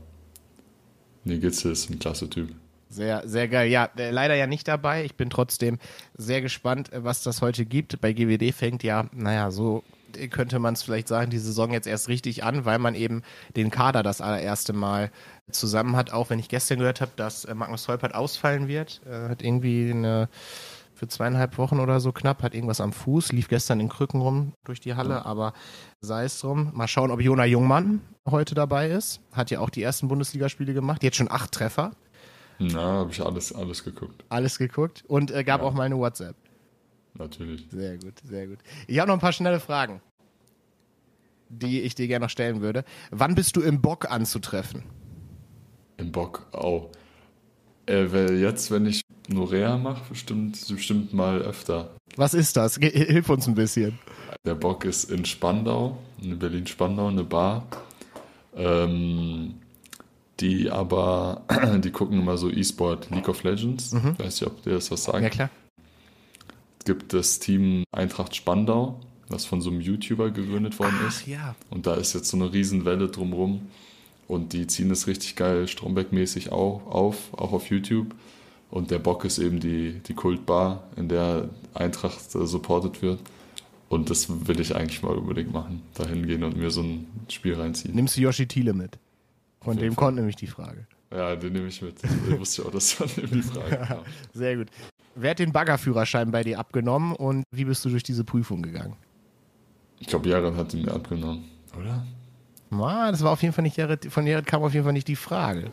Nee, 1.24 1.38
Gitzel 1.38 1.72
ist 1.72 1.90
ein 1.90 1.98
klasse 1.98 2.28
Typ. 2.28 2.54
Sehr, 2.92 3.26
sehr 3.26 3.48
geil. 3.48 3.70
Ja, 3.70 3.88
äh, 3.96 4.10
leider 4.10 4.34
ja 4.34 4.46
nicht 4.46 4.68
dabei. 4.68 5.04
Ich 5.04 5.14
bin 5.14 5.30
trotzdem 5.30 5.78
sehr 6.14 6.42
gespannt, 6.42 6.92
äh, 6.92 7.02
was 7.02 7.22
das 7.22 7.40
heute 7.40 7.64
gibt. 7.64 8.00
Bei 8.02 8.12
GWD 8.12 8.52
fängt 8.52 8.82
ja, 8.82 9.06
naja, 9.12 9.50
so 9.50 9.82
könnte 10.28 10.58
man 10.58 10.74
es 10.74 10.82
vielleicht 10.82 11.08
sagen, 11.08 11.30
die 11.30 11.38
Saison 11.38 11.72
jetzt 11.72 11.86
erst 11.86 12.08
richtig 12.08 12.44
an, 12.44 12.66
weil 12.66 12.78
man 12.78 12.94
eben 12.94 13.22
den 13.56 13.70
Kader 13.70 14.02
das 14.02 14.20
allererste 14.20 14.74
Mal 14.74 15.10
zusammen 15.50 15.96
hat. 15.96 16.12
Auch 16.12 16.28
wenn 16.28 16.38
ich 16.38 16.50
gestern 16.50 16.80
gehört 16.80 17.00
habe, 17.00 17.12
dass 17.16 17.46
äh, 17.46 17.54
Magnus 17.54 17.88
Holpert 17.88 18.14
ausfallen 18.14 18.68
wird, 18.68 19.00
hat 19.08 19.42
irgendwie 19.42 19.90
eine 19.90 20.28
für 21.02 21.08
zweieinhalb 21.08 21.58
Wochen 21.58 21.80
oder 21.80 21.98
so 21.98 22.12
knapp, 22.12 22.44
hat 22.44 22.54
irgendwas 22.54 22.80
am 22.80 22.92
Fuß, 22.92 23.32
lief 23.32 23.48
gestern 23.48 23.80
in 23.80 23.88
Krücken 23.88 24.20
rum 24.20 24.52
durch 24.62 24.78
die 24.78 24.94
Halle, 24.94 25.26
aber 25.26 25.52
sei 26.00 26.22
es 26.22 26.38
drum. 26.38 26.70
Mal 26.74 26.86
schauen, 26.86 27.10
ob 27.10 27.20
Jona 27.20 27.44
Jungmann 27.44 28.02
heute 28.24 28.54
dabei 28.54 28.88
ist. 28.88 29.20
Hat 29.32 29.50
ja 29.50 29.58
auch 29.58 29.68
die 29.68 29.82
ersten 29.82 30.06
Bundesligaspiele 30.06 30.72
gemacht, 30.74 31.02
jetzt 31.02 31.16
schon 31.16 31.28
acht 31.28 31.50
Treffer. 31.50 31.90
Na, 32.60 32.80
habe 32.80 33.10
ich 33.10 33.20
alles, 33.20 33.52
alles 33.52 33.82
geguckt. 33.82 34.24
Alles 34.28 34.58
geguckt 34.58 35.02
und 35.08 35.32
äh, 35.32 35.42
gab 35.42 35.62
ja. 35.62 35.66
auch 35.66 35.74
mal 35.74 35.82
eine 35.82 35.98
WhatsApp. 35.98 36.36
Natürlich. 37.14 37.66
Sehr 37.68 37.98
gut, 37.98 38.14
sehr 38.22 38.46
gut. 38.46 38.58
Ich 38.86 39.00
habe 39.00 39.08
noch 39.08 39.16
ein 39.16 39.20
paar 39.20 39.32
schnelle 39.32 39.58
Fragen, 39.58 40.00
die 41.48 41.80
ich 41.80 41.96
dir 41.96 42.06
gerne 42.06 42.26
noch 42.26 42.30
stellen 42.30 42.60
würde. 42.60 42.84
Wann 43.10 43.34
bist 43.34 43.56
du 43.56 43.60
im 43.60 43.82
Bock 43.82 44.08
anzutreffen? 44.08 44.84
Im 45.96 46.12
Bock, 46.12 46.46
oh. 46.52 46.92
Äh, 47.88 48.34
jetzt, 48.40 48.70
wenn 48.70 48.86
ich 48.86 49.02
Norea 49.28 49.76
mache, 49.76 50.02
bestimmt, 50.08 50.58
bestimmt 50.68 51.12
mal 51.12 51.42
öfter. 51.42 51.90
Was 52.16 52.34
ist 52.34 52.56
das? 52.56 52.76
Hilf 52.76 53.28
uns 53.28 53.46
ein 53.46 53.54
bisschen. 53.54 53.98
Der 54.44 54.54
Bock 54.54 54.84
ist 54.84 55.10
in 55.10 55.24
Spandau, 55.24 55.98
in 56.20 56.38
Berlin-Spandau, 56.38 57.08
eine 57.08 57.24
Bar. 57.24 57.66
Ähm, 58.56 59.54
die 60.40 60.70
aber, 60.70 61.42
die 61.84 61.90
gucken 61.90 62.20
immer 62.20 62.36
so 62.36 62.50
E-Sport 62.50 63.10
League 63.10 63.28
of 63.28 63.42
Legends. 63.44 63.92
Mhm. 63.92 64.16
Ich 64.18 64.24
weiß 64.24 64.40
nicht, 64.40 64.50
ob 64.50 64.62
dir 64.62 64.72
das 64.72 64.90
was 64.90 65.04
sagt. 65.04 65.22
Ja, 65.22 65.28
klar. 65.28 65.50
Es 66.80 66.84
gibt 66.84 67.12
das 67.12 67.38
Team 67.38 67.84
Eintracht 67.92 68.34
Spandau, 68.34 69.00
was 69.28 69.44
von 69.44 69.60
so 69.60 69.70
einem 69.70 69.80
YouTuber 69.80 70.30
gegründet 70.30 70.78
worden 70.78 70.96
Ach, 71.00 71.08
ist. 71.08 71.26
Ja. 71.26 71.54
Und 71.70 71.86
da 71.86 71.94
ist 71.94 72.12
jetzt 72.12 72.28
so 72.28 72.36
eine 72.36 72.52
Riesenwelle 72.52 73.08
drumrum. 73.08 73.68
Und 74.32 74.54
die 74.54 74.66
ziehen 74.66 74.90
es 74.90 75.06
richtig 75.06 75.36
geil 75.36 75.68
Stromberg-mäßig 75.68 76.52
auf, 76.52 76.86
auf, 76.86 77.34
auch 77.34 77.52
auf 77.52 77.68
YouTube. 77.68 78.14
Und 78.70 78.90
der 78.90 78.98
Bock 78.98 79.26
ist 79.26 79.36
eben 79.38 79.60
die, 79.60 80.00
die 80.06 80.14
Kultbar, 80.14 80.84
in 80.96 81.10
der 81.10 81.50
Eintracht 81.74 82.34
äh, 82.34 82.46
supportet 82.46 83.02
wird. 83.02 83.20
Und 83.90 84.08
das 84.08 84.46
will 84.48 84.58
ich 84.58 84.74
eigentlich 84.74 85.02
mal 85.02 85.14
unbedingt 85.18 85.52
machen. 85.52 85.82
Dahin 85.92 86.26
gehen 86.26 86.44
und 86.44 86.56
mir 86.56 86.70
so 86.70 86.80
ein 86.80 87.06
Spiel 87.28 87.56
reinziehen. 87.56 87.94
Nimmst 87.94 88.16
du 88.16 88.22
Yoshi 88.22 88.48
Thiele 88.48 88.72
mit? 88.72 88.98
Von 89.60 89.76
dem 89.76 89.94
kommt 89.94 90.16
nämlich 90.16 90.36
die 90.36 90.46
Frage. 90.46 90.86
Ja, 91.10 91.36
den 91.36 91.52
nehme 91.52 91.68
ich 91.68 91.82
mit. 91.82 91.96
Ich 92.02 92.40
wusste 92.40 92.62
ja 92.62 92.68
auch, 92.68 92.72
dass 92.72 92.92
von 92.92 93.08
dem 93.14 93.30
die 93.30 93.42
Frage 93.42 93.76
kam. 93.86 93.98
Sehr 94.32 94.56
gut. 94.56 94.68
Wer 95.14 95.32
hat 95.32 95.40
den 95.40 95.52
Baggerführerschein 95.52 96.30
bei 96.30 96.42
dir 96.42 96.58
abgenommen 96.58 97.14
und 97.14 97.44
wie 97.50 97.66
bist 97.66 97.84
du 97.84 97.90
durch 97.90 98.02
diese 98.02 98.24
Prüfung 98.24 98.62
gegangen? 98.62 98.96
Ich 100.00 100.06
glaube, 100.06 100.26
Jared 100.26 100.56
hat 100.56 100.72
ihn 100.72 100.86
mir 100.86 100.92
abgenommen. 100.94 101.44
Oder? 101.78 102.06
Ah, 102.80 103.10
das 103.10 103.22
war 103.22 103.32
auf 103.32 103.42
jeden 103.42 103.54
Fall 103.54 103.62
nicht 103.62 103.76
Jared, 103.76 104.10
von 104.10 104.26
Jared 104.26 104.46
kam 104.46 104.62
auf 104.62 104.72
jeden 104.72 104.84
Fall 104.84 104.92
nicht 104.92 105.08
die 105.08 105.16
Frage. 105.16 105.70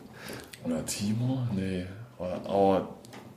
Oder 0.64 0.84
Timo? 0.84 1.46
Nee. 1.54 1.86
Oh, 2.18 2.80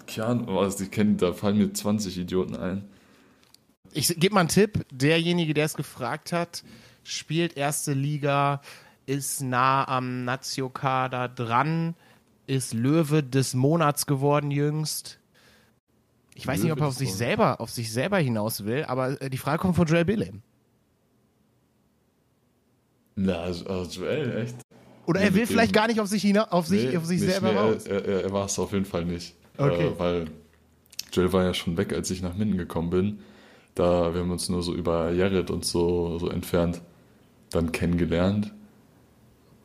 Kian, 0.05 0.49
oh, 0.49 0.59
also 0.59 0.83
die 0.83 0.89
kennen, 0.89 1.17
da 1.17 1.31
fallen 1.31 1.57
mir 1.57 1.71
20 1.71 2.17
Idioten 2.17 2.55
ein. 2.55 2.83
Ich 3.93 4.07
gebe 4.19 4.33
mal 4.33 4.41
einen 4.41 4.49
Tipp. 4.49 4.85
Derjenige, 4.91 5.53
der 5.53 5.65
es 5.65 5.75
gefragt 5.75 6.33
hat, 6.33 6.63
spielt 7.03 7.55
erste 7.55 7.93
Liga, 7.93 8.61
ist 9.05 9.41
nah 9.41 9.87
am 9.87 10.25
Nazio-Kader 10.25 11.29
dran, 11.29 11.95
ist 12.47 12.73
Löwe 12.73 13.23
des 13.23 13.53
Monats 13.53 14.05
geworden 14.05 14.51
jüngst. 14.51 15.19
Ich 16.35 16.47
weiß 16.47 16.63
nicht, 16.63 16.71
ob 16.71 16.79
er 16.79 16.81
Löwe 16.81 16.87
auf 16.89 16.95
sich 16.95 17.13
selber, 17.13 17.61
auf 17.61 17.69
sich 17.69 17.91
selber 17.91 18.17
hinaus 18.17 18.65
will, 18.65 18.83
aber 18.85 19.21
äh, 19.21 19.29
die 19.29 19.37
Frage 19.37 19.59
kommt 19.59 19.75
von 19.75 19.87
Joel 19.87 20.05
Billem. 20.05 20.41
Na, 23.15 23.35
also, 23.35 23.65
also 23.67 24.01
Joel, 24.01 24.37
echt? 24.43 24.55
Oder 25.05 25.19
Ja, 25.21 25.27
er 25.27 25.33
will 25.35 25.45
vielleicht 25.47 25.71
dem- 25.71 25.75
gar 25.79 25.87
nicht 25.87 25.99
auf 25.99 26.07
sich, 26.07 26.21
hina 26.21 26.49
auf 26.51 26.65
sich, 26.67 26.89
Nee, 26.89 26.97
auf 26.97 27.05
sich 27.05 27.21
nicht, 27.21 27.31
selber 27.31 27.51
nee, 27.51 27.57
raus. 27.59 27.85
Er, 27.85 28.05
er, 28.05 28.23
er 28.23 28.31
war 28.31 28.45
es 28.45 28.57
auf 28.57 28.71
jeden 28.71 28.85
Fall 28.85 29.05
nicht. 29.05 29.35
Okay. 29.57 29.87
Äh, 29.87 29.99
weil 29.99 30.27
Joel 31.11 31.31
war 31.33 31.43
ja 31.43 31.53
schon 31.53 31.77
weg, 31.77 31.93
als 31.93 32.09
ich 32.09 32.21
nach 32.21 32.35
Minden 32.35 32.57
gekommen 32.57 32.89
bin. 32.89 33.19
Da 33.75 34.13
wir 34.13 34.21
haben 34.21 34.31
uns 34.31 34.49
nur 34.49 34.63
so 34.63 34.73
über 34.73 35.11
Jared 35.11 35.49
und 35.51 35.65
so, 35.65 36.17
so 36.19 36.29
entfernt 36.29 36.81
dann 37.51 37.71
kennengelernt. 37.71 38.51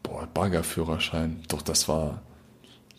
Boah, 0.03 0.27
Baggerführerschein. 0.33 1.41
Doch, 1.49 1.63
das 1.63 1.89
war 1.89 2.23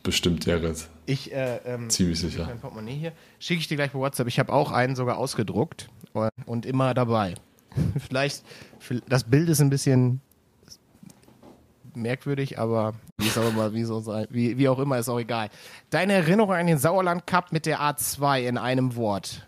bestimmt 0.03 0.45
Jared. 0.45 0.87
Ich, 1.05 1.31
äh, 1.33 1.57
ähm, 1.65 1.89
Ziemlich 1.89 2.19
sicher. 2.19 2.45
mein 2.45 2.59
Portemonnaie 2.59 2.95
hier. 2.95 3.11
Schicke 3.39 3.59
ich 3.61 3.67
dir 3.67 3.75
gleich 3.75 3.91
per 3.91 3.99
WhatsApp. 3.99 4.27
Ich 4.27 4.39
habe 4.39 4.53
auch 4.53 4.71
einen 4.71 4.95
sogar 4.95 5.17
ausgedruckt 5.17 5.89
und- 6.13 6.29
und 6.45 6.65
immer 6.65 6.93
dabei. 6.93 7.35
Vielleicht, 8.07 8.43
das 9.07 9.23
Bild 9.25 9.49
ist 9.49 9.61
ein 9.61 9.69
bisschen 9.69 10.21
merkwürdig, 12.01 12.59
aber 12.59 12.93
wie, 13.17 13.27
es 13.27 13.37
auch 13.37 13.49
immer, 13.49 13.73
wie, 13.73 13.83
so 13.83 13.99
sei, 13.99 14.27
wie, 14.29 14.57
wie 14.57 14.67
auch 14.67 14.79
immer, 14.79 14.97
ist 14.97 15.09
auch 15.09 15.19
egal. 15.19 15.49
Deine 15.89 16.13
Erinnerung 16.13 16.53
an 16.53 16.67
den 16.67 16.77
Sauerland 16.77 17.27
Cup 17.27 17.51
mit 17.51 17.65
der 17.65 17.79
A2 17.79 18.41
in 18.41 18.57
einem 18.57 18.95
Wort 18.95 19.45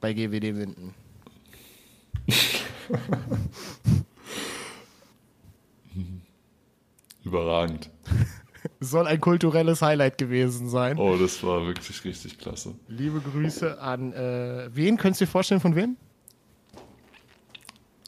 bei 0.00 0.12
GWD 0.12 0.56
Winden. 0.56 0.94
Überragend. 7.24 7.88
Soll 8.80 9.06
ein 9.06 9.20
kulturelles 9.20 9.80
Highlight 9.82 10.18
gewesen 10.18 10.68
sein. 10.68 10.98
Oh, 10.98 11.16
das 11.16 11.42
war 11.42 11.66
wirklich 11.66 12.04
richtig 12.04 12.38
klasse. 12.38 12.74
Liebe 12.88 13.20
Grüße 13.20 13.80
an 13.80 14.12
äh, 14.12 14.68
wen? 14.72 14.96
Könntest 14.96 15.20
du 15.20 15.24
dir 15.24 15.30
vorstellen, 15.30 15.60
von 15.60 15.74
wem? 15.74 15.96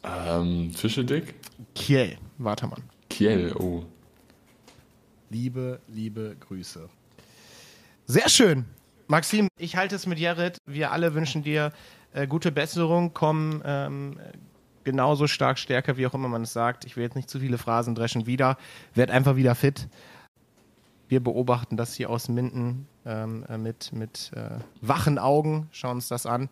Ähm, 0.03 0.71
Fischedick? 0.73 1.33
Kiel, 1.73 2.17
Watermann. 2.37 2.83
Kiel, 3.15 3.55
oh. 3.57 3.85
Liebe, 5.29 5.79
liebe 5.87 6.35
Grüße. 6.37 6.89
Sehr 8.07 8.27
schön. 8.27 8.65
Maxim, 9.07 9.47
ich 9.57 9.77
halte 9.77 9.95
es 9.95 10.05
mit 10.05 10.19
Jared. 10.19 10.57
Wir 10.65 10.91
alle 10.91 11.13
wünschen 11.13 11.41
dir 11.41 11.71
äh, 12.11 12.27
gute 12.27 12.51
Besserung. 12.51 13.13
Komm 13.13 13.61
ähm, 13.63 14.19
genauso 14.83 15.27
stark, 15.27 15.59
stärker, 15.59 15.95
wie 15.95 16.05
auch 16.05 16.13
immer 16.13 16.27
man 16.27 16.41
es 16.41 16.51
sagt. 16.51 16.83
Ich 16.83 16.97
will 16.97 17.03
jetzt 17.05 17.15
nicht 17.15 17.29
zu 17.29 17.39
viele 17.39 17.57
Phrasen 17.57 17.95
dreschen. 17.95 18.25
Wieder. 18.25 18.57
Werd 18.95 19.11
einfach 19.11 19.37
wieder 19.37 19.55
fit. 19.55 19.87
Wir 21.07 21.23
beobachten 21.23 21.77
das 21.77 21.93
hier 21.93 22.09
aus 22.09 22.27
Minden 22.27 22.85
ähm, 23.05 23.45
äh, 23.47 23.57
mit, 23.57 23.93
mit 23.93 24.31
äh, 24.35 24.59
wachen 24.81 25.19
Augen. 25.19 25.69
Schauen 25.71 25.95
uns 25.95 26.09
das 26.09 26.25
an. 26.25 26.49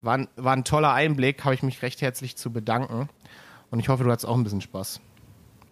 War 0.00 0.18
ein, 0.18 0.28
war 0.36 0.52
ein 0.52 0.62
toller 0.62 0.92
Einblick. 0.92 1.42
Habe 1.42 1.56
ich 1.56 1.64
mich 1.64 1.82
recht 1.82 2.02
herzlich 2.02 2.36
zu 2.36 2.52
bedanken. 2.52 3.08
Und 3.72 3.80
ich 3.80 3.88
hoffe, 3.88 4.04
du 4.04 4.12
hattest 4.12 4.26
auch 4.26 4.36
ein 4.36 4.44
bisschen 4.44 4.60
Spaß. 4.60 5.00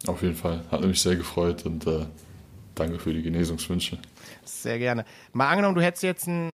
Auf 0.06 0.22
jeden 0.22 0.34
Fall. 0.34 0.64
Hat 0.70 0.80
mich 0.82 1.00
sehr 1.00 1.16
gefreut 1.16 1.64
und 1.64 1.86
äh, 1.86 2.06
danke 2.74 2.98
für 2.98 3.12
die 3.12 3.22
Genesungswünsche. 3.22 3.98
Sehr 4.44 4.78
gerne. 4.78 5.04
Mal 5.32 5.48
angenommen, 5.48 5.74
du 5.74 5.82
hättest 5.82 6.02
jetzt 6.02 6.26
ein, 6.26 6.50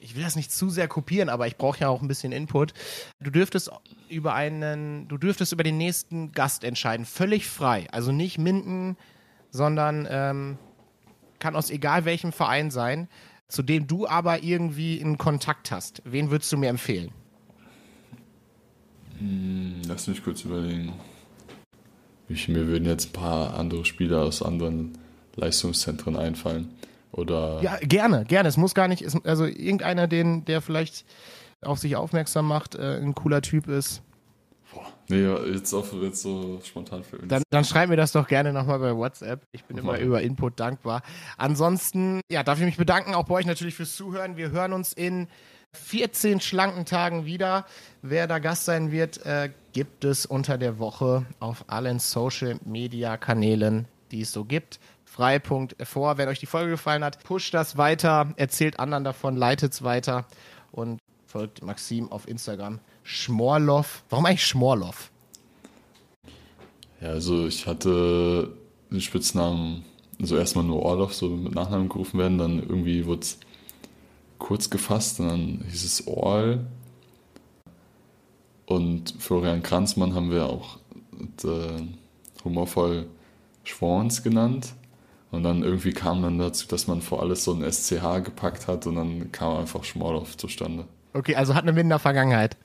ich 0.00 0.14
will 0.16 0.22
das 0.22 0.36
nicht 0.36 0.52
zu 0.52 0.68
sehr 0.68 0.88
kopieren, 0.88 1.28
aber 1.28 1.46
ich 1.46 1.56
brauche 1.56 1.80
ja 1.80 1.88
auch 1.88 2.02
ein 2.02 2.08
bisschen 2.08 2.32
Input. 2.32 2.74
Du 3.20 3.30
dürftest 3.30 3.70
über 4.08 4.34
einen, 4.34 5.08
du 5.08 5.16
dürftest 5.16 5.52
über 5.52 5.62
den 5.62 5.78
nächsten 5.78 6.32
Gast 6.32 6.64
entscheiden, 6.64 7.06
völlig 7.06 7.46
frei. 7.46 7.86
Also 7.92 8.12
nicht 8.12 8.38
Minden, 8.38 8.96
sondern 9.50 10.06
ähm, 10.10 10.58
kann 11.38 11.56
aus 11.56 11.70
egal 11.70 12.04
welchem 12.04 12.32
Verein 12.32 12.70
sein, 12.70 13.08
zu 13.48 13.62
dem 13.62 13.86
du 13.86 14.06
aber 14.06 14.42
irgendwie 14.42 15.00
einen 15.00 15.18
Kontakt 15.18 15.70
hast. 15.70 16.02
Wen 16.04 16.30
würdest 16.30 16.50
du 16.52 16.56
mir 16.56 16.68
empfehlen? 16.68 17.10
Hm, 19.18 19.82
Lass 19.86 20.06
mich 20.06 20.22
kurz 20.22 20.42
überlegen. 20.44 20.92
Ich, 22.32 22.48
mir 22.48 22.66
würden 22.66 22.86
jetzt 22.86 23.10
ein 23.10 23.12
paar 23.12 23.54
andere 23.54 23.84
Spieler 23.84 24.22
aus 24.22 24.42
anderen 24.42 24.98
Leistungszentren 25.36 26.16
einfallen. 26.16 26.70
Oder 27.12 27.60
Ja, 27.62 27.78
gerne, 27.82 28.24
gerne. 28.24 28.48
Es 28.48 28.56
muss 28.56 28.74
gar 28.74 28.88
nicht, 28.88 29.04
also 29.24 29.44
irgendeiner, 29.44 30.08
den, 30.08 30.44
der 30.44 30.62
vielleicht 30.62 31.04
auf 31.60 31.78
sich 31.78 31.96
aufmerksam 31.96 32.48
macht, 32.48 32.74
äh, 32.74 32.98
ein 32.98 33.14
cooler 33.14 33.42
Typ 33.42 33.68
ist. 33.68 34.02
nee, 35.08 35.26
jetzt, 35.52 35.74
auf, 35.74 35.92
jetzt 36.00 36.22
so 36.22 36.60
spontan 36.64 37.04
für 37.04 37.18
uns. 37.18 37.28
Dann, 37.28 37.42
dann 37.50 37.64
schreib 37.64 37.90
mir 37.90 37.96
das 37.96 38.12
doch 38.12 38.26
gerne 38.26 38.52
nochmal 38.52 38.78
bei 38.78 38.96
WhatsApp. 38.96 39.42
Ich 39.52 39.64
bin 39.64 39.76
immer 39.76 39.98
über 39.98 40.22
Input 40.22 40.58
dankbar. 40.58 41.02
Ansonsten, 41.36 42.22
ja, 42.30 42.42
darf 42.42 42.58
ich 42.58 42.64
mich 42.64 42.78
bedanken, 42.78 43.14
auch 43.14 43.24
bei 43.24 43.34
euch 43.34 43.46
natürlich 43.46 43.74
fürs 43.74 43.94
Zuhören. 43.94 44.36
Wir 44.38 44.50
hören 44.50 44.72
uns 44.72 44.94
in 44.94 45.28
14 45.74 46.40
schlanken 46.40 46.86
Tagen 46.86 47.26
wieder. 47.26 47.66
Wer 48.00 48.26
da 48.26 48.38
Gast 48.38 48.64
sein 48.64 48.90
wird, 48.90 49.24
äh, 49.26 49.50
gibt 49.72 50.04
es 50.04 50.26
unter 50.26 50.58
der 50.58 50.78
Woche 50.78 51.26
auf 51.40 51.64
allen 51.68 51.98
Social 51.98 52.58
Media 52.64 53.16
Kanälen, 53.16 53.86
die 54.10 54.22
es 54.22 54.32
so 54.32 54.44
gibt. 54.44 54.80
Freipunkt 55.04 55.76
vor. 55.86 56.18
Wenn 56.18 56.28
euch 56.28 56.40
die 56.40 56.46
Folge 56.46 56.72
gefallen 56.72 57.04
hat, 57.04 57.22
pusht 57.24 57.52
das 57.54 57.76
weiter, 57.76 58.32
erzählt 58.36 58.78
anderen 58.78 59.04
davon, 59.04 59.36
leitet 59.36 59.72
es 59.72 59.82
weiter 59.82 60.26
und 60.70 60.98
folgt 61.26 61.62
Maxim 61.62 62.10
auf 62.10 62.28
Instagram. 62.28 62.80
Schmorloff. 63.02 64.04
Warum 64.10 64.26
eigentlich 64.26 64.46
Schmorloff? 64.46 65.10
Ja, 67.00 67.08
also 67.08 67.46
ich 67.46 67.66
hatte 67.66 68.56
den 68.90 69.00
Spitznamen, 69.00 69.84
also 70.20 70.36
erstmal 70.36 70.64
nur 70.64 70.82
Orloff, 70.82 71.14
so 71.14 71.28
mit 71.28 71.54
Nachnamen 71.54 71.88
gerufen 71.88 72.18
werden, 72.18 72.38
dann 72.38 72.58
irgendwie 72.60 73.06
wurde 73.06 73.22
es 73.22 73.38
kurz 74.38 74.70
gefasst 74.70 75.20
und 75.20 75.28
dann 75.28 75.64
hieß 75.68 75.84
es 75.84 76.06
Orl. 76.06 76.66
Und 78.66 79.14
Florian 79.18 79.62
Kranzmann 79.62 80.14
haben 80.14 80.30
wir 80.30 80.46
auch 80.46 80.78
äh, 81.44 81.82
humorvoll 82.44 83.06
Schwans 83.64 84.22
genannt. 84.22 84.74
Und 85.30 85.44
dann 85.44 85.62
irgendwie 85.62 85.92
kam 85.92 86.22
dann 86.22 86.38
dazu, 86.38 86.68
dass 86.68 86.86
man 86.86 87.00
vor 87.00 87.22
alles 87.22 87.44
so 87.44 87.54
ein 87.54 87.62
SCH 87.70 88.22
gepackt 88.24 88.68
hat 88.68 88.86
und 88.86 88.96
dann 88.96 89.32
kam 89.32 89.56
einfach 89.58 89.82
Schmorloff 89.82 90.36
zustande. 90.36 90.84
Okay, 91.14 91.34
also 91.36 91.54
hat 91.54 91.62
eine 91.62 91.72
Minder 91.72 91.98
Vergangenheit. 91.98 92.56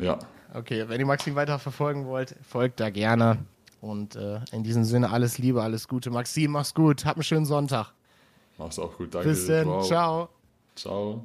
Ja, 0.00 0.18
Okay, 0.52 0.88
wenn 0.88 0.98
ihr 0.98 1.06
Maxim 1.06 1.36
weiter 1.36 1.58
verfolgen 1.58 2.06
wollt, 2.06 2.34
folgt 2.42 2.80
da 2.80 2.90
gerne. 2.90 3.38
Und 3.80 4.16
äh, 4.16 4.40
in 4.52 4.62
diesem 4.62 4.84
Sinne 4.84 5.10
alles 5.10 5.38
Liebe, 5.38 5.62
alles 5.62 5.88
Gute. 5.88 6.10
Maxim, 6.10 6.50
mach's 6.52 6.74
gut. 6.74 7.04
Hab 7.04 7.16
einen 7.16 7.22
schönen 7.22 7.46
Sonntag. 7.46 7.92
mach's 8.58 8.78
auch 8.78 8.96
gut. 8.96 9.14
Danke. 9.14 9.28
Bis 9.28 9.46
dann. 9.46 9.66
Wow. 9.66 9.86
Ciao. 9.86 10.28
Ciao. 10.74 11.24